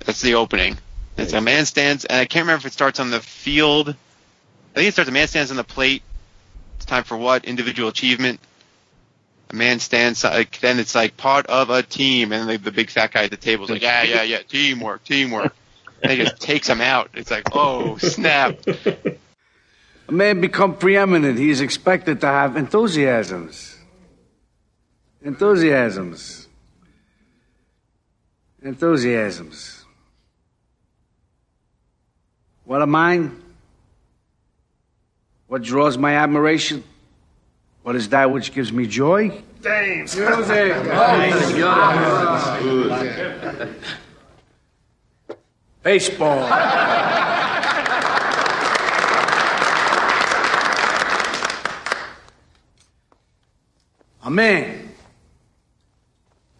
[0.05, 0.79] That's the opening.
[1.17, 3.91] It's a man stands, and I can't remember if it starts on the field.
[3.91, 5.11] I think it starts.
[5.11, 6.03] A man stands on the plate.
[6.77, 7.45] It's time for what?
[7.45, 8.41] Individual achievement.
[9.51, 10.25] A man stands.
[10.25, 13.31] Like, then it's like part of a team, and the, the big fat guy at
[13.31, 15.55] the table is like, yeah, yeah, yeah, teamwork, teamwork.
[16.03, 17.11] And he just takes him out.
[17.15, 18.59] It's like, oh snap!
[18.67, 23.77] A man become preeminent, he is expected to have enthusiasms.
[25.23, 26.49] Enthusiasms.
[28.63, 29.85] Enthusiasms.
[32.65, 33.43] What are mine?
[35.47, 36.85] What draws my admiration?
[37.83, 39.43] What is that which gives me joy?
[39.63, 40.17] Dames.
[40.17, 40.73] Music.
[40.87, 41.31] Oh,
[45.83, 46.43] Baseball.
[54.23, 54.93] A man.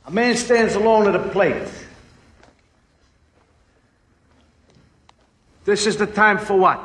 [0.07, 1.69] A man stands alone at a plate.
[5.65, 6.81] This is the time for what?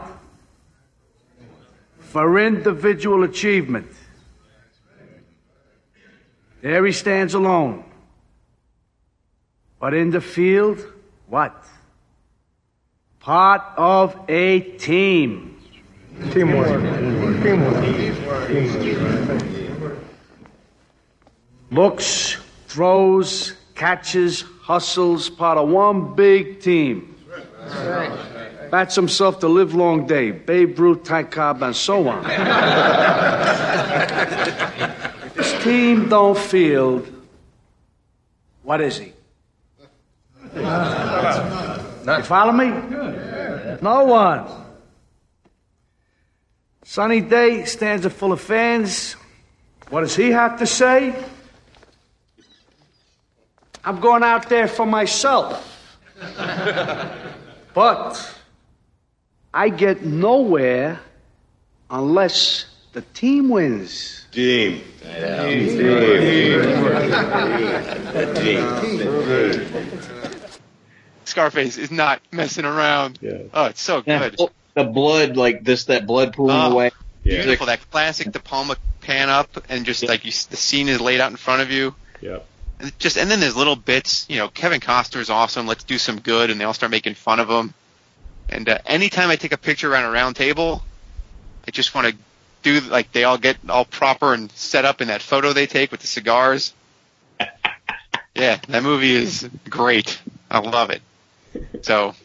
[1.99, 3.91] For individual achievement.
[6.62, 7.84] There he stands alone.
[9.80, 10.86] But in the field,
[11.28, 11.64] what?
[13.26, 15.57] Part of a team.
[16.30, 16.80] Teamwork.
[17.41, 17.84] Teamwork.
[21.72, 22.38] Looks,
[22.68, 27.15] throws, catches, hustles, part of one big team.
[28.69, 30.30] Bats himself the livelong day.
[30.30, 32.23] Babe Ruth, Ty Cobb, and so on.
[35.34, 37.11] This team don't field.
[38.61, 39.14] What is he?
[42.06, 42.69] You follow me?
[43.82, 44.45] No one.
[46.84, 49.15] Sunny day, stands are full of fans.
[49.90, 51.15] What does he have to say?
[53.84, 55.98] I'm going out there for myself.
[57.73, 58.36] but
[59.53, 60.99] I get nowhere
[61.90, 64.27] unless the team wins.
[64.32, 64.82] Team.
[71.40, 73.20] Scarface is not messing around.
[73.53, 74.40] Oh, it's so Yeah, good.
[74.74, 76.91] the blood, like this, that blood pooling Oh, away.
[77.24, 77.66] Beautiful.
[77.66, 81.32] That classic De Palma pan up and just like you, the scene is laid out
[81.32, 81.94] in front of you.
[82.22, 82.40] Yeah.
[82.80, 84.26] And just and then there's little bits.
[84.30, 85.68] You know, Kevin Costner is awesome.
[85.68, 87.74] Let's do some good, and they all start making fun of him.
[88.48, 90.84] And uh, anytime I take a picture around a round table,
[91.68, 92.16] I just want to
[92.64, 95.91] do like they all get all proper and set up in that photo they take
[95.91, 96.74] with the cigars.
[98.36, 100.22] yeah, that movie is great.
[100.49, 101.02] I love it.
[101.82, 102.15] So,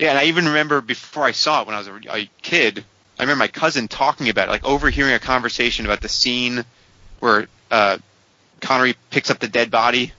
[0.00, 2.84] yeah, and I even remember before I saw it when I was a, a kid,
[3.18, 6.64] I remember my cousin talking about it, like overhearing a conversation about the scene
[7.20, 7.98] where uh,
[8.60, 10.12] Connery picks up the dead body,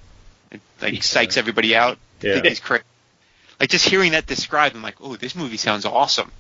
[0.52, 1.98] and, like psychs everybody out.
[2.22, 2.32] Yeah.
[2.32, 2.84] I think he's crazy.
[3.60, 6.32] Like just hearing that described, I'm like, oh, this movie sounds awesome.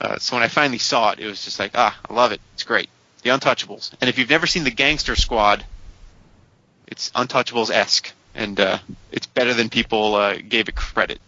[0.00, 2.40] Uh, so when I finally saw it, it was just like, ah, I love it.
[2.54, 2.88] It's great.
[3.22, 3.92] The Untouchables.
[4.00, 5.64] And if you've never seen the Gangster Squad,
[6.86, 8.78] it's Untouchables esque, and uh,
[9.12, 11.20] it's better than people uh, gave it credit.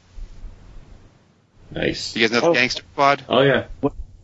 [1.70, 2.16] Nice.
[2.16, 2.54] You guys know the Oh.
[2.54, 3.24] Gangster Squad?
[3.28, 3.66] Oh yeah.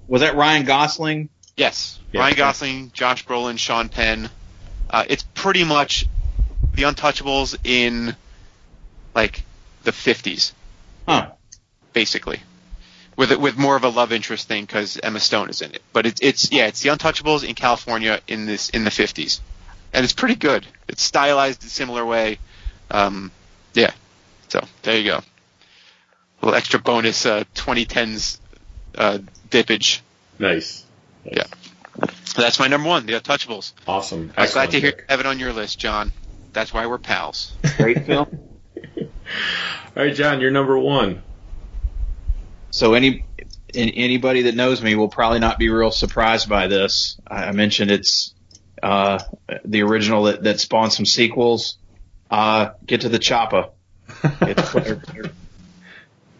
[0.08, 1.28] Was that Ryan Gosling?
[1.56, 1.98] Yes.
[2.12, 2.20] Yeah.
[2.20, 4.30] Ryan Gosling, Josh Brolin, Sean Penn.
[4.90, 6.06] Uh, it's pretty much
[6.74, 8.14] the Untouchables in
[9.14, 9.44] like
[9.84, 10.52] the 50s,
[11.08, 11.30] Huh.
[11.92, 12.40] basically,
[13.16, 15.82] with with more of a love interest thing because Emma Stone is in it.
[15.92, 19.40] But it's it's yeah, it's the Untouchables in California in this in the 50s,
[19.92, 20.66] and it's pretty good.
[20.88, 22.38] It's stylized in a similar way.
[22.90, 23.30] Um,
[23.74, 23.92] yeah.
[24.48, 25.16] So there you go.
[25.18, 28.38] A little extra bonus uh, 2010s
[28.96, 29.18] uh,
[29.50, 30.00] dippage.
[30.38, 30.84] Nice.
[31.24, 31.44] Yeah.
[32.36, 33.72] That's my number one, The Untouchables.
[33.88, 34.32] Awesome.
[34.36, 35.06] I'm glad to hear pick.
[35.08, 36.12] have it on your list, John.
[36.52, 37.52] That's why we're pals.
[37.78, 38.38] Great film.
[38.98, 39.06] All
[39.94, 41.22] right, John, you're number one.
[42.70, 43.24] So any
[43.74, 47.16] an- anybody that knows me will probably not be real surprised by this.
[47.26, 48.34] I I mentioned it's
[48.82, 49.18] uh,
[49.64, 51.78] the original that, that spawned some sequels.
[52.30, 53.70] Uh, get to the choppa.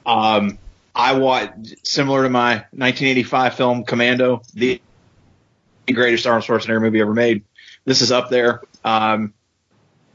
[0.06, 0.58] Um,
[0.94, 4.80] I watched similar to my 1985 film Commando, the
[5.92, 7.44] greatest Arnold Schwarzenegger movie ever made.
[7.84, 8.62] This is up there.
[8.84, 9.34] Um,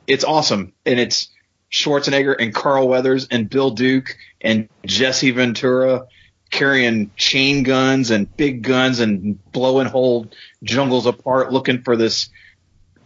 [0.08, 1.30] it's awesome, and it's
[1.72, 6.08] Schwarzenegger and Carl Weathers and Bill Duke and Jesse Ventura
[6.50, 10.28] carrying chain guns and big guns and blowing whole
[10.64, 12.30] jungles apart looking for this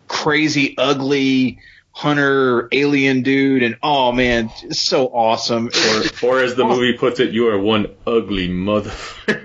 [0.08, 1.60] crazy, ugly
[1.96, 3.64] hunter alien dude.
[3.64, 5.68] And oh man, it's so awesome.
[5.68, 8.92] Or, or as the movie puts it, you are one ugly mother.
[9.28, 9.36] no,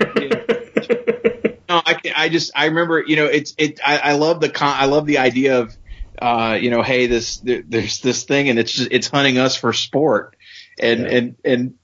[1.69, 4.87] I, I just I remember you know it's it I, I love the con I
[4.87, 5.77] love the idea of
[6.21, 9.57] uh you know hey this there, there's this thing and it's just it's hunting us
[9.57, 10.37] for sport
[10.79, 11.75] and and and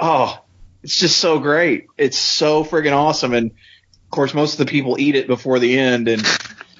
[0.00, 0.36] oh
[0.82, 4.98] it's just so great it's so friggin' awesome and of course most of the people
[4.98, 6.26] eat it before the end and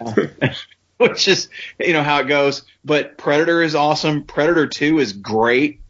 [0.05, 0.27] uh,
[1.09, 1.49] which is
[1.79, 5.81] you know how it goes but Predator is awesome Predator Two is great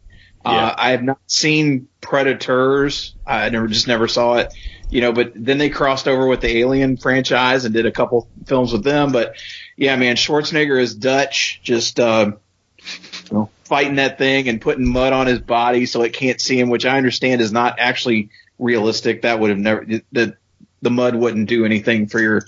[0.45, 0.51] Yeah.
[0.51, 4.53] uh, I have not seen Predators I never just never saw it
[4.89, 8.27] you know, but then they crossed over with the Alien franchise and did a couple
[8.45, 9.11] films with them.
[9.11, 9.35] But
[9.77, 12.31] yeah, man, Schwarzenegger is Dutch, just uh,
[12.77, 16.59] you know, fighting that thing and putting mud on his body so it can't see
[16.59, 19.21] him, which I understand is not actually realistic.
[19.21, 20.35] That would have never the
[20.81, 22.41] the mud wouldn't do anything for your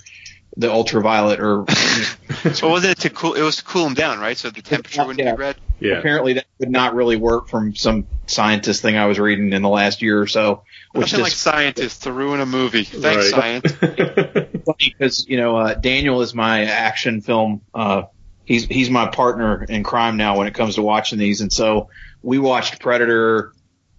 [0.56, 1.64] the ultraviolet or
[2.54, 3.34] So was it to cool?
[3.34, 4.36] It was to cool them down, right?
[4.36, 5.34] So the temperature wouldn't Yeah.
[5.34, 5.56] be red.
[5.80, 5.98] Yeah.
[5.98, 9.68] apparently that would not really work from some scientist thing I was reading in the
[9.68, 10.62] last year or so.
[10.92, 12.84] Which Nothing like scientists to ruin a movie.
[12.84, 13.62] Thanks, Right.
[13.66, 13.72] science.
[14.64, 17.62] funny because you know uh, Daniel is my action film.
[17.74, 18.02] Uh,
[18.44, 21.88] he's he's my partner in crime now when it comes to watching these, and so
[22.22, 23.52] we watched Predator.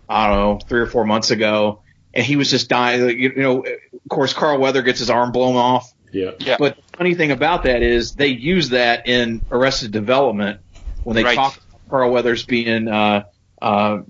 [0.07, 1.81] I don't know three or four months ago,
[2.13, 3.01] and he was just dying.
[3.09, 5.91] You, you know, of course, Carl Weather gets his arm blown off.
[6.13, 6.31] Yeah.
[6.39, 6.57] Yeah.
[6.59, 10.59] But the funny thing about that is they use that in Arrested Development
[11.03, 11.35] when they Right.
[11.35, 13.23] talk about Carl Weathers being uh,
[13.61, 14.01] uh,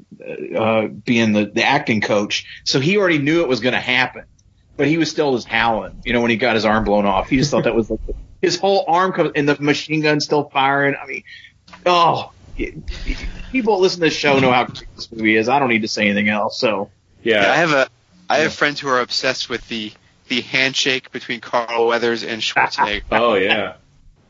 [0.55, 2.45] uh, being the, the acting coach.
[2.65, 4.25] So he already knew it was going to happen,
[4.77, 6.01] but he was still just howling.
[6.03, 7.99] You know, when he got his arm blown off, he just thought that was like
[8.41, 10.95] his whole arm comes and the machine gun still firing.
[11.01, 11.23] I mean,
[11.85, 12.31] oh,
[13.51, 15.49] people listen to this show know how great this movie is.
[15.49, 16.59] I don't need to say anything else.
[16.59, 16.89] So
[17.21, 17.87] Yeah, I have a
[18.29, 19.91] I have friends who are obsessed with the
[20.35, 23.03] the handshake between Carl Weathers and Schwarzenegger.
[23.11, 23.75] Oh yeah.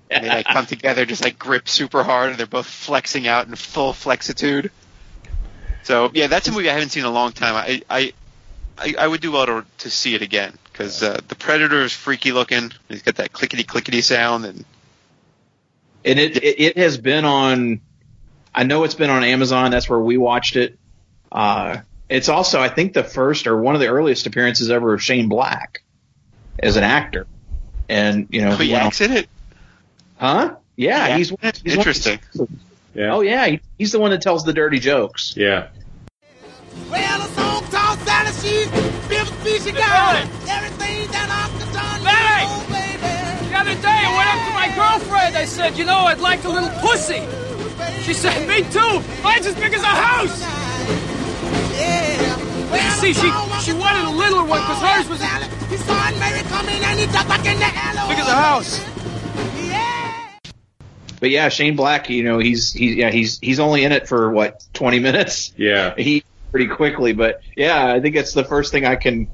[0.10, 3.48] And they like come together, just like grip super hard, and they're both flexing out
[3.48, 4.72] in full flexitude.
[5.84, 7.56] So yeah, that's a movie I haven't seen in a long time.
[7.56, 8.14] I I
[8.78, 11.94] I, I would do well to, to see it again because uh, the Predator is
[11.94, 12.72] freaky looking.
[12.90, 14.66] He's got that clickety clickety sound, and
[16.06, 17.82] and it, it it has been on.
[18.54, 19.72] I know it's been on Amazon.
[19.72, 20.78] That's where we watched it.
[21.32, 21.78] Uh,
[22.08, 25.28] it's also, I think, the first or one of the earliest appearances ever of Shane
[25.28, 25.83] Black
[26.60, 27.28] as an actor.
[27.90, 29.28] And you know, Oh, he went acts in it.
[30.18, 30.56] huh?
[30.76, 31.38] Yeah, Yeah, he's, he's
[31.78, 32.20] one- interesting.
[32.96, 33.14] Yeah.
[33.14, 35.34] Oh yeah, he, he's the one that tells the dirty jokes.
[35.36, 35.68] Yeah.
[36.90, 38.68] Well, a song called Sally, she's
[39.08, 40.28] fifth piece of God.
[40.48, 42.46] Everything that Uncle John Hey!
[42.46, 43.50] knows, baby.
[43.50, 45.36] The other day, I went up to my girlfriend.
[45.38, 47.22] I said, you know, I'd like a little pussy.
[48.02, 49.02] She said, me too.
[49.24, 50.42] Mine's as big as a house.
[53.04, 56.40] See, she she wanted a littler one because hers was as He saw Aunt Mary
[56.44, 58.16] coming and he jumped back in the alley.
[58.16, 58.94] big as a house.
[61.20, 64.32] But yeah, Shane Black, you know, he's he's yeah he's he's only in it for
[64.32, 65.52] what twenty minutes.
[65.58, 65.96] Yeah.
[65.98, 69.28] He pretty quickly, but yeah, I think it's the first thing I can.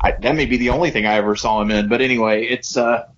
[0.00, 1.90] I, that may be the only thing I ever saw him in.
[1.90, 3.08] But anyway, it's uh,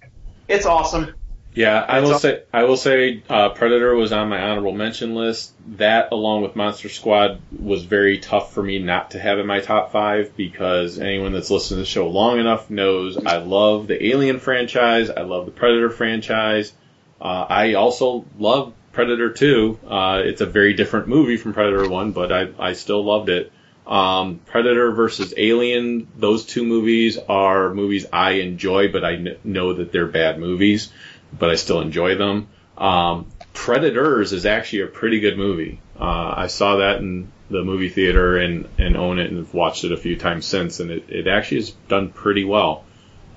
[0.49, 1.15] it's awesome.
[1.55, 5.15] Yeah, I will all- say I will say uh, Predator was on my honorable mention
[5.15, 5.53] list.
[5.77, 9.61] That along with Monster Squad was very tough for me not to have in my
[9.61, 14.05] top five because anyone that's listened to the show long enough knows I love the
[14.09, 15.11] Alien franchise.
[15.11, 16.73] I love the Predator franchise.
[17.21, 19.79] Uh, I also love Predator 2.
[19.89, 23.53] Uh, it's a very different movie from Predator 1, but I, I still loved it.
[23.87, 29.75] Um, Predator versus Alien, those two movies are movies I enjoy, but I kn- know
[29.75, 30.91] that they're bad movies,
[31.39, 32.49] but I still enjoy them.
[32.77, 35.81] Um, Predators is actually a pretty good movie.
[35.99, 39.85] Uh, I saw that in the movie theater and, and own it and have watched
[39.85, 42.85] it a few times since, and it, it actually has done pretty well.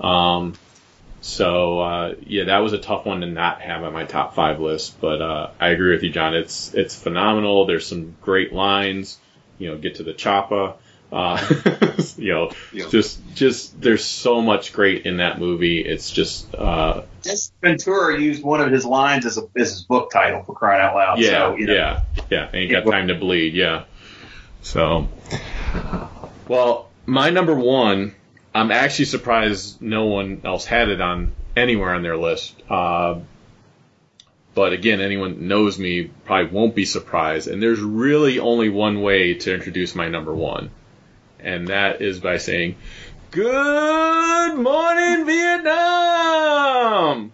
[0.00, 0.54] Um,
[1.20, 4.60] so uh, yeah, that was a tough one to not have on my top five
[4.60, 5.00] list.
[5.00, 6.34] But uh, I agree with you, John.
[6.34, 7.66] It's it's phenomenal.
[7.66, 9.18] There's some great lines.
[9.58, 10.74] You know, get to the choppa.
[11.10, 11.42] Uh,
[12.16, 15.80] you know, just just there's so much great in that movie.
[15.80, 17.02] It's just uh,
[17.62, 20.94] Ventura used one of his lines as, a, as his book title for crying out
[20.94, 21.18] loud.
[21.18, 22.50] yeah, so, you know, yeah, yeah.
[22.52, 23.54] Ain't got time to bleed.
[23.54, 23.84] Yeah.
[24.62, 25.08] So,
[26.46, 28.14] well, my number one.
[28.54, 32.60] I'm actually surprised no one else had it on anywhere on their list.
[32.68, 33.20] Uh,
[34.54, 37.46] but again, anyone that knows me probably won't be surprised.
[37.46, 40.70] And there's really only one way to introduce my number one,
[41.40, 42.76] and that is by saying,
[43.30, 47.32] "Good morning, Vietnam."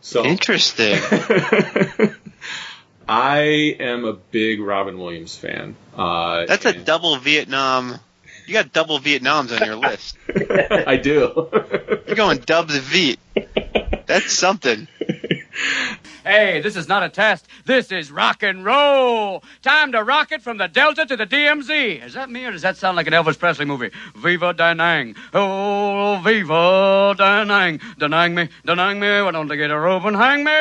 [0.00, 0.98] So Interesting.
[3.08, 5.76] I am a big Robin Williams fan.
[5.96, 7.98] Uh, That's a double Vietnam.
[8.46, 10.16] You got double Vietnams on your list.
[10.88, 11.48] I do.
[12.06, 13.18] You're going Dubs Viet.
[14.06, 14.88] That's something.
[16.24, 17.48] Hey, this is not a test.
[17.64, 19.42] This is rock and roll.
[19.62, 22.04] Time to rock it from the Delta to the DMZ.
[22.04, 23.90] Is that me or does that sound like an Elvis Presley movie?
[24.14, 25.16] Viva Da Nang.
[25.34, 27.80] Oh, Viva Da Nang.
[27.98, 29.22] Da Nang me, Da Nang me.
[29.22, 30.52] Why don't they get a rope and hang me?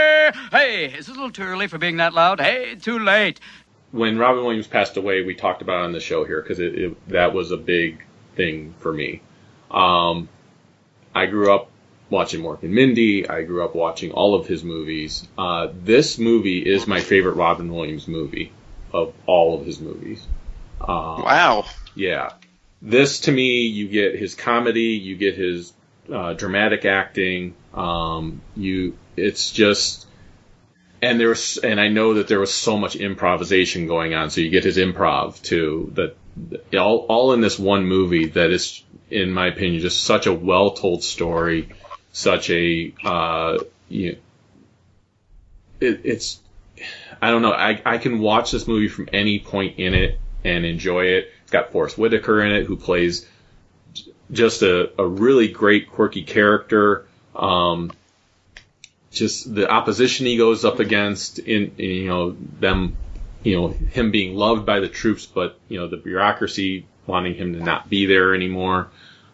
[0.52, 2.40] Hey, is it a little too early for being that loud?
[2.42, 3.40] Hey, too late.
[3.92, 6.60] when Robin Williams passed away, we talked about it on the show here because
[7.08, 8.04] that was a big
[8.36, 9.22] thing for me.
[9.70, 10.30] Um,
[11.16, 11.71] I grew up
[12.12, 13.28] watching Mork and Mindy.
[13.28, 15.28] I grew up watching all of his movies.
[15.38, 18.52] Uh, this movie is my favorite Robin Williams movie
[18.94, 20.24] of all of his movies.
[20.80, 21.66] Um, Wow.
[21.96, 22.34] yeah.
[22.82, 25.72] This to me, you get his comedy, you get his
[26.12, 27.56] uh, dramatic acting.
[27.74, 30.08] Um, you, it's just,
[31.02, 34.30] and there was, and I know that there was so much improvisation going on.
[34.32, 35.94] So you get his improv too.
[35.96, 36.18] That
[36.78, 40.72] all, all in this one movie that is, in my opinion, just such a well
[40.72, 41.70] told story.
[42.12, 43.60] Such a uh,
[43.90, 44.18] you
[45.80, 46.40] it, it's
[47.22, 47.54] I don't know.
[47.54, 51.32] I I can watch this movie from any point in it and enjoy it.
[51.44, 53.28] It's got Forest Whitaker in it, who plays
[54.32, 57.06] just a, a really great quirky character.
[57.36, 57.92] Um,
[59.12, 62.96] just the opposition he goes up against in, in you know them
[63.44, 67.54] you know him being loved by the troops but you know the bureaucracy wanting him
[67.54, 68.90] to not be there anymore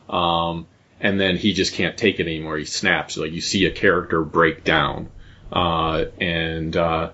[0.10, 0.66] um,
[1.00, 2.58] and then he just can't take it anymore.
[2.58, 3.18] He snaps.
[3.18, 5.10] Like you see a character break down.
[5.52, 7.12] Uh, and uh,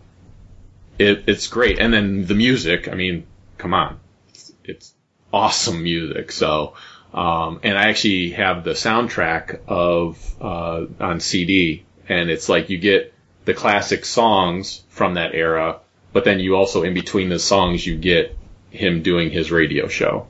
[0.97, 1.80] it, it's great.
[1.80, 3.26] And then the music i mean
[3.57, 3.99] come on.
[4.30, 4.93] It's, it's
[5.31, 6.31] awesome music.
[6.31, 6.76] So
[7.14, 12.80] um, and i actually have the soundtrack of uh, on cd and it's like you
[12.80, 13.14] get
[13.45, 15.80] the classic songs from that era,
[16.11, 18.38] but then you also in between the songs you get
[18.69, 20.27] him doing his radio show.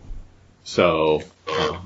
[0.64, 1.78] So, uh,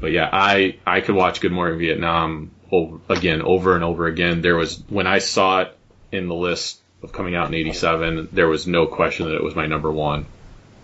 [0.00, 4.42] but yeah, I I could watch Good Morning Vietnam over, again over and over again.
[4.42, 5.76] There was when I saw it
[6.12, 9.54] in the list of coming out in '87, there was no question that it was
[9.54, 10.26] my number one.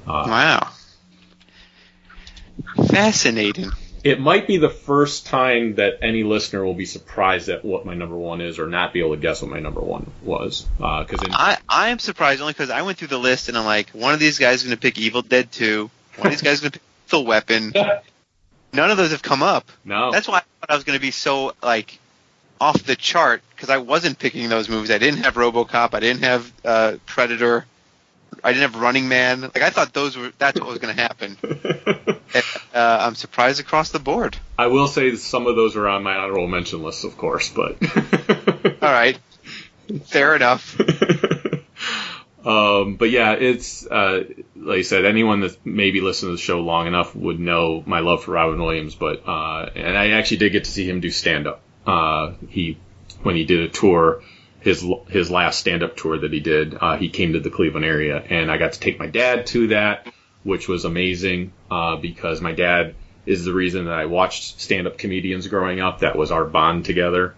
[0.06, 0.70] Uh, Wow.
[2.88, 3.70] Fascinating.
[4.04, 7.94] it might be the first time that any listener will be surprised at what my
[7.94, 10.66] number one is, or not be able to guess what my number one was.
[10.76, 13.64] Because in I, I am surprised only because I went through the list and I'm
[13.64, 15.90] like, one of these guys is going to pick Evil Dead 2.
[16.16, 17.72] One of these guys is going to pick Lethal Weapon.
[18.74, 19.70] None of those have come up.
[19.84, 20.10] No.
[20.10, 21.98] That's why I thought I was going to be so, like,
[22.60, 24.90] off the chart because I wasn't picking those movies.
[24.90, 25.94] I didn't have RoboCop.
[25.94, 27.66] I didn't have uh, Predator.
[28.42, 29.42] I didn't have Running Man.
[29.42, 31.36] Like, I thought those were, that's what was going to happen.
[32.34, 32.44] and,
[32.74, 34.36] uh, I'm surprised across the board.
[34.58, 37.76] I will say some of those are on my honorable mention list, of course, but
[38.82, 39.18] All right.
[40.04, 40.80] Fair enough.
[42.44, 46.60] um, but yeah, it's uh, like I said, anyone that maybe listened to the show
[46.60, 48.94] long enough would know my love for Robin Williams.
[48.94, 51.62] But uh, and I actually did get to see him do stand up.
[51.86, 52.78] Uh, he
[53.22, 54.22] when he did a tour,
[54.60, 57.86] his his last stand up tour that he did, uh, he came to the Cleveland
[57.86, 60.06] area, and I got to take my dad to that,
[60.42, 62.94] which was amazing uh, because my dad
[63.24, 66.00] is the reason that I watched stand up comedians growing up.
[66.00, 67.34] That was our bond together.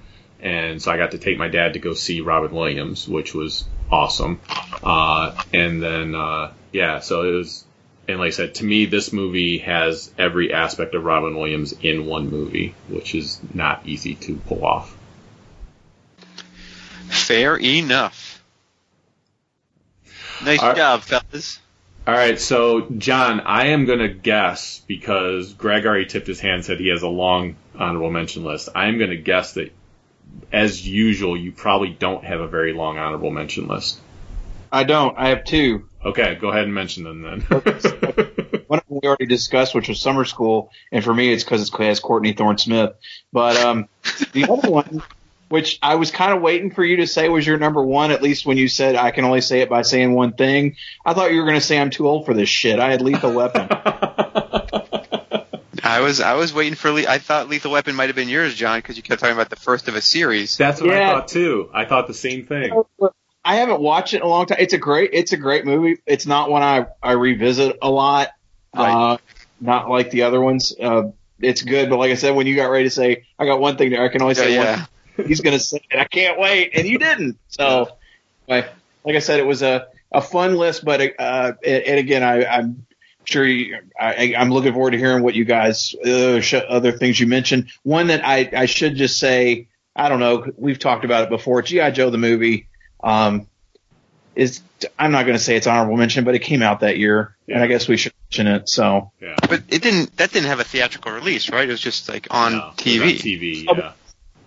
[0.47, 3.65] And so I got to take my dad to go see Robin Williams, which was
[3.91, 4.41] awesome.
[4.81, 7.65] Uh, and then, uh, yeah, so it was,
[8.07, 12.07] and like I said, to me, this movie has every aspect of Robin Williams in
[12.07, 14.97] one movie, which is not easy to pull off.
[17.09, 18.41] Fair enough.
[20.45, 21.59] Nice All job, fellas.
[22.07, 26.65] All right, so John, I am going to guess because Greg already tipped his hand,
[26.65, 28.69] said he has a long honorable mention list.
[28.77, 29.73] I am going to guess that,
[30.53, 34.01] as usual, you probably don't have a very long honorable mention list.
[34.73, 35.17] I don't.
[35.19, 35.89] I have two.
[36.05, 37.41] Okay, go ahead and mention them then.
[38.67, 41.69] One of them we already discussed, which was Summer School, and for me, it's because
[41.69, 42.93] it has Courtney Thorne Smith.
[43.33, 43.89] But um,
[44.33, 45.03] the other one,
[45.49, 48.23] which I was kind of waiting for you to say was your number one, at
[48.23, 50.77] least when you said I can only say it by saying one thing.
[51.05, 52.79] I thought you were going to say I'm too old for this shit.
[52.79, 53.69] I had Lethal Weapon.
[55.87, 56.91] I was I was waiting for.
[56.91, 59.51] Le- I thought Lethal Weapon might have been yours, John, because you kept talking about
[59.51, 60.57] the first of a series.
[60.57, 61.71] That's what I thought too.
[61.73, 62.83] I thought the same thing.
[63.45, 64.59] I haven't watched it in a long time.
[64.61, 66.01] It's a great, it's a great movie.
[66.05, 68.31] It's not one I I revisit a lot.
[68.75, 69.19] Uh,
[69.61, 70.75] not like the other ones.
[70.79, 73.61] Uh, it's good, but like I said, when you got ready to say, I got
[73.61, 74.87] one thing, to, I can only say Yeah,
[75.17, 75.29] one.
[75.29, 75.99] He's gonna say it.
[75.99, 77.39] I can't wait, and you didn't.
[77.49, 77.89] So,
[78.49, 78.69] like,
[79.05, 82.45] like I said, it was a a fun list, but uh, and, and again, I,
[82.45, 82.86] I'm
[83.27, 87.21] sure you, I, I'm looking forward to hearing what you guys uh, sh- other things
[87.21, 87.69] you mentioned.
[87.83, 90.51] One that I I should just say, I don't know.
[90.57, 91.61] We've talked about it before.
[91.63, 92.69] GI Joe the movie
[93.03, 93.47] um,
[94.35, 94.61] is
[94.99, 97.63] I'm not going to say it's honorable mention, but it came out that year, and
[97.63, 98.69] I guess we should mention it.
[98.69, 100.17] So yeah, but it didn't.
[100.17, 101.69] That didn't have a theatrical release, right?
[101.69, 103.65] It was just like on No, it was TV.
[103.65, 103.93] on TV, yeah.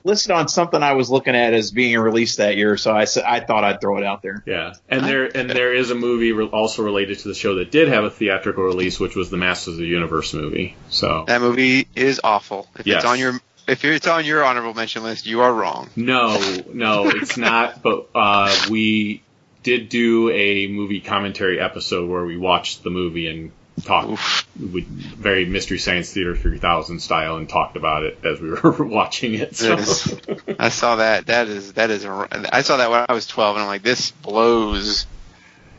[0.03, 3.23] Listed on something I was looking at as being released that year, so I said
[3.25, 4.43] I thought I'd throw it out there.
[4.45, 7.71] Yeah, and there and there is a movie re- also related to the show that
[7.71, 10.75] did have a theatrical release, which was the Masters of the Universe movie.
[10.89, 12.67] So That movie is awful.
[12.77, 12.97] If Yes.
[12.97, 15.89] it's on your if it's on your honorable mention list, you are wrong.
[15.95, 16.39] no,
[16.73, 17.83] no, it's not.
[17.83, 19.21] But uh, we
[19.61, 25.45] did do a movie commentary episode where we watched the movie and talked with very
[25.45, 29.55] Mystery Science Theater 3000 style and talked about it as we were watching it.
[29.55, 29.73] So.
[29.75, 30.19] Is-
[30.57, 31.27] I saw that.
[31.27, 32.05] That is that is.
[32.05, 35.05] I saw that when I was twelve, and I'm like, this blows.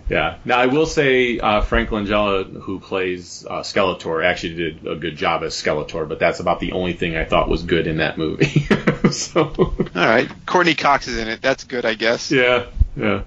[0.08, 0.38] Yeah.
[0.44, 5.16] Now I will say uh, Frank Langella, who plays uh, Skeletor, actually did a good
[5.16, 8.18] job as Skeletor, but that's about the only thing I thought was good in that
[8.18, 8.66] movie.
[9.12, 11.40] so All right, Courteney Cox is in it.
[11.40, 12.32] That's good, I guess.
[12.32, 12.66] yeah,
[12.96, 13.22] yeah.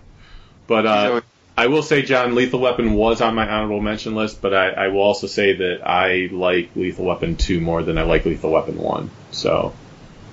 [0.68, 1.22] But uh,
[1.56, 4.88] I will say, John, Lethal Weapon was on my honorable mention list, but I, I
[4.88, 8.78] will also say that I like Lethal Weapon two more than I like Lethal Weapon
[8.78, 9.12] one.
[9.32, 9.74] So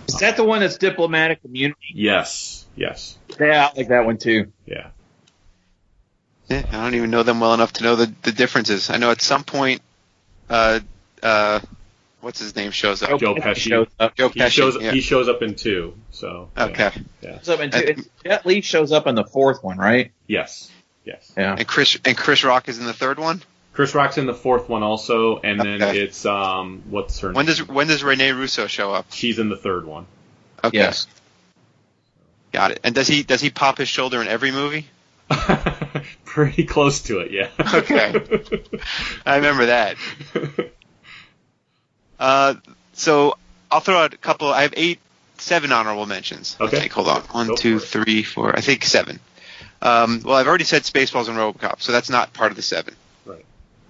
[0.09, 1.79] Is that the one that's diplomatic immunity?
[1.95, 4.51] Yes, yes, Yeah, I like that one too.
[4.67, 4.89] yeah.
[6.49, 8.91] Yeah, I don't even know them well enough to know the, the differences.
[8.91, 9.83] I know at some point,
[10.49, 10.81] uh,
[11.23, 11.61] uh,
[12.23, 13.21] what's his name shows up.
[13.21, 13.57] Joe Pesci.
[13.59, 14.17] shows up.
[14.17, 14.51] Joe He Pesci.
[14.51, 14.91] shows yeah.
[14.91, 15.95] he shows up in two.
[16.11, 16.65] So yeah.
[16.65, 16.91] okay.
[17.23, 17.37] Yeah.
[17.39, 20.11] Shows up in two- Jet Li shows up in the fourth one, right?
[20.27, 20.69] Yes.
[21.05, 21.33] Yes.
[21.37, 21.57] Yeah.
[21.59, 23.43] And Chris and Chris Rock is in the third one.
[23.73, 25.99] Chris Rock's in the fourth one also, and then Okay.
[26.01, 27.57] it's um what's her When name?
[27.57, 29.07] does when does Rene Russo show up?
[29.11, 30.07] She's in the third one.
[30.63, 31.07] Okay, Yes.
[32.53, 32.81] got it.
[32.85, 34.87] And does he does he pop his shoulder in every movie?
[36.25, 37.49] Pretty close to it, yeah.
[37.75, 38.15] Okay.
[39.25, 39.97] I remember that.
[42.19, 42.55] Uh,
[42.93, 43.37] so
[43.71, 44.49] I'll throw out a couple.
[44.49, 44.99] I have eight,
[45.39, 46.57] seven honorable mentions.
[46.61, 46.81] I Okay.
[46.81, 46.93] think.
[46.93, 47.23] Hold on.
[47.23, 48.05] One, Go two, for it.
[48.05, 48.55] three, four.
[48.57, 49.21] I think seven.
[49.83, 52.95] Um, well, I've already said Spaceballs and RoboCop, so that's not part of the seven.
[53.25, 53.45] Right.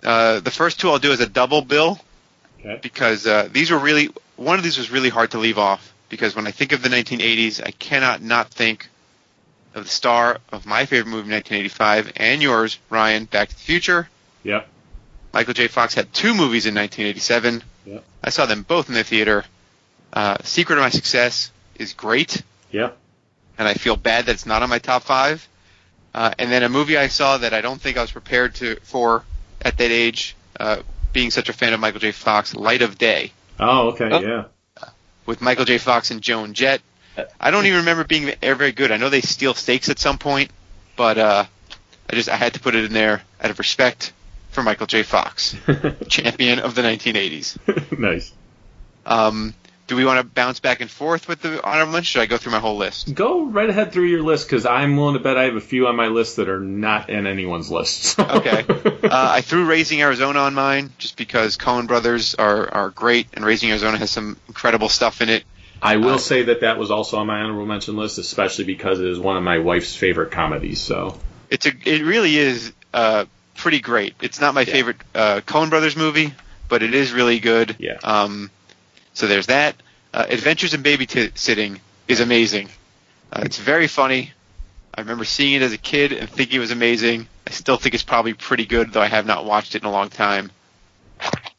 [0.05, 1.99] Uh, the first two I'll do as a double bill
[2.61, 2.79] Okay.
[2.83, 6.37] because uh, these were really one of these was really hard to leave off because
[6.37, 8.89] when I think of the 1980s, I cannot not think
[9.75, 14.09] of the star of my favorite movie, 1985, and yours, Ryan, Back to the Future.
[14.43, 14.69] Yep.
[15.33, 15.69] Michael J.
[15.69, 17.63] Fox had two movies in 1987.
[17.87, 18.05] Yep.
[18.25, 19.45] I saw them both in the theater.
[20.13, 22.43] Uh, Secret of My Success is great,
[22.73, 22.97] Yep.
[23.59, 25.47] and I feel bad that it's not on my top five.
[26.15, 28.77] Uh, and then a movie I saw that I don't think I was prepared to
[28.83, 29.25] for
[29.63, 30.79] at that age, uh,
[31.13, 32.13] being such a fan of Michael J.
[32.13, 34.21] Fox, Light of Day, Oh, okay, Oh.
[34.21, 34.45] yeah.
[35.27, 35.79] with Michael J.
[35.79, 36.81] Fox and Joan Jett.
[37.39, 38.91] I don't even remember being very very good.
[38.91, 40.51] I know they steal stakes at some point,
[40.97, 41.45] but uh,
[42.09, 44.13] I just I had to put it in there out of respect
[44.51, 45.03] for Michael J.
[45.03, 45.55] Fox,
[46.09, 47.99] champion of the 1980s.
[47.99, 48.33] nice.
[49.07, 49.55] Um,
[49.91, 52.05] do we want to bounce back and forth with the honorable mention?
[52.13, 53.13] Should I go through my whole list?
[53.13, 55.89] Go right ahead through your list because I'm willing to bet I have a few
[55.89, 58.17] on my list that are not in anyone's list.
[58.21, 58.65] Okay.
[58.69, 63.45] uh, I threw Raising Arizona on mine just because Coen Brothers are, are great, and
[63.45, 65.43] Raising Arizona has some incredible stuff in it.
[65.83, 69.01] I will Uh, say that that was also on my honorable mention list, especially because
[69.01, 70.81] it is one of my wife's favorite comedies.
[70.81, 71.19] So
[71.51, 73.25] It's a it really is uh,
[73.57, 74.15] pretty great.
[74.23, 76.33] It's not my favorite uh, Coen Brothers movie,
[76.69, 77.75] but it is really good.
[77.81, 77.99] Yeah.
[78.05, 78.53] Um,
[79.21, 79.77] so there's that.
[80.15, 81.79] Uh, Adventures in Babysitting
[82.09, 82.71] is amazing.
[83.31, 84.33] Uh, it's very funny.
[84.95, 87.29] I remember seeing it as a kid and thinking it was amazing.
[87.47, 89.91] I still think it's probably pretty good, though I have not watched it in a
[89.91, 90.51] long time.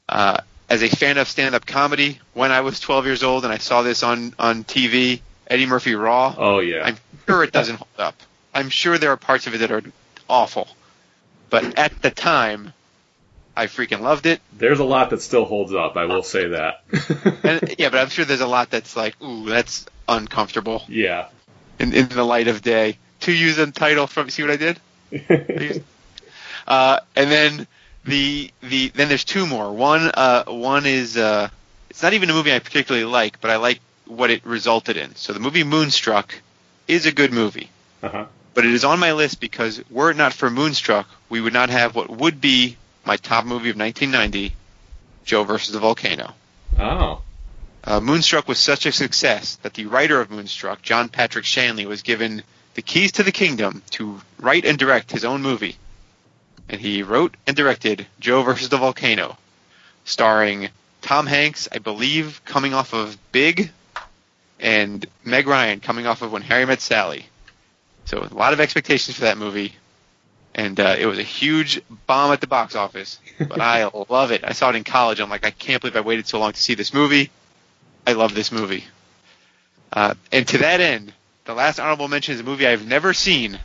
[0.10, 3.60] Uh, as a fan of stand-up comedy, when I was 12 years old and I
[3.60, 6.34] saw this on on TV, Eddie Murphy Raw.
[6.38, 6.98] oh yeah, I'm
[7.28, 8.16] sure it doesn't hold up.
[8.56, 9.84] I'm sure there are parts of it that are
[10.28, 10.68] awful.
[11.52, 12.74] But at the time,
[13.62, 14.42] I freaking loved it.
[14.58, 15.96] there's a lot that still holds up.
[15.96, 16.84] I will say that.
[17.44, 21.28] And yeah, but I'm sure there's a lot that's like, ooh, that's uncomfortable yeah.
[21.80, 22.98] in, in the light of day.
[23.22, 24.80] To use a title from, see what I did?
[26.68, 27.68] Uh, and then
[28.06, 29.74] the the then there's two more.
[29.74, 31.50] One uh, one is uh,
[31.90, 35.16] it's not even a movie I particularly like, but I like what it resulted in.
[35.16, 36.40] So the movie Moonstruck
[36.88, 37.70] is a good movie.
[38.04, 38.26] Uh-huh.
[38.54, 41.70] but it is on my list because were it not for Moonstruck, we would not
[41.70, 44.56] have what would be my top movie of 1990,
[45.26, 46.34] Joe versus the Volcano.
[46.80, 47.22] Oh.
[47.84, 52.04] Uh, Moonstruck was such a success that the writer of Moonstruck, John Patrick Shanley, was
[52.04, 52.44] given
[52.76, 55.78] the keys to the kingdom to write and direct his own movie.
[56.70, 59.38] And he wrote and directed Joe versus the Volcano,
[60.06, 60.70] starring
[61.02, 63.72] Tom Hanks, I believe, coming off of Big,
[64.60, 67.26] and Meg Ryan coming off of When Harry Met Sally.
[68.06, 69.74] So a lot of expectations for that movie,
[70.56, 73.20] and uh, it was a huge bomb at the box office.
[73.40, 74.44] But I love it.
[74.44, 75.20] I saw it in college.
[75.20, 77.30] I'm like, I can't believe I waited so long to see this movie.
[78.06, 78.84] I love this movie.
[79.94, 81.14] Uh, and to that end,
[81.46, 83.60] the last honorable mention is a movie I've never seen,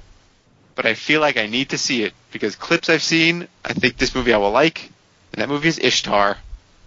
[0.75, 3.97] but I feel like I need to see it because clips I've seen, I think
[3.97, 4.91] this movie I will like,
[5.33, 6.37] and that movie is Ishtar,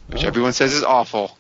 [0.07, 0.27] which Oh.
[0.27, 1.37] everyone says is awful,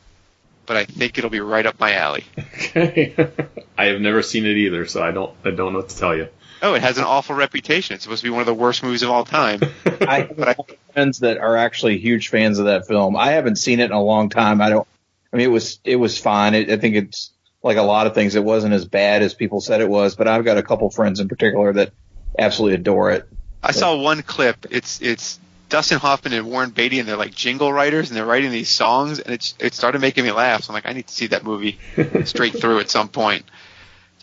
[0.65, 2.23] but I think it'll be right up my alley.
[2.69, 3.15] Okay.
[3.77, 6.15] I have never seen it either, so I don't I don't know what to tell
[6.15, 6.27] you.
[6.61, 7.95] Oh, it has an awful reputation.
[7.95, 9.61] It's supposed to be one of the worst movies of all time.
[10.01, 10.57] I have
[10.93, 13.15] friends that are actually huge fans of that film.
[13.15, 14.61] I haven't seen it in a long time.
[14.61, 14.87] I don't.
[15.31, 16.55] I mean, it was it was fine.
[16.55, 17.31] It, I think it's
[17.63, 18.35] like a lot of things.
[18.35, 20.15] It wasn't as bad as people said it was.
[20.15, 21.91] But I've got a couple friends in particular that
[22.37, 23.27] absolutely adore it.
[23.61, 24.65] I saw one clip.
[24.71, 28.51] It's it's Dustin Hoffman and Warren Beatty, and they're like jingle writers, and they're writing
[28.51, 30.63] these songs, and it's it started making me laugh.
[30.63, 31.79] So I'm like, I need to see that movie
[32.25, 33.45] straight through at some point.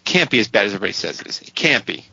[0.05, 1.41] Can't be as bad as everybody says it is.
[1.41, 2.05] It can't be.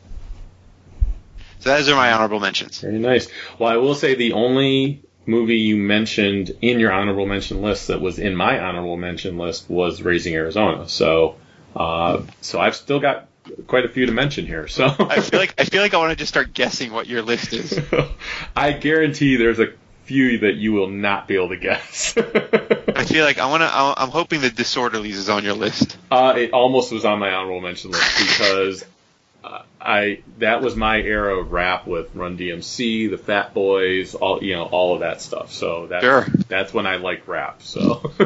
[1.64, 2.80] So those are my honorable mentions.
[2.80, 3.26] Very nice.
[3.58, 8.02] Well, I will say the only movie you mentioned in your honorable mention list that
[8.02, 10.86] was in my honorable mention list was Raising Arizona.
[10.90, 11.36] So,
[11.74, 13.28] uh, so I've still got
[13.66, 14.68] quite a few to mention here.
[14.68, 17.22] So I feel like I feel like I want to just start guessing what your
[17.22, 17.80] list is.
[18.56, 19.72] I guarantee there's a
[20.02, 22.14] few that you will not be able to guess.
[22.18, 23.70] I feel like I want to.
[23.72, 25.96] I'm hoping the Disorderlies is on your list.
[26.10, 28.84] Uh, it almost was on my honorable mention list because
[29.80, 34.54] I that was my era of rap with Run DMC, the Fat Boys, all you
[34.54, 35.52] know, all of that stuff.
[35.52, 36.26] So that's Sure.
[36.48, 37.60] that's when I like rap.
[37.62, 38.10] So,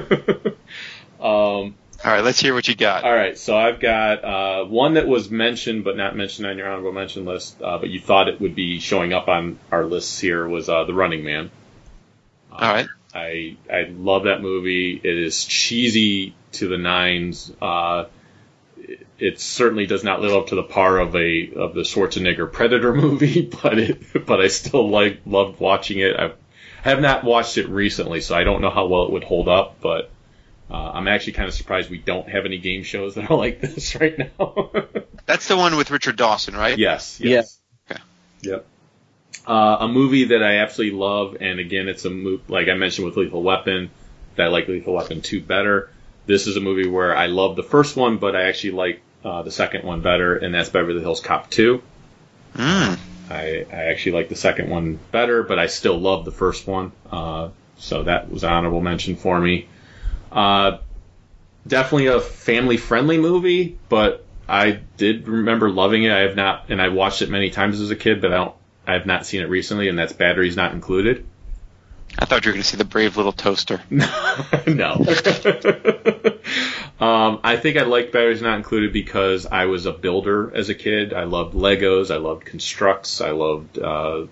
[1.20, 1.74] um, All
[2.04, 3.02] right, let's hear what you got.
[3.04, 6.68] all right, so I've got uh, one that was mentioned but not mentioned on your
[6.68, 10.20] honorable mention list, uh, but you thought it would be showing up on our lists
[10.20, 11.50] here was uh, the Running Man.
[12.52, 12.86] All right.
[13.14, 15.00] I I love that movie.
[15.02, 17.50] It is cheesy to the nines.
[17.60, 18.04] Uh,
[19.18, 22.50] it, it certainly does not live up to the par of a of the Schwarzenegger
[22.50, 26.16] Predator movie, but it but I still like loved watching it.
[26.84, 29.80] I've, not watched it recently, so I don't know how well it would hold up.
[29.80, 30.10] But
[30.70, 33.60] uh, I'm actually kind of surprised we don't have any game shows that are like
[33.60, 34.70] this right now.
[35.26, 36.78] That's the one with Richard Dawson, right?
[36.78, 37.20] Yes.
[37.20, 37.58] Yes.
[38.42, 38.66] Yep.
[39.46, 43.06] Uh, a movie that I absolutely love, and again, it's a movie like I mentioned
[43.06, 43.90] with Lethal Weapon,
[44.36, 45.90] that I like Lethal Weapon two better.
[46.26, 49.42] This is a movie where I love the first one, but I actually like uh,
[49.42, 51.82] the second one better, and that's Beverly Hills Cop two.
[52.54, 52.98] Mm.
[53.30, 56.92] I, I actually like the second one better, but I still love the first one.
[57.10, 59.68] Uh, so that was an honorable mention for me.
[60.32, 60.78] Uh,
[61.66, 66.12] definitely a family friendly movie, but I did remember loving it.
[66.12, 68.54] I have not, and I watched it many times as a kid, but I don't,
[68.86, 71.26] I have not seen it recently, and that's Batteries Not Included.
[72.20, 73.80] I thought you were going to see the Brave Little Toaster.
[73.90, 74.00] no.
[77.00, 80.74] um, I think I liked Batteries Not Included because I was a builder as a
[80.74, 81.12] kid.
[81.14, 82.12] I loved Legos.
[82.12, 83.20] I loved constructs.
[83.20, 84.26] I loved uh,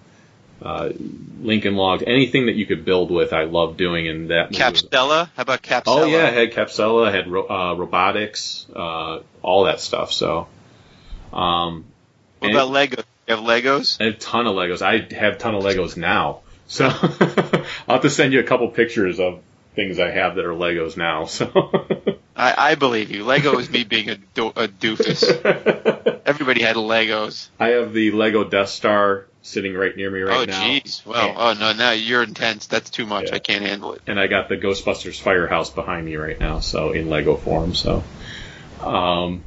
[0.60, 0.92] uh,
[1.40, 2.02] Lincoln Logs.
[2.04, 4.08] Anything that you could build with, I loved doing.
[4.08, 5.30] And that movie was- Capstella?
[5.36, 6.02] How about Capstella?
[6.02, 10.12] Oh yeah, I had Capsella, I had ro- uh, robotics, uh, all that stuff.
[10.12, 10.48] So,
[11.32, 11.84] um,
[12.40, 13.02] What about Lego?
[13.28, 14.00] You have Legos?
[14.00, 14.82] I have a ton of Legos.
[14.82, 16.40] I have a ton of Legos now.
[16.68, 16.88] So
[17.88, 19.40] I'll have to send you a couple pictures of
[19.74, 21.26] things I have that are Legos now.
[21.26, 21.46] So
[22.36, 23.24] I, I believe you.
[23.24, 25.22] Lego is me being a, do- a doofus.
[26.26, 27.48] Everybody had Legos.
[27.60, 30.64] I have the Lego Death Star sitting right near me right oh, now.
[30.64, 31.06] Oh jeez.
[31.06, 32.66] Well, oh, no, now you're intense.
[32.66, 33.30] That's too much.
[33.32, 34.02] I can't handle it.
[34.06, 37.74] and I got the Ghostbusters firehouse behind me right now, so in Lego form.
[37.74, 38.02] So,
[38.80, 39.44] um,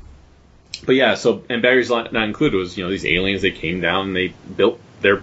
[0.86, 3.82] but yeah, so and Barry's not not included was you know these aliens they came
[3.82, 5.22] down and they built their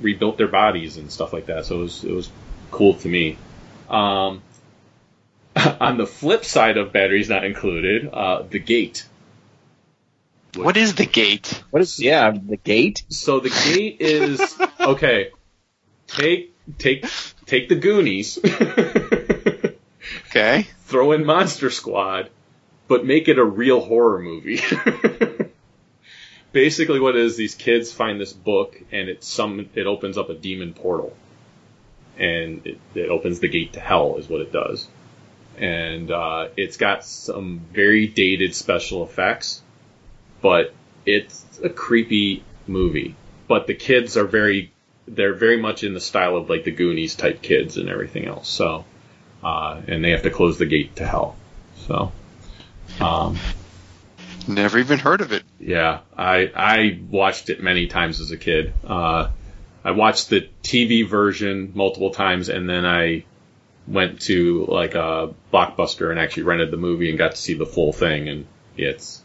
[0.00, 1.66] rebuilt their bodies and stuff like that.
[1.66, 2.30] So it was it was
[2.74, 3.38] cool to me.
[3.88, 4.42] Um,
[5.56, 9.06] on the flip side of batteries not included, uh, the gate.
[10.56, 11.62] What is the gate?
[11.70, 13.02] What is yeah the gate?
[13.08, 14.40] So the gate is
[14.80, 15.30] okay.
[16.06, 17.06] Take take
[17.46, 18.38] take the Goonies.
[20.28, 20.66] okay.
[20.84, 22.30] Throw in Monster Squad,
[22.86, 24.60] but make it a real horror movie.
[26.52, 30.28] Basically, what it is these kids find this book, and it some it opens up
[30.28, 31.16] a demon portal,
[32.18, 34.86] and it, it opens the gate to hell, is what it does.
[35.56, 39.62] And uh, it's got some very dated special effects,
[40.40, 40.74] but
[41.06, 43.14] it's a creepy movie.
[43.46, 44.72] But the kids are very
[45.06, 48.48] they're very much in the style of like the Goonies type kids and everything else.
[48.48, 48.84] So,
[49.42, 51.36] uh, and they have to close the gate to hell.
[51.86, 52.10] So,
[53.00, 53.38] um,
[54.48, 55.42] Never even heard of it.
[55.58, 58.72] yeah, I I watched it many times as a kid.
[58.84, 59.28] Uh,
[59.84, 63.24] I watched the TV version multiple times, and then I
[63.86, 67.66] went to like a blockbuster and actually rented the movie and got to see the
[67.66, 68.28] full thing.
[68.28, 68.46] And
[68.76, 69.22] it's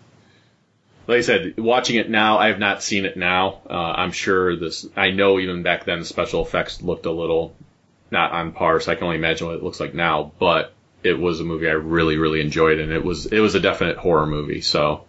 [1.07, 3.61] like I said, watching it now, I have not seen it now.
[3.69, 4.86] Uh, I'm sure this.
[4.95, 7.56] I know even back then the special effects looked a little
[8.11, 10.31] not on par, so I can only imagine what it looks like now.
[10.40, 10.73] But
[11.03, 13.98] it was a movie I really really enjoyed, and it was it was a definite
[13.98, 14.61] horror movie.
[14.61, 15.06] So.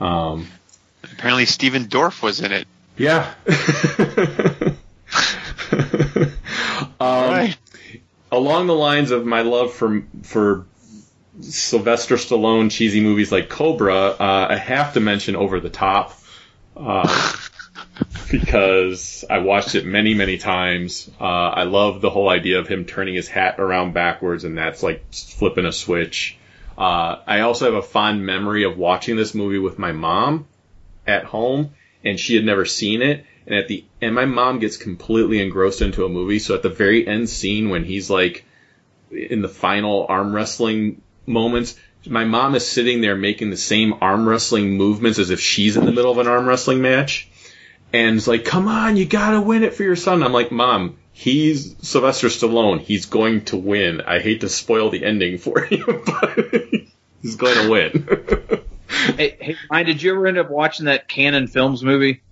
[0.00, 0.46] Um,
[1.02, 2.66] Apparently, Stephen Dorff was in it.
[2.96, 3.32] yeah.
[7.00, 7.54] um,
[8.46, 10.66] Along the lines of my love for for
[11.40, 16.16] Sylvester Stallone cheesy movies like Cobra, uh, I have to mention Over the Top
[16.76, 17.32] uh,
[18.30, 21.10] because I watched it many many times.
[21.20, 24.80] Uh, I love the whole idea of him turning his hat around backwards, and that's
[24.80, 26.38] like flipping a switch.
[26.78, 30.46] Uh, I also have a fond memory of watching this movie with my mom
[31.04, 31.74] at home,
[32.04, 33.26] and she had never seen it.
[33.46, 36.38] And at the and my mom gets completely engrossed into a movie.
[36.38, 38.44] So at the very end scene when he's like
[39.10, 44.28] in the final arm wrestling moments, my mom is sitting there making the same arm
[44.28, 47.28] wrestling movements as if she's in the middle of an arm wrestling match.
[47.92, 50.22] And it's like, come on, you gotta win it for your son.
[50.22, 52.80] I'm like, mom, he's Sylvester Stallone.
[52.80, 54.02] He's going to win.
[54.02, 56.38] I hate to spoil the ending for you, but
[57.22, 58.62] he's going to win.
[59.16, 62.22] hey, hey, Ryan, did you ever end up watching that Cannon Films movie?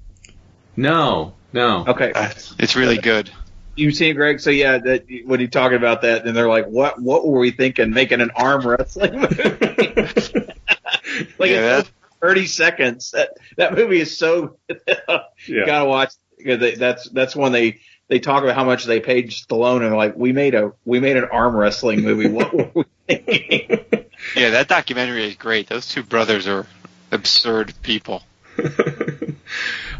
[0.76, 1.84] No, no.
[1.86, 2.12] Okay.
[2.58, 3.30] It's really good.
[3.76, 4.40] you seen it, Greg?
[4.40, 7.00] So yeah, that when he talking about that, and they're like, "What?
[7.00, 7.90] What were we thinking?
[7.90, 9.44] Making an arm wrestling movie?"
[11.38, 11.90] like Yeah, it's
[12.20, 13.10] thirty seconds.
[13.12, 14.56] That that movie is so.
[14.68, 14.76] you
[15.48, 15.66] Yeah.
[15.66, 19.30] gotta watch because they, that's that's when they they talk about how much they paid
[19.30, 22.28] Stallone, and they're like, "We made a we made an arm wrestling movie.
[22.28, 22.84] What were we
[23.16, 24.04] thinking?"
[24.36, 25.68] Yeah, that documentary is great.
[25.68, 26.66] Those two brothers are
[27.12, 28.22] absurd people.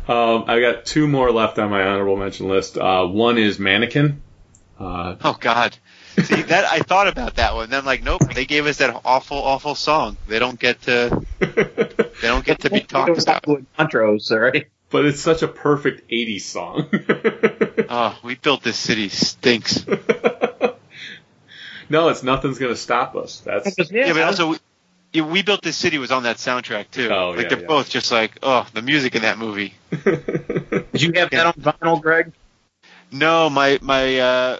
[0.07, 2.77] Um, I got two more left on my honorable mention list.
[2.77, 4.21] Uh, one is Mannequin.
[4.79, 5.77] Uh, Oh God.
[6.23, 7.71] See that I thought about that one.
[7.71, 8.21] Then I'm like, nope.
[8.35, 10.19] They gave us that awful, awful song.
[10.29, 11.25] They don't get to.
[11.41, 13.47] They don't get to be talked about.
[13.79, 14.67] Montrose, right?
[14.91, 16.89] but it's such a perfect 80s song.
[17.97, 19.87] Oh, we built this city stinks.
[21.89, 23.41] no, it's Nothing's Gonna Stop Us.
[23.41, 24.57] That's Yeah, but also we,
[25.15, 27.09] yeah, we built this city was on that soundtrack too.
[27.09, 27.67] Oh, like yeah, they're yeah.
[27.67, 29.73] both just like, oh, the music in that movie.
[29.91, 32.33] Did you have that on vinyl, Greg?
[33.13, 34.59] No, my my uh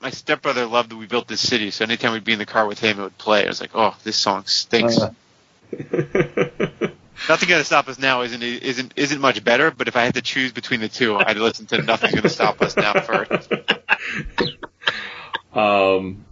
[0.00, 2.66] my stepbrother loved that we built this city, so anytime we'd be in the car
[2.66, 3.44] with him, it would play.
[3.44, 4.98] I was like, oh, this song stinks.
[4.98, 5.12] Uh.
[7.28, 10.22] Nothing gonna stop us now isn't isn't isn't much better, but if I had to
[10.22, 13.52] choose between the two, I'd listen to Nothing's Gonna Stop Us now first.
[15.52, 16.24] Um,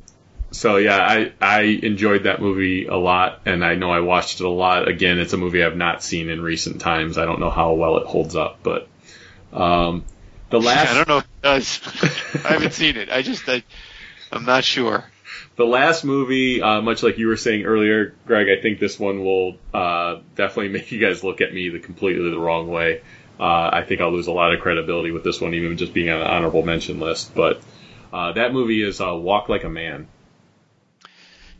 [0.51, 4.45] so yeah, I I enjoyed that movie a lot, and I know I watched it
[4.47, 4.89] a lot.
[4.89, 7.19] Again, it's a movie I've not seen in recent times.
[7.19, 8.89] I don't know how well it holds up, but
[9.53, 10.05] um,
[10.51, 11.81] the last I don't know if it does.
[12.45, 13.11] I haven't seen it.
[13.11, 13.63] I just I,
[14.33, 15.05] I'm not sure.
[15.57, 19.25] the last movie, uh, much like you were saying earlier, Greg, I think this one
[19.25, 23.03] will uh, definitely make you guys look at me the completely the wrong way.
[23.39, 26.09] Uh, I think I'll lose a lot of credibility with this one, even just being
[26.11, 27.35] on an honorable mention list.
[27.35, 27.61] But
[28.13, 30.09] uh, that movie is uh, Walk Like a Man.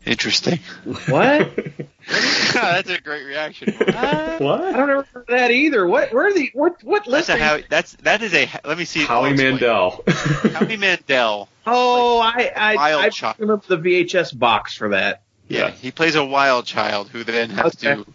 [0.09, 0.59] Interesting.
[1.07, 1.51] What?
[2.53, 3.73] that's a great reaction.
[3.75, 3.91] What?
[3.93, 5.85] I don't remember that either.
[5.85, 6.11] What?
[6.11, 6.83] Where are the what?
[6.83, 7.37] What That's a listing?
[7.37, 9.03] how that's that is a let me see.
[9.05, 10.03] Howie Mandel.
[10.07, 11.47] Howie Mandel.
[11.71, 13.35] Oh, I I, Wild I child.
[13.37, 15.21] remember the VHS box for that.
[15.47, 17.93] Yeah, he plays a wild child who then has Okay.
[18.01, 18.05] to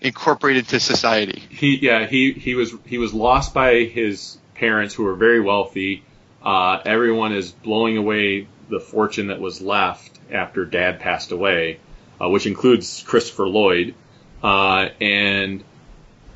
[0.00, 1.44] incorporate into society.
[1.50, 6.02] he yeah he he was he was lost by his parents who were very wealthy.
[6.42, 11.78] Uh, everyone is blowing away the fortune that was left after Dad passed away,
[12.20, 13.94] uh, which includes Christopher Lloyd,
[14.42, 15.64] uh, and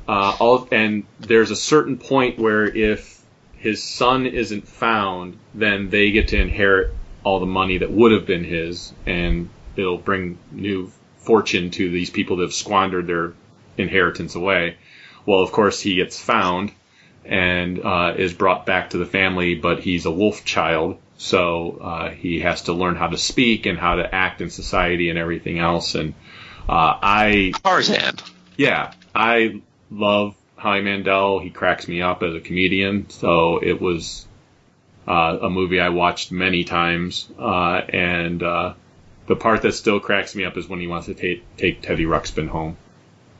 [0.07, 3.21] uh, all and there's a certain point where if
[3.53, 6.93] his son isn't found, then they get to inherit
[7.23, 12.09] all the money that would have been his, and it'll bring new fortune to these
[12.09, 13.33] people that have squandered their
[13.77, 14.75] inheritance away.
[15.25, 16.71] Well, of course, he gets found
[17.25, 22.09] and uh, is brought back to the family, but he's a wolf child, so uh,
[22.09, 25.59] he has to learn how to speak and how to act in society and everything
[25.59, 25.95] else.
[25.95, 26.13] And
[26.67, 28.15] uh, I, Tarzan.
[28.57, 29.61] yeah, I
[29.91, 31.39] love Howie Mandel.
[31.39, 34.25] He cracks me up as a comedian, so it was
[35.07, 37.29] uh, a movie I watched many times.
[37.37, 38.73] Uh, and uh,
[39.27, 42.05] the part that still cracks me up is when he wants to take take Teddy
[42.05, 42.77] Ruxpin home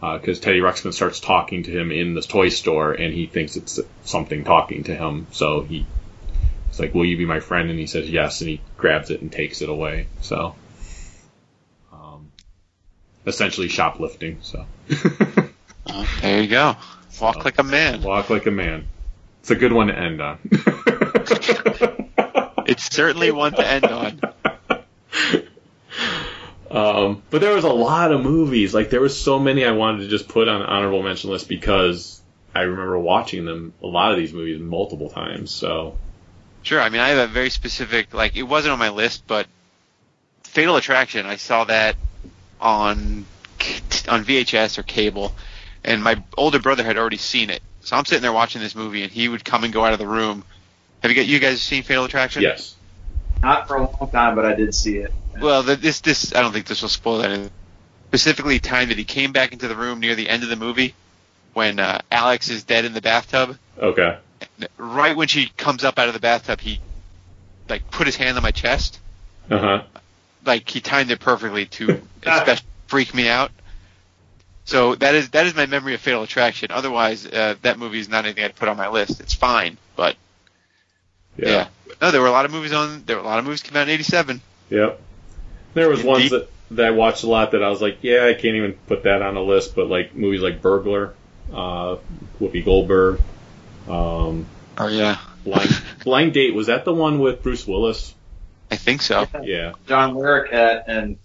[0.02, 3.80] because Teddy Ruxpin starts talking to him in the toy store, and he thinks it's
[4.04, 5.28] something talking to him.
[5.32, 5.86] So he,
[6.74, 9.22] it's like, "Will you be my friend?" And he says yes, and he grabs it
[9.22, 10.08] and takes it away.
[10.22, 10.56] So,
[11.92, 12.32] um,
[13.28, 14.40] essentially shoplifting.
[14.42, 14.66] So,
[15.86, 16.76] Oh, there you go.
[17.22, 18.02] Walk like a man.
[18.02, 18.88] walk like a man.
[19.42, 20.40] It's a good one to end on.
[22.66, 24.22] It's certainly one to end on.
[26.72, 28.74] Um, but there was a lot of movies.
[28.74, 32.20] Like there was so many I wanted to just put on honorable mention list because
[32.56, 35.52] I remember watching them a lot of these movies multiple times.
[35.52, 35.98] So
[36.64, 36.82] Sure.
[36.82, 39.48] I mean, I have a very specific like it wasn't on my list, but
[40.44, 41.26] Fatal Attraction.
[41.26, 41.96] I saw that
[42.60, 43.26] on
[44.08, 45.34] on VHS or cable,
[45.84, 47.62] and my older brother had already seen it.
[47.82, 50.00] So I'm sitting there watching this movie, and he would come and go out of
[50.00, 50.44] the room.
[51.02, 52.42] Have you got you guys seen Fatal Attraction?
[52.42, 52.76] yes,
[53.42, 55.14] Not for a long time, but I did see it.
[55.40, 57.52] Well, the, this this I don't think this will spoil that.
[58.08, 60.94] Specifically, time that he came back into the room near the end of the movie
[61.54, 63.58] when uh, Alex is dead in the bathtub.
[63.78, 64.18] okay,
[64.78, 66.80] Right when she comes up out of the bathtub, he
[67.70, 69.00] like put his hand on my chest.
[69.50, 69.84] uh huh,
[70.46, 73.52] Like he timed it perfectly to especially freak me out.
[74.66, 76.70] So that is that is my memory of Fatal Attraction.
[76.72, 79.20] Otherwise, uh, that movie is not anything I'd put on my list.
[79.20, 80.16] It's fine, but
[81.38, 81.68] yeah, yeah.
[82.02, 83.04] No, there were a lot of movies on.
[83.06, 84.42] There were a lot of movies came out in '87.
[84.70, 85.02] yep.
[85.74, 88.34] There was ones that that I watched a lot that I was like, yeah, I
[88.34, 89.76] can't even put that on a list.
[89.76, 91.14] But like movies like Burglar,
[91.52, 91.98] uh,
[92.40, 93.20] Whoopi Goldberg,
[93.88, 94.46] um,
[94.78, 98.14] Oh yeah, Blind Blind Date was that the one with Bruce Willis?
[98.72, 99.28] I think so.
[99.44, 101.18] Yeah, John Larroquette and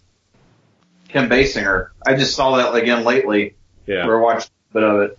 [1.08, 1.88] Kim Basinger.
[2.06, 3.54] I just saw that again lately.
[3.86, 4.06] yeah.
[4.06, 5.18] we're watching a bit of it.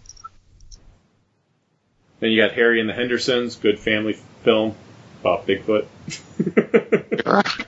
[2.20, 4.14] Then you got Harry and the Hendersons, good family
[4.44, 4.76] film.
[5.22, 5.86] about Bigfoot.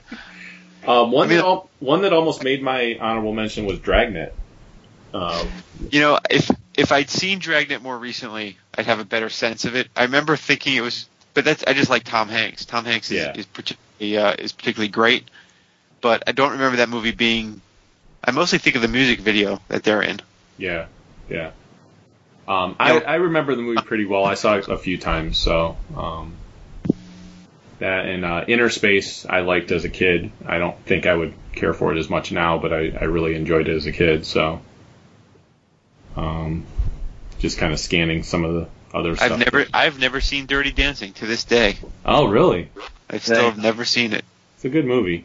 [0.86, 4.34] um, one that al- one that almost made my honorable mention was Dragnet.
[5.12, 5.48] Um,
[5.90, 9.76] You know, if if I'd seen Dragnet more recently, I'd have a better sense of
[9.76, 9.88] it.
[9.94, 12.64] I remember thinking it was, but that's I just like Tom Hanks.
[12.64, 13.34] Tom Hanks is Yeah.
[13.36, 15.24] is particularly uh, is particularly great,
[16.00, 17.60] but I don't remember that movie being.
[18.24, 20.20] I mostly think of the music video that they're in.
[20.56, 20.86] yeah,
[21.28, 21.50] yeah.
[22.46, 24.24] Um, I, I remember the movie pretty well.
[24.24, 26.34] I saw it a few times, so um,
[27.78, 30.30] that and uh, Inner Space I liked as a kid.
[30.46, 33.34] I don't think I would care for it as much now, but I, I really
[33.34, 34.24] enjoyed it as a kid.
[34.26, 34.60] So,
[36.16, 36.64] um,
[37.38, 39.32] just kind of scanning some of the other stuff.
[39.32, 41.76] I've never I've never seen Dirty Dancing to this day.
[42.04, 42.70] Oh, really?
[43.10, 44.24] I still have never seen it.
[44.56, 45.24] It's a good movie.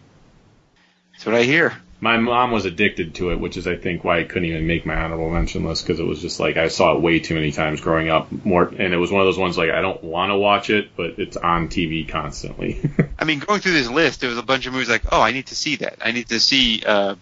[1.13, 1.73] That's what I hear.
[1.99, 4.85] My mom was addicted to it, which is I think why I couldn't even make
[4.85, 7.51] my honorable mention list because it was just like I saw it way too many
[7.51, 8.31] times growing up.
[8.45, 10.95] More, and it was one of those ones like I don't want to watch it,
[10.95, 12.79] but it's on TV constantly.
[13.19, 15.31] I mean, going through this list, there was a bunch of movies like, oh, I
[15.31, 15.97] need to see that.
[16.03, 17.15] I need to see uh,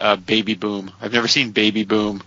[0.00, 0.92] uh, Baby Boom.
[1.00, 2.22] I've never seen Baby Boom.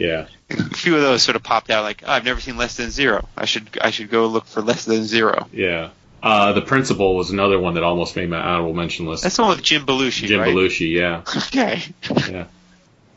[0.00, 2.76] Yeah, A few of those sort of popped out, like, oh, I've never seen Less
[2.76, 3.28] Than Zero.
[3.36, 5.46] I should I should go look for Less Than Zero.
[5.52, 5.90] yeah.
[6.22, 9.22] Uh, the Principal was another one that almost made my honorable mention list.
[9.22, 10.54] That's the one with Jim Belushi, Jim right?
[10.54, 11.82] Belushi, yeah, Okay.
[12.30, 12.44] yeah,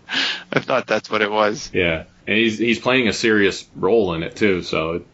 [0.53, 1.69] I thought that's what it was.
[1.73, 2.03] yeah.
[2.26, 4.64] And he's he's playing a serious role in it too.
[4.64, 5.05] So it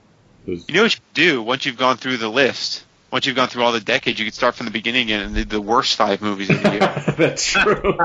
[0.52, 2.86] was You know what you do once you've gone through the list?
[3.12, 5.44] Once you've gone through all the decades, you can start from the beginning and the,
[5.44, 6.80] the worst five movies of the year.
[7.18, 7.96] that's true.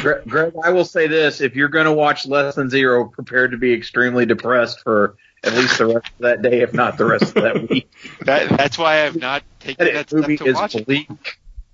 [0.00, 3.48] Gre- Greg, I will say this: if you're going to watch Less Than Zero, prepare
[3.48, 7.04] to be extremely depressed for at least the rest of that day, if not the
[7.04, 7.90] rest of that week.
[8.22, 10.86] that, that's why I've not taken that That step movie to is watch it.
[10.86, 11.08] bleak.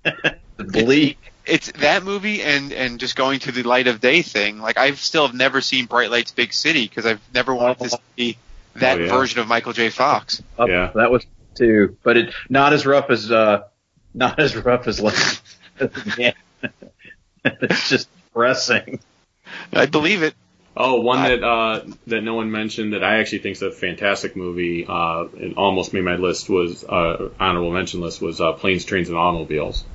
[0.57, 1.17] bleak.
[1.45, 4.59] It's that movie and and just going to the light of day thing.
[4.59, 7.99] Like I've still have never seen Bright Lights Big City because I've never wanted to
[8.17, 8.37] see
[8.75, 9.09] that Oh, yeah.
[9.11, 9.89] version of Michael J.
[9.89, 10.41] Fox.
[10.59, 11.25] Yeah, that was
[11.55, 13.63] too, but it not as rough as uh,
[14.13, 15.41] not as rough as Less.
[16.17, 16.33] yeah.
[17.61, 18.99] it's just depressing.
[19.71, 20.33] I believe it.
[20.77, 24.35] Oh, one that uh, that no one mentioned that I actually think is a fantastic
[24.35, 24.85] movie.
[24.85, 29.07] Uh, it almost made my list was uh, honorable mention list was uh, Planes, Trains,
[29.07, 29.85] and Automobiles.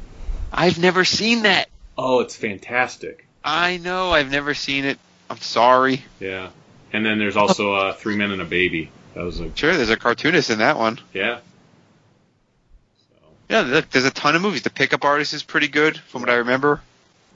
[0.53, 1.69] I've never seen that.
[1.99, 3.27] Oh, it's fantastic.
[3.45, 4.11] I know.
[4.11, 4.99] I've never seen it.
[5.29, 6.03] I'm sorry.
[6.19, 6.49] Yeah.
[6.93, 8.91] And then there's also uh, Three Men and a Baby.
[9.15, 10.99] That was a Sure, there's a cartoonist in that one.
[11.13, 11.41] yeah.
[13.11, 13.17] So.
[13.51, 14.63] Yeah, look, there's a ton of movies.
[14.63, 16.81] The Pickup Artist is pretty good, from what I remember.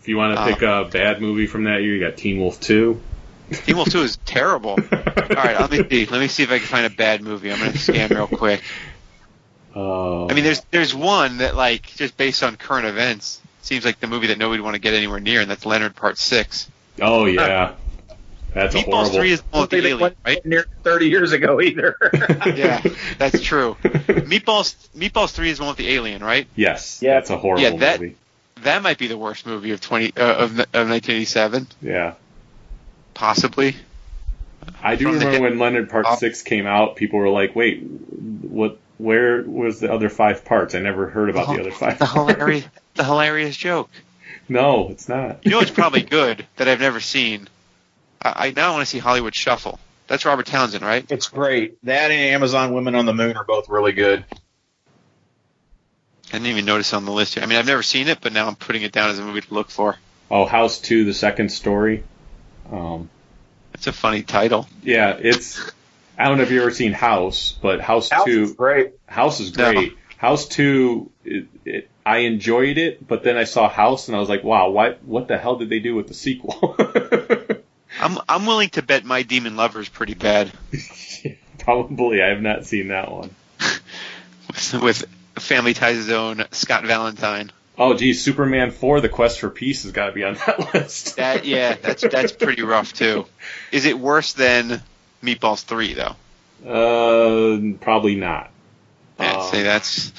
[0.04, 2.38] If you want to Uh, pick a bad movie from that year, you got Teen
[2.38, 3.00] Wolf Two.
[3.50, 4.72] Teen Wolf 2 is terrible.
[4.92, 6.04] All right, let me see.
[6.04, 7.50] Let me see if I can find a bad movie.
[7.50, 8.62] I'm gonna scan real quick.
[9.74, 10.28] Oh.
[10.28, 14.06] I mean, there's there's one that like just based on current events seems like the
[14.06, 16.70] movie that nobody would want to get anywhere near, and that's Leonard Part Six.
[17.00, 17.72] Oh yeah.
[18.52, 19.10] That's a Meatballs horrible.
[19.14, 20.46] Three is the one with the alien, right?
[20.46, 21.96] Near 30 years ago, either.
[22.54, 22.82] yeah,
[23.18, 23.76] that's true.
[23.82, 26.46] Meatballs Meatballs Three is the one with the alien, right?
[26.56, 27.00] Yes.
[27.00, 28.16] Yeah, that's a horrible Yeah, that movie.
[28.62, 30.58] That might be the worst movie of twenty uh, of of
[30.88, 32.14] 1987, Yeah.
[33.14, 33.76] possibly.
[34.82, 36.16] I do From remember when Leonard Part Oh.
[36.16, 38.78] Six came out, people were like, "Wait, what?
[38.96, 40.74] Where was the other five parts?
[40.74, 42.64] I never heard about the other five." The parts." hilarious
[42.94, 43.90] the hilarious joke.
[44.48, 45.44] No, it's not.
[45.44, 47.48] You know it's probably good that I've never seen?
[48.22, 49.78] I, I now want to see Hollywood Shuffle.
[50.06, 51.04] That's Robert Townsend, right?
[51.10, 51.82] It's great.
[51.84, 54.24] That and Amazon Women on the Moon are both really good.
[56.34, 57.44] I didn't even notice it on the list here.
[57.44, 59.40] I mean, I've never seen it, but now I'm putting it down as a movie
[59.42, 59.96] to look for.
[60.30, 62.02] Oh, House Two: The Second Story.
[62.72, 63.08] Um,
[63.74, 64.66] It's a funny title.
[64.82, 65.60] yeah, it's.
[66.18, 68.42] I don't know if you've ever seen House, but House, House Two.
[68.42, 68.94] is great.
[69.06, 69.72] House is No.
[69.72, 69.92] great.
[70.16, 74.28] House Two, it, it, I enjoyed it, but then I saw House and I was
[74.28, 76.76] like, wow, what what the hell did they do with the sequel?
[78.00, 80.50] I'm I'm willing to bet My Demon Lover is pretty bad
[81.58, 83.30] Probably, I have not seen that one.
[84.48, 85.04] with, with
[85.36, 87.50] Family Ties' own Scott Valentine.
[87.76, 91.16] Oh, geez, Superman Four: The Quest for Peace has got to be on that list.
[91.16, 93.26] That yeah, that's that's pretty rough too.
[93.72, 94.80] Is it worse than
[95.22, 96.14] Meatballs Three though?
[96.64, 98.50] Uh, probably not.
[99.18, 100.12] Yeah, Um, say that's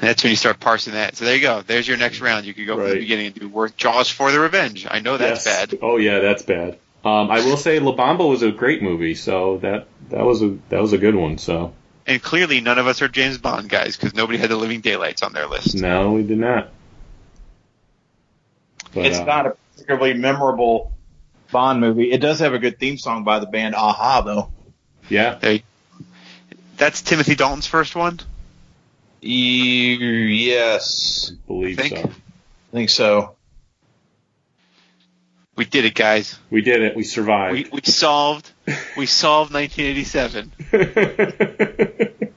[0.00, 1.16] that's when you start parsing that.
[1.16, 1.62] So there you go.
[1.62, 2.46] There's your next round.
[2.46, 4.86] You could go from the beginning and do worth Jaws for the Revenge.
[4.90, 5.66] I know that's Yes.
[5.70, 5.78] bad.
[5.82, 6.78] Oh yeah, that's bad.
[7.04, 10.56] Um, I will say La Bamba was a great movie, so that that was a
[10.70, 11.38] that was a good one.
[11.38, 11.74] So
[12.06, 15.22] And clearly, none of us are James Bond guys because nobody had the Living Daylights
[15.22, 15.74] on their list.
[15.74, 16.70] no, we did not.
[18.92, 20.92] But, it's uh, not a particularly memorable
[21.50, 22.12] Bond movie.
[22.12, 24.50] It does have a good theme song by the band a-ha, though.
[25.08, 25.62] Yeah, They,
[26.76, 28.20] that's Timothy Dalton's first one.
[29.20, 32.02] yes, I believe think- so.
[32.04, 33.33] I think so.
[35.56, 36.38] We did it, guys.
[36.50, 36.96] We did it.
[36.96, 37.52] We survived.
[37.54, 38.50] We we solved
[38.96, 40.52] we solved 1987.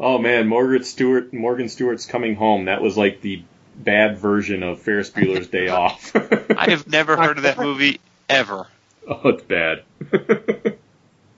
[0.00, 1.32] Oh man, Morgan Stewart.
[1.32, 2.66] Morgan Stewart's coming home.
[2.66, 3.42] That was like the
[3.74, 6.14] bad version of Ferris Bueller's Day Off.
[6.14, 8.66] I have never heard of that movie ever.
[9.08, 9.82] oh, it's bad.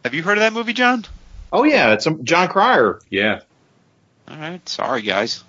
[0.05, 1.07] Have you heard of that movie, John?
[1.53, 3.01] Oh yeah, it's um, Jon Cryer.
[3.09, 3.41] Yeah.
[4.29, 5.43] All right, sorry guys.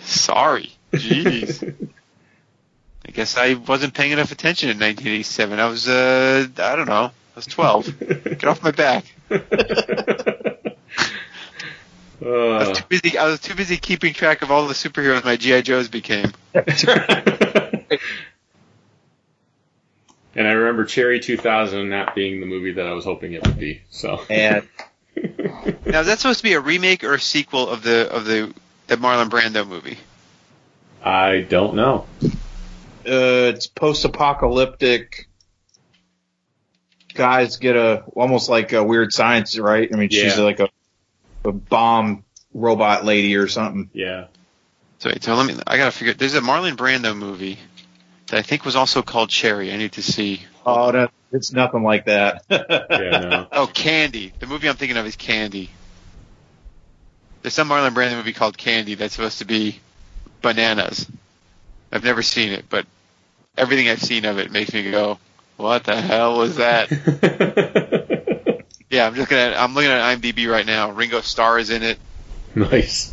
[0.00, 0.72] sorry.
[0.92, 1.88] Jeez.
[3.06, 5.58] I guess I wasn't paying enough attention in 1987.
[5.60, 7.98] I was, uh, I don't know, I was 12.
[8.24, 9.04] Get off my back.
[9.30, 9.36] I
[12.24, 13.18] Uh, was too busy.
[13.18, 16.32] I was too busy keeping track of all the superheroes my GI Joes became.
[16.54, 16.70] and
[20.48, 23.82] I remember Cherry 2000 not being the movie that I was hoping it would be.
[23.90, 24.22] So.
[24.30, 24.66] And
[25.84, 28.54] Now, is that supposed to be a remake or a sequel of the of the
[28.86, 29.98] the Marlon Brando movie?
[31.02, 32.06] I don't know.
[33.06, 35.28] Uh, it's post-apocalyptic.
[37.14, 39.88] Guys get a almost like a weird science, right?
[39.92, 40.68] I mean, she's like a,
[41.44, 43.88] a bomb robot lady or something.
[43.92, 44.26] Yeah.
[44.98, 45.54] So wait, so let me.
[45.66, 46.14] I gotta figure.
[46.14, 47.58] There's a Marlon Brando movie
[48.28, 49.72] that I think was also called Cherry.
[49.72, 50.42] I need to see.
[50.66, 52.44] Oh, no, it's nothing like that.
[52.50, 53.46] Yeah, no.
[53.52, 54.32] Oh, Candy.
[54.38, 55.70] The movie I'm thinking of is Candy.
[57.42, 59.78] There's some Marlon Brando movie called Candy that's supposed to be
[60.40, 61.06] bananas.
[61.92, 62.86] I've never seen it, but
[63.56, 65.18] everything I've seen of it makes me go,
[65.56, 66.90] "What the hell was that?"
[68.90, 69.54] yeah, I'm just gonna.
[69.56, 70.90] I'm looking at IMDb right now.
[70.90, 71.98] Ringo Starr is in it.
[72.54, 73.12] Nice.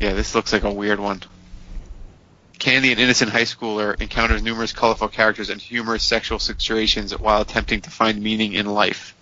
[0.00, 1.22] Yeah, this looks like a weird one.
[2.58, 7.82] Candy, an innocent high schooler, encounters numerous colorful characters and humorous sexual situations while attempting
[7.82, 9.14] to find meaning in life.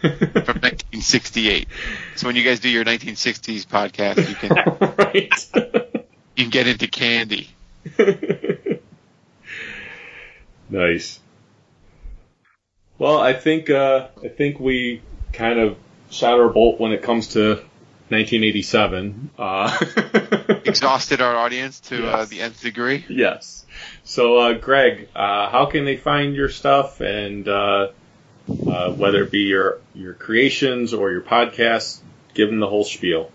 [0.00, 1.68] From 1968.
[2.16, 4.50] So when you guys do your 1960s podcast, you can
[4.98, 5.30] right.
[6.36, 7.48] you can get into Candy.
[10.70, 11.18] Nice.
[12.98, 15.02] Well, I think uh, I think we
[15.32, 15.76] kind of
[16.10, 17.54] shot our bolt when it comes to
[18.10, 19.30] 1987.
[19.38, 19.78] Uh,
[20.64, 23.04] Exhausted our audience to uh, the nth degree.
[23.08, 23.64] yes.
[24.04, 27.88] So, uh, Greg, uh, how can they find your stuff, and uh,
[28.48, 32.00] uh, whether it be your your creations or your podcasts,
[32.34, 33.30] give them the whole spiel.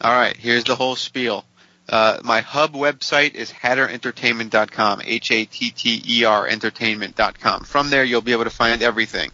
[0.00, 1.44] All right, here's the whole spiel.
[1.88, 7.64] Uh, my hub website is hatterentertainment.com, H-A-T-T-E-R entertainment.com.
[7.64, 9.30] From there, you'll be able to find everything,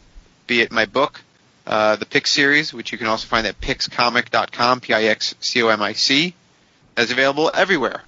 [0.46, 1.20] be it my book,
[1.66, 6.34] uh, the Pix series, which you can also find at pixcomic.com, P-I-X-C-O-M-I-C.
[6.94, 8.02] That's available everywhere.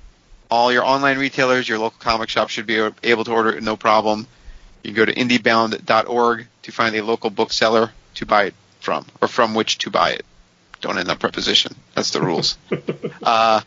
[0.48, 3.76] All your online retailers, your local comic shop should be able to order it no
[3.76, 4.28] problem.
[4.84, 9.26] You can go to indiebound.org to find a local bookseller to buy it from, or
[9.26, 10.24] from which to buy it.
[10.80, 11.74] Don't end up preposition.
[11.94, 12.56] That's the rules.
[13.22, 13.62] uh,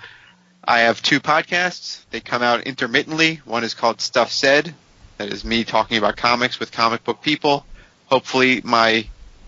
[0.70, 2.02] I have two podcasts.
[2.12, 3.42] They come out intermittently.
[3.44, 4.76] One is called Stuff Said.
[5.18, 7.66] That is me talking about comics with comic book people.
[8.06, 9.08] Hopefully, my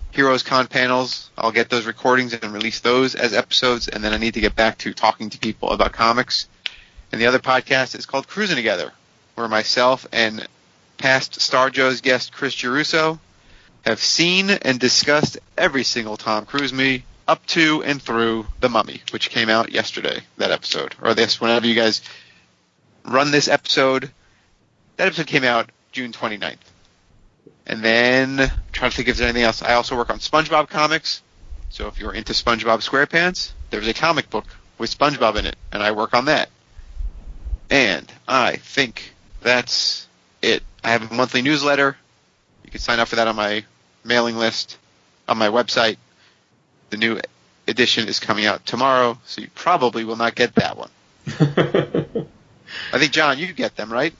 [0.09, 4.17] Heroes Con panels, I'll get those recordings and release those as episodes, and then I
[4.17, 6.49] need to get back to talking to people about comics.
[7.11, 8.91] And the other podcast is called Cruising Together,
[9.35, 10.47] where myself and
[10.97, 13.19] past Star Joe's guest Chris Geruso
[13.85, 19.01] have seen and discussed every single Tom Cruise movie up to and through The Mummy,
[19.11, 20.95] which came out yesterday, that episode.
[21.01, 22.01] Or this, whenever you guys
[23.03, 24.11] run this episode.
[24.97, 26.57] That episode came out June 29th.
[27.65, 29.61] And then, I'm trying to think if there's anything else.
[29.61, 31.21] I also work on SpongeBob comics.
[31.69, 34.45] So if you're into SpongeBob SquarePants, there's a comic book
[34.77, 36.49] with SpongeBob in it, and I work on that.
[37.69, 40.07] And I think that's
[40.41, 40.63] it.
[40.83, 41.95] I have a monthly newsletter.
[42.65, 43.63] You can sign up for that on my
[44.03, 44.77] mailing list
[45.29, 45.97] on my website.
[46.91, 47.19] The new
[47.67, 50.89] edition is coming out tomorrow, so you probably will not get that one.
[52.93, 54.13] I think John, you get them, right?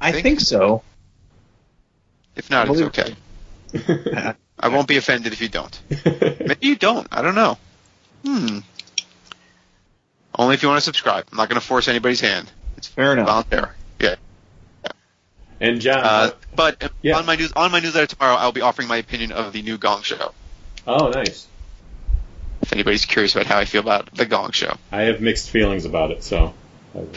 [0.00, 0.82] I think so.
[2.34, 3.14] If not, it's okay.
[4.58, 5.80] I won't be offended if you don't.
[6.06, 7.06] Maybe you don't.
[7.10, 7.58] I don't know.
[8.24, 8.58] Hmm.
[10.38, 11.26] Only if you want to subscribe.
[11.30, 12.50] I'm not going to force anybody's hand.
[12.76, 13.26] It's Fair enough.
[13.26, 13.74] voluntary.
[14.00, 14.14] Yeah.
[15.60, 17.16] And John, Uh, but yeah.
[17.18, 19.78] on my news on my newsletter tomorrow, I'll be offering my opinion of the new
[19.78, 20.32] Gong Show.
[20.86, 21.46] Oh, nice.
[22.62, 25.84] If anybody's curious about how I feel about the Gong Show, I have mixed feelings
[25.84, 26.54] about it, so.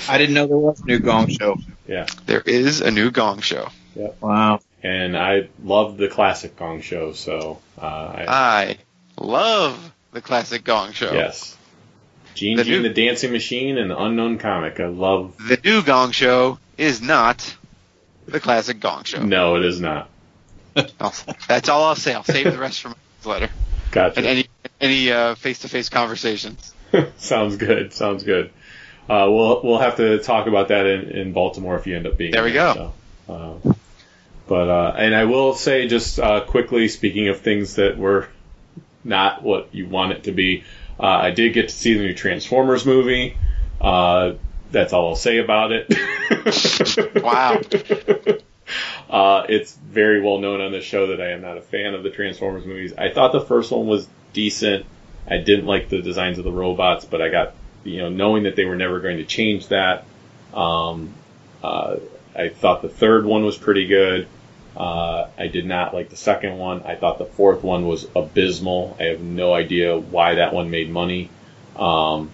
[0.09, 1.57] I didn't know there was a new Gong Show.
[1.87, 2.07] Yeah.
[2.25, 3.67] there is a new Gong Show.
[3.95, 4.17] Yep.
[4.21, 4.59] Wow.
[4.81, 8.77] And I love the classic Gong Show, so uh, I, I
[9.21, 11.11] love the classic Gong Show.
[11.13, 11.55] yes.
[12.33, 14.79] Gene The Gene new- the Dancing Machine and the Unknown Comic.
[14.79, 15.35] I love.
[15.37, 17.55] The new Gong Show is not
[18.27, 19.23] the classic Gong Show.
[19.23, 20.09] No, it is not.
[20.99, 21.13] I'll-
[21.47, 22.13] that's all I'll say.
[22.13, 22.95] I'll save the rest for my
[23.25, 23.51] newsletter
[23.91, 24.17] Gotcha.
[24.17, 24.47] and any
[24.81, 26.73] any uh, face-to-face conversations.
[27.17, 27.93] sounds good.
[27.93, 28.51] Sounds good.
[29.09, 32.17] Uh, we'll we'll have to talk about that in, in Baltimore if you end up
[32.17, 32.93] being There we there, go.
[33.27, 33.73] So, uh,
[34.47, 38.27] but uh, and I will say just uh, quickly, speaking of things that were
[39.03, 40.63] not what you want it to be.
[40.99, 43.37] Uh, I did get to see the new Transformers movie.
[43.79, 44.33] Uh,
[44.71, 45.93] that's all I'll say about it.
[47.23, 47.61] wow.
[49.09, 52.03] Uh, it's very well known on this show that I am not a fan of
[52.03, 52.93] the Transformers movies.
[52.97, 54.85] I thought the first one was decent.
[55.27, 57.53] I didn't like the designs of the robots, but I got,
[57.83, 60.05] you know, knowing that they were never going to change that.
[60.53, 61.13] Um,
[61.63, 61.97] uh,
[62.35, 64.27] I thought the third one was pretty good.
[64.75, 66.83] Uh, I did not like the second one.
[66.83, 68.97] I thought the fourth one was abysmal.
[68.99, 71.29] I have no idea why that one made money.
[71.77, 72.29] Um,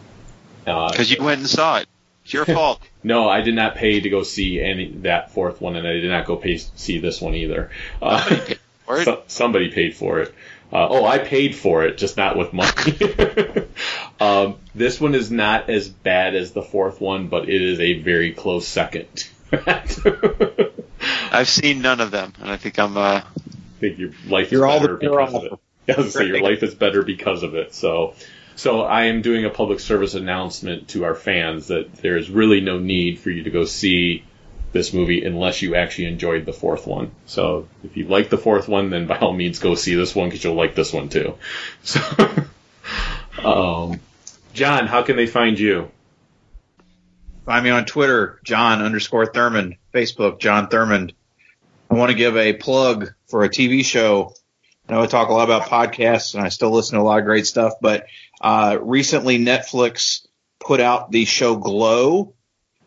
[0.65, 1.87] uh, Because you went and saw it.
[2.23, 2.81] It's your fault.
[3.03, 6.09] no, I did not pay to go see any that fourth one, and I did
[6.09, 7.71] not go pay see this one either.
[8.01, 8.39] Uh,
[9.03, 10.33] so- somebody paid for it.
[10.73, 13.67] Uh, oh, I paid for it, just not with money.
[14.21, 17.99] um, this one is not as bad as the fourth one, but it is a
[17.99, 19.27] very close second.
[19.51, 22.95] I've seen none of them, and I think I'm.
[22.95, 23.23] Uh, I
[23.81, 25.55] think your life You're is all better the because of better
[25.87, 25.97] it.
[25.97, 27.73] I was say your life is better because of it.
[27.73, 28.13] So,
[28.55, 32.61] so I am doing a public service announcement to our fans that there is really
[32.61, 34.23] no need for you to go see
[34.71, 37.11] this movie unless you actually enjoyed the fourth one.
[37.25, 40.29] So, if you like the fourth one, then by all means go see this one
[40.29, 41.35] because you'll like this one too.
[41.83, 41.99] So,
[43.43, 43.99] um,
[44.53, 45.89] John, how can they find you?
[47.45, 49.77] Find me on Twitter, John underscore Thurmond.
[49.93, 51.13] Facebook, John Thurmond.
[51.89, 54.33] I want to give a plug for a TV show.
[54.87, 57.19] I know I talk a lot about podcasts and I still listen to a lot
[57.19, 58.05] of great stuff, but
[58.41, 60.25] uh, recently Netflix
[60.59, 62.33] put out the show Glow,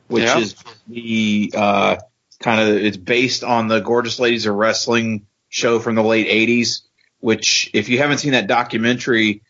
[0.09, 0.39] which Yeah.
[0.39, 0.57] is
[0.89, 1.97] the uh,
[2.41, 6.83] kind of it's based on the Gorgeous Ladies of Wrestling show from the late '80s.
[7.21, 9.41] Which, if you haven't seen that documentary,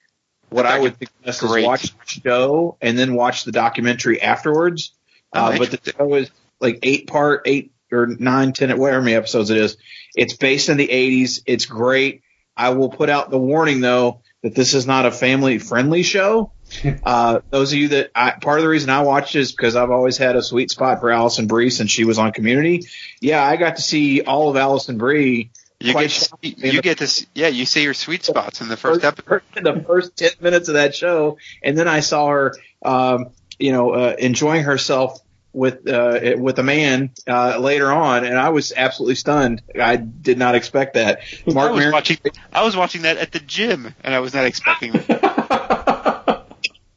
[0.49, 1.65] what I would suggest is Great.
[1.67, 4.93] watch the show and then watch the documentary afterwards.
[5.33, 9.51] Uh, but the show is like eight part, eight or nine, ten, whatever many episodes
[9.51, 9.77] it is.
[10.15, 11.43] It's based in the 80s.
[11.47, 12.23] It's great.
[12.57, 16.53] I will put out the warning though that this is not a family friendly show.
[17.05, 19.91] Uh, those of you that I, part of the reason I watched is because I've
[19.91, 22.87] always had a sweet spot for Alison Brie since she was on Community.
[23.21, 25.51] Yeah, I got to see all of Alison Brie.
[25.79, 27.47] you get to, see- you get to see, yeah.
[27.49, 29.43] You see your sweet spots in the first episode.
[29.55, 31.39] the first 10 minutes of that show.
[31.63, 32.55] And then I saw her,
[32.85, 35.21] um, you know, uh, enjoying herself
[35.55, 38.25] with, uh, with a man, uh, later on.
[38.25, 39.63] And I was absolutely stunned.
[39.81, 41.21] I did not expect that.
[41.47, 42.19] Marc I was Maron- watching.
[42.53, 46.47] I was watching that at the gym, and I was not expecting that.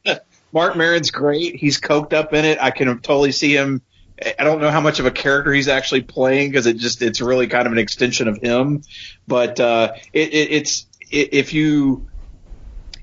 [0.54, 1.56] Marc Maron's great.
[1.56, 2.58] He's coked up in it.
[2.62, 3.82] I can totally see him.
[4.40, 7.22] I don't know how much of a character he's actually playing because it just it's
[7.22, 8.82] really kind of an extension of him.
[9.28, 12.08] But uh, it, it, it's i if you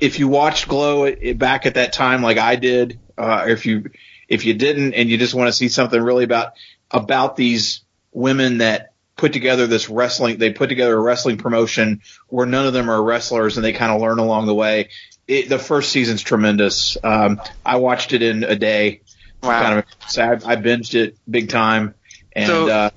[0.00, 3.64] if you watched Glow it, it- back at that time like I did, uh, if
[3.66, 3.90] you
[4.28, 6.52] if you didn't and you just want to see something really about
[6.90, 7.82] about these
[8.12, 12.72] women that put together this wrestling they put together a wrestling promotion where none of
[12.72, 14.88] them are wrestlers and they kind of learn along the way.
[15.26, 16.98] It, the first season's tremendous.
[17.02, 19.00] Um, i watched it in a day.
[19.42, 19.62] Wow.
[19.62, 20.44] kind of sad.
[20.44, 21.94] I binged it big time.
[22.32, 22.90] And So- uh,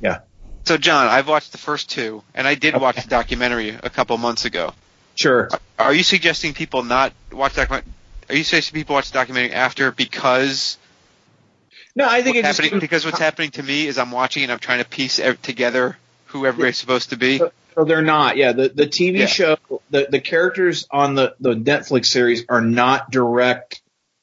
[0.00, 0.20] yeah.
[0.64, 4.16] So, John, I've watched the first two, and I did watch the documentary a couple
[4.18, 4.72] months ago.
[5.14, 5.48] sure.
[5.78, 7.90] Are you suggesting people not watch documentary?
[8.30, 10.78] Are you saying people watch the documentary after because
[11.96, 12.80] no i think what's it just happening?
[12.80, 15.96] Because what's happening to me is I'm watching and I'm trying to piece together
[16.26, 17.38] who everybody's supposed to be.
[17.38, 18.36] So they're not.
[18.36, 19.26] Yeah, the the TV Yeah.
[19.26, 19.56] show,
[19.90, 23.82] the the characters on the the Netflix series are not direct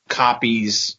[0.10, 0.98] copies.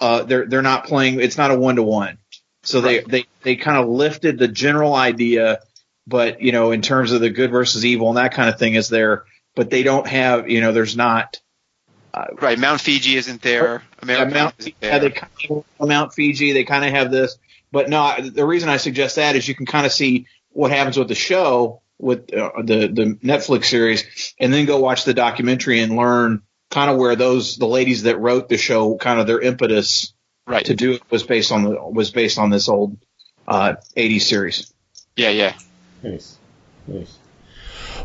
[0.00, 1.20] Uh, they're they're not playing.
[1.20, 2.18] It's not a one to one.
[2.62, 5.60] So they they they kind of lifted the general idea,
[6.06, 8.74] but you know, in terms of the good versus evil and that kind of thing
[8.74, 10.48] is there, but they don't have.
[10.48, 11.40] You know, there's not.
[12.40, 13.82] Right, Mount Fiji isn't there.
[14.00, 15.32] America Yeah, Mount, isn't yeah, they kind
[15.80, 16.52] of Mount Fiji.
[16.52, 17.38] They kind of have this,
[17.70, 18.00] but no.
[18.02, 21.08] I- The reason I suggest that is you can kind of see what happens with
[21.08, 25.96] the show with uh, the the Netflix series, and then go watch the documentary and
[25.96, 30.12] learn kind of where those the ladies that wrote the show, kind of their impetus
[30.46, 30.64] right.
[30.66, 32.98] to do it was based on the was based on this old
[33.48, 34.72] uh, '80s series.
[35.16, 35.54] Yeah, yeah.
[36.02, 36.36] Nice.
[36.86, 37.16] Nice.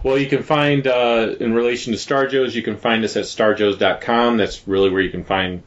[0.03, 3.25] Well, you can find, uh, in relation to Star Joes, you can find us at
[3.25, 4.37] starjoes.com.
[4.37, 5.63] That's really where you can find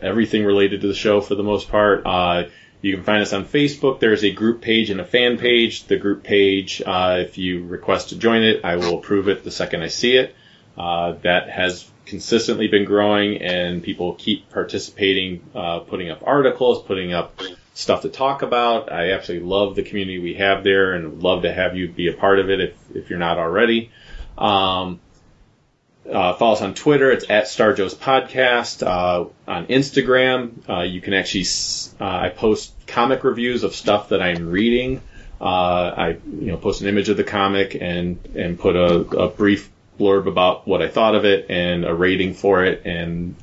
[0.00, 2.02] everything related to the show for the most part.
[2.06, 2.44] Uh,
[2.82, 3.98] you can find us on Facebook.
[3.98, 5.84] There's a group page and a fan page.
[5.84, 9.50] The group page, uh, if you request to join it, I will approve it the
[9.50, 10.34] second I see it.
[10.76, 17.12] Uh, that has consistently been growing and people keep participating, uh, putting up articles, putting
[17.12, 17.40] up
[17.74, 18.90] stuff to talk about.
[18.90, 22.12] I absolutely love the community we have there and love to have you be a
[22.12, 23.90] part of it if, if you're not already.
[24.38, 25.00] Um,
[26.10, 27.10] uh, follow us on Twitter.
[27.10, 28.86] It's at Star Joe's Podcast.
[28.86, 31.46] Uh, on Instagram, uh, you can actually,
[32.00, 35.00] uh, I post comic reviews of stuff that I'm reading.
[35.40, 35.44] Uh,
[35.96, 39.70] I, you know, post an image of the comic and, and put a, a brief
[39.98, 43.36] blurb about what I thought of it and a rating for it, and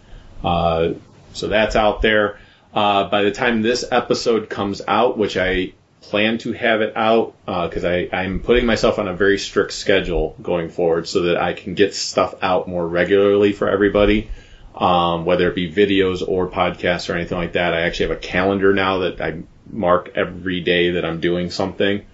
[0.44, 0.94] uh,
[1.34, 2.40] so that's out there.
[2.74, 7.36] Uh, by the time this episode comes out, which I plan to have it out
[7.46, 11.54] because I I'm putting myself on a very strict schedule going forward so that I
[11.54, 14.30] can get stuff out more regularly for everybody.
[14.74, 18.22] Um, whether it be videos or podcasts or anything like that, I actually have a
[18.22, 22.06] calendar now that I mark every day that I'm doing something.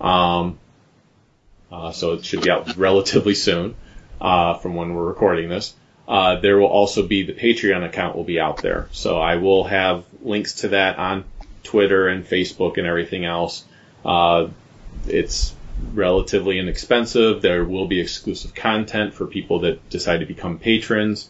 [0.00, 0.58] Um,
[1.70, 3.74] uh, so it should be out relatively soon
[4.20, 5.74] uh, from when we're recording this.
[6.08, 9.64] Uh, there will also be the Patreon account will be out there, so I will
[9.64, 11.24] have links to that on
[11.64, 13.64] Twitter and Facebook and everything else.
[14.04, 14.48] Uh,
[15.08, 15.54] it's
[15.92, 17.42] relatively inexpensive.
[17.42, 21.28] There will be exclusive content for people that decide to become patrons.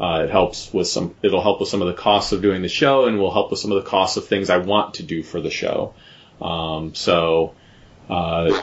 [0.00, 1.14] Uh, it helps with some.
[1.22, 3.60] It'll help with some of the costs of doing the show, and will help with
[3.60, 5.94] some of the costs of things I want to do for the show.
[6.40, 7.54] Um, so
[8.08, 8.60] uh,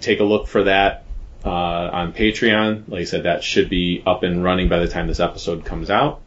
[0.00, 1.05] take a look for that
[1.46, 2.88] uh, on Patreon.
[2.88, 5.90] Like I said, that should be up and running by the time this episode comes
[5.90, 6.20] out.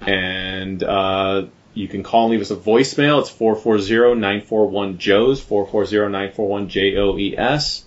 [0.00, 3.20] And uh, you can call and leave us a voicemail.
[3.20, 7.84] It's 440-941-JOES, 440-941-J-O-E-S.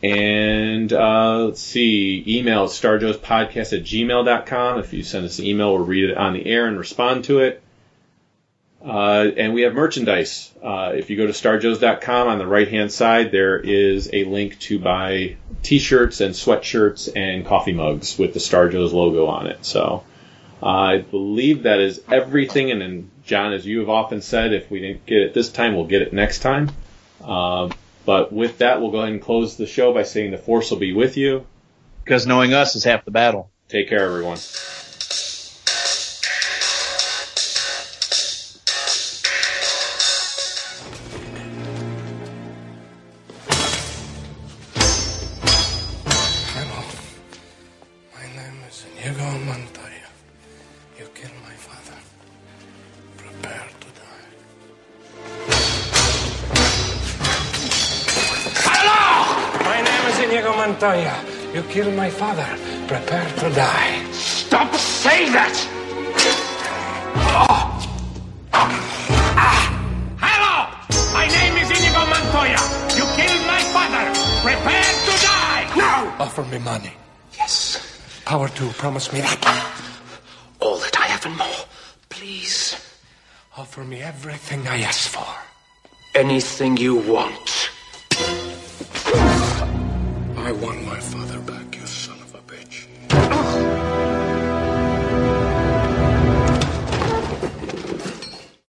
[0.00, 4.78] And uh, let's see, email starjoespodcast at gmail.com.
[4.78, 7.40] If you send us an email, we'll read it on the air and respond to
[7.40, 7.60] it.
[8.84, 10.52] Uh, and we have merchandise.
[10.62, 14.58] Uh, if you go to starjoes.com on the right hand side, there is a link
[14.60, 19.64] to buy t-shirts and sweatshirts and coffee mugs with the Star Joes logo on it.
[19.64, 20.04] So
[20.62, 22.70] I believe that is everything.
[22.70, 25.74] And then, John, as you have often said, if we didn't get it this time,
[25.74, 26.70] we'll get it next time.
[27.22, 27.72] Um,
[28.06, 30.78] but with that, we'll go ahead and close the show by saying the force will
[30.78, 31.44] be with you.
[32.04, 33.50] Because knowing us is half the battle.
[33.68, 34.38] Take care, everyone.
[61.78, 62.48] Killed my father.
[62.88, 64.02] Prepare to die.
[64.10, 65.54] Stop saying that!
[67.14, 67.54] Oh.
[68.52, 69.62] Ah.
[70.18, 70.56] Hello!
[71.14, 72.58] My name is Inigo Montoya.
[72.98, 74.04] You killed my father.
[74.42, 75.62] Prepare to die!
[75.76, 76.16] Now!
[76.18, 76.92] Offer me money.
[77.38, 77.78] Yes.
[78.24, 79.38] Power to promise me that.
[80.58, 81.62] All that I have and more.
[82.08, 82.74] Please.
[83.56, 85.30] Offer me everything I ask for.
[86.16, 87.70] Anything you want.
[90.48, 91.57] I want my father back.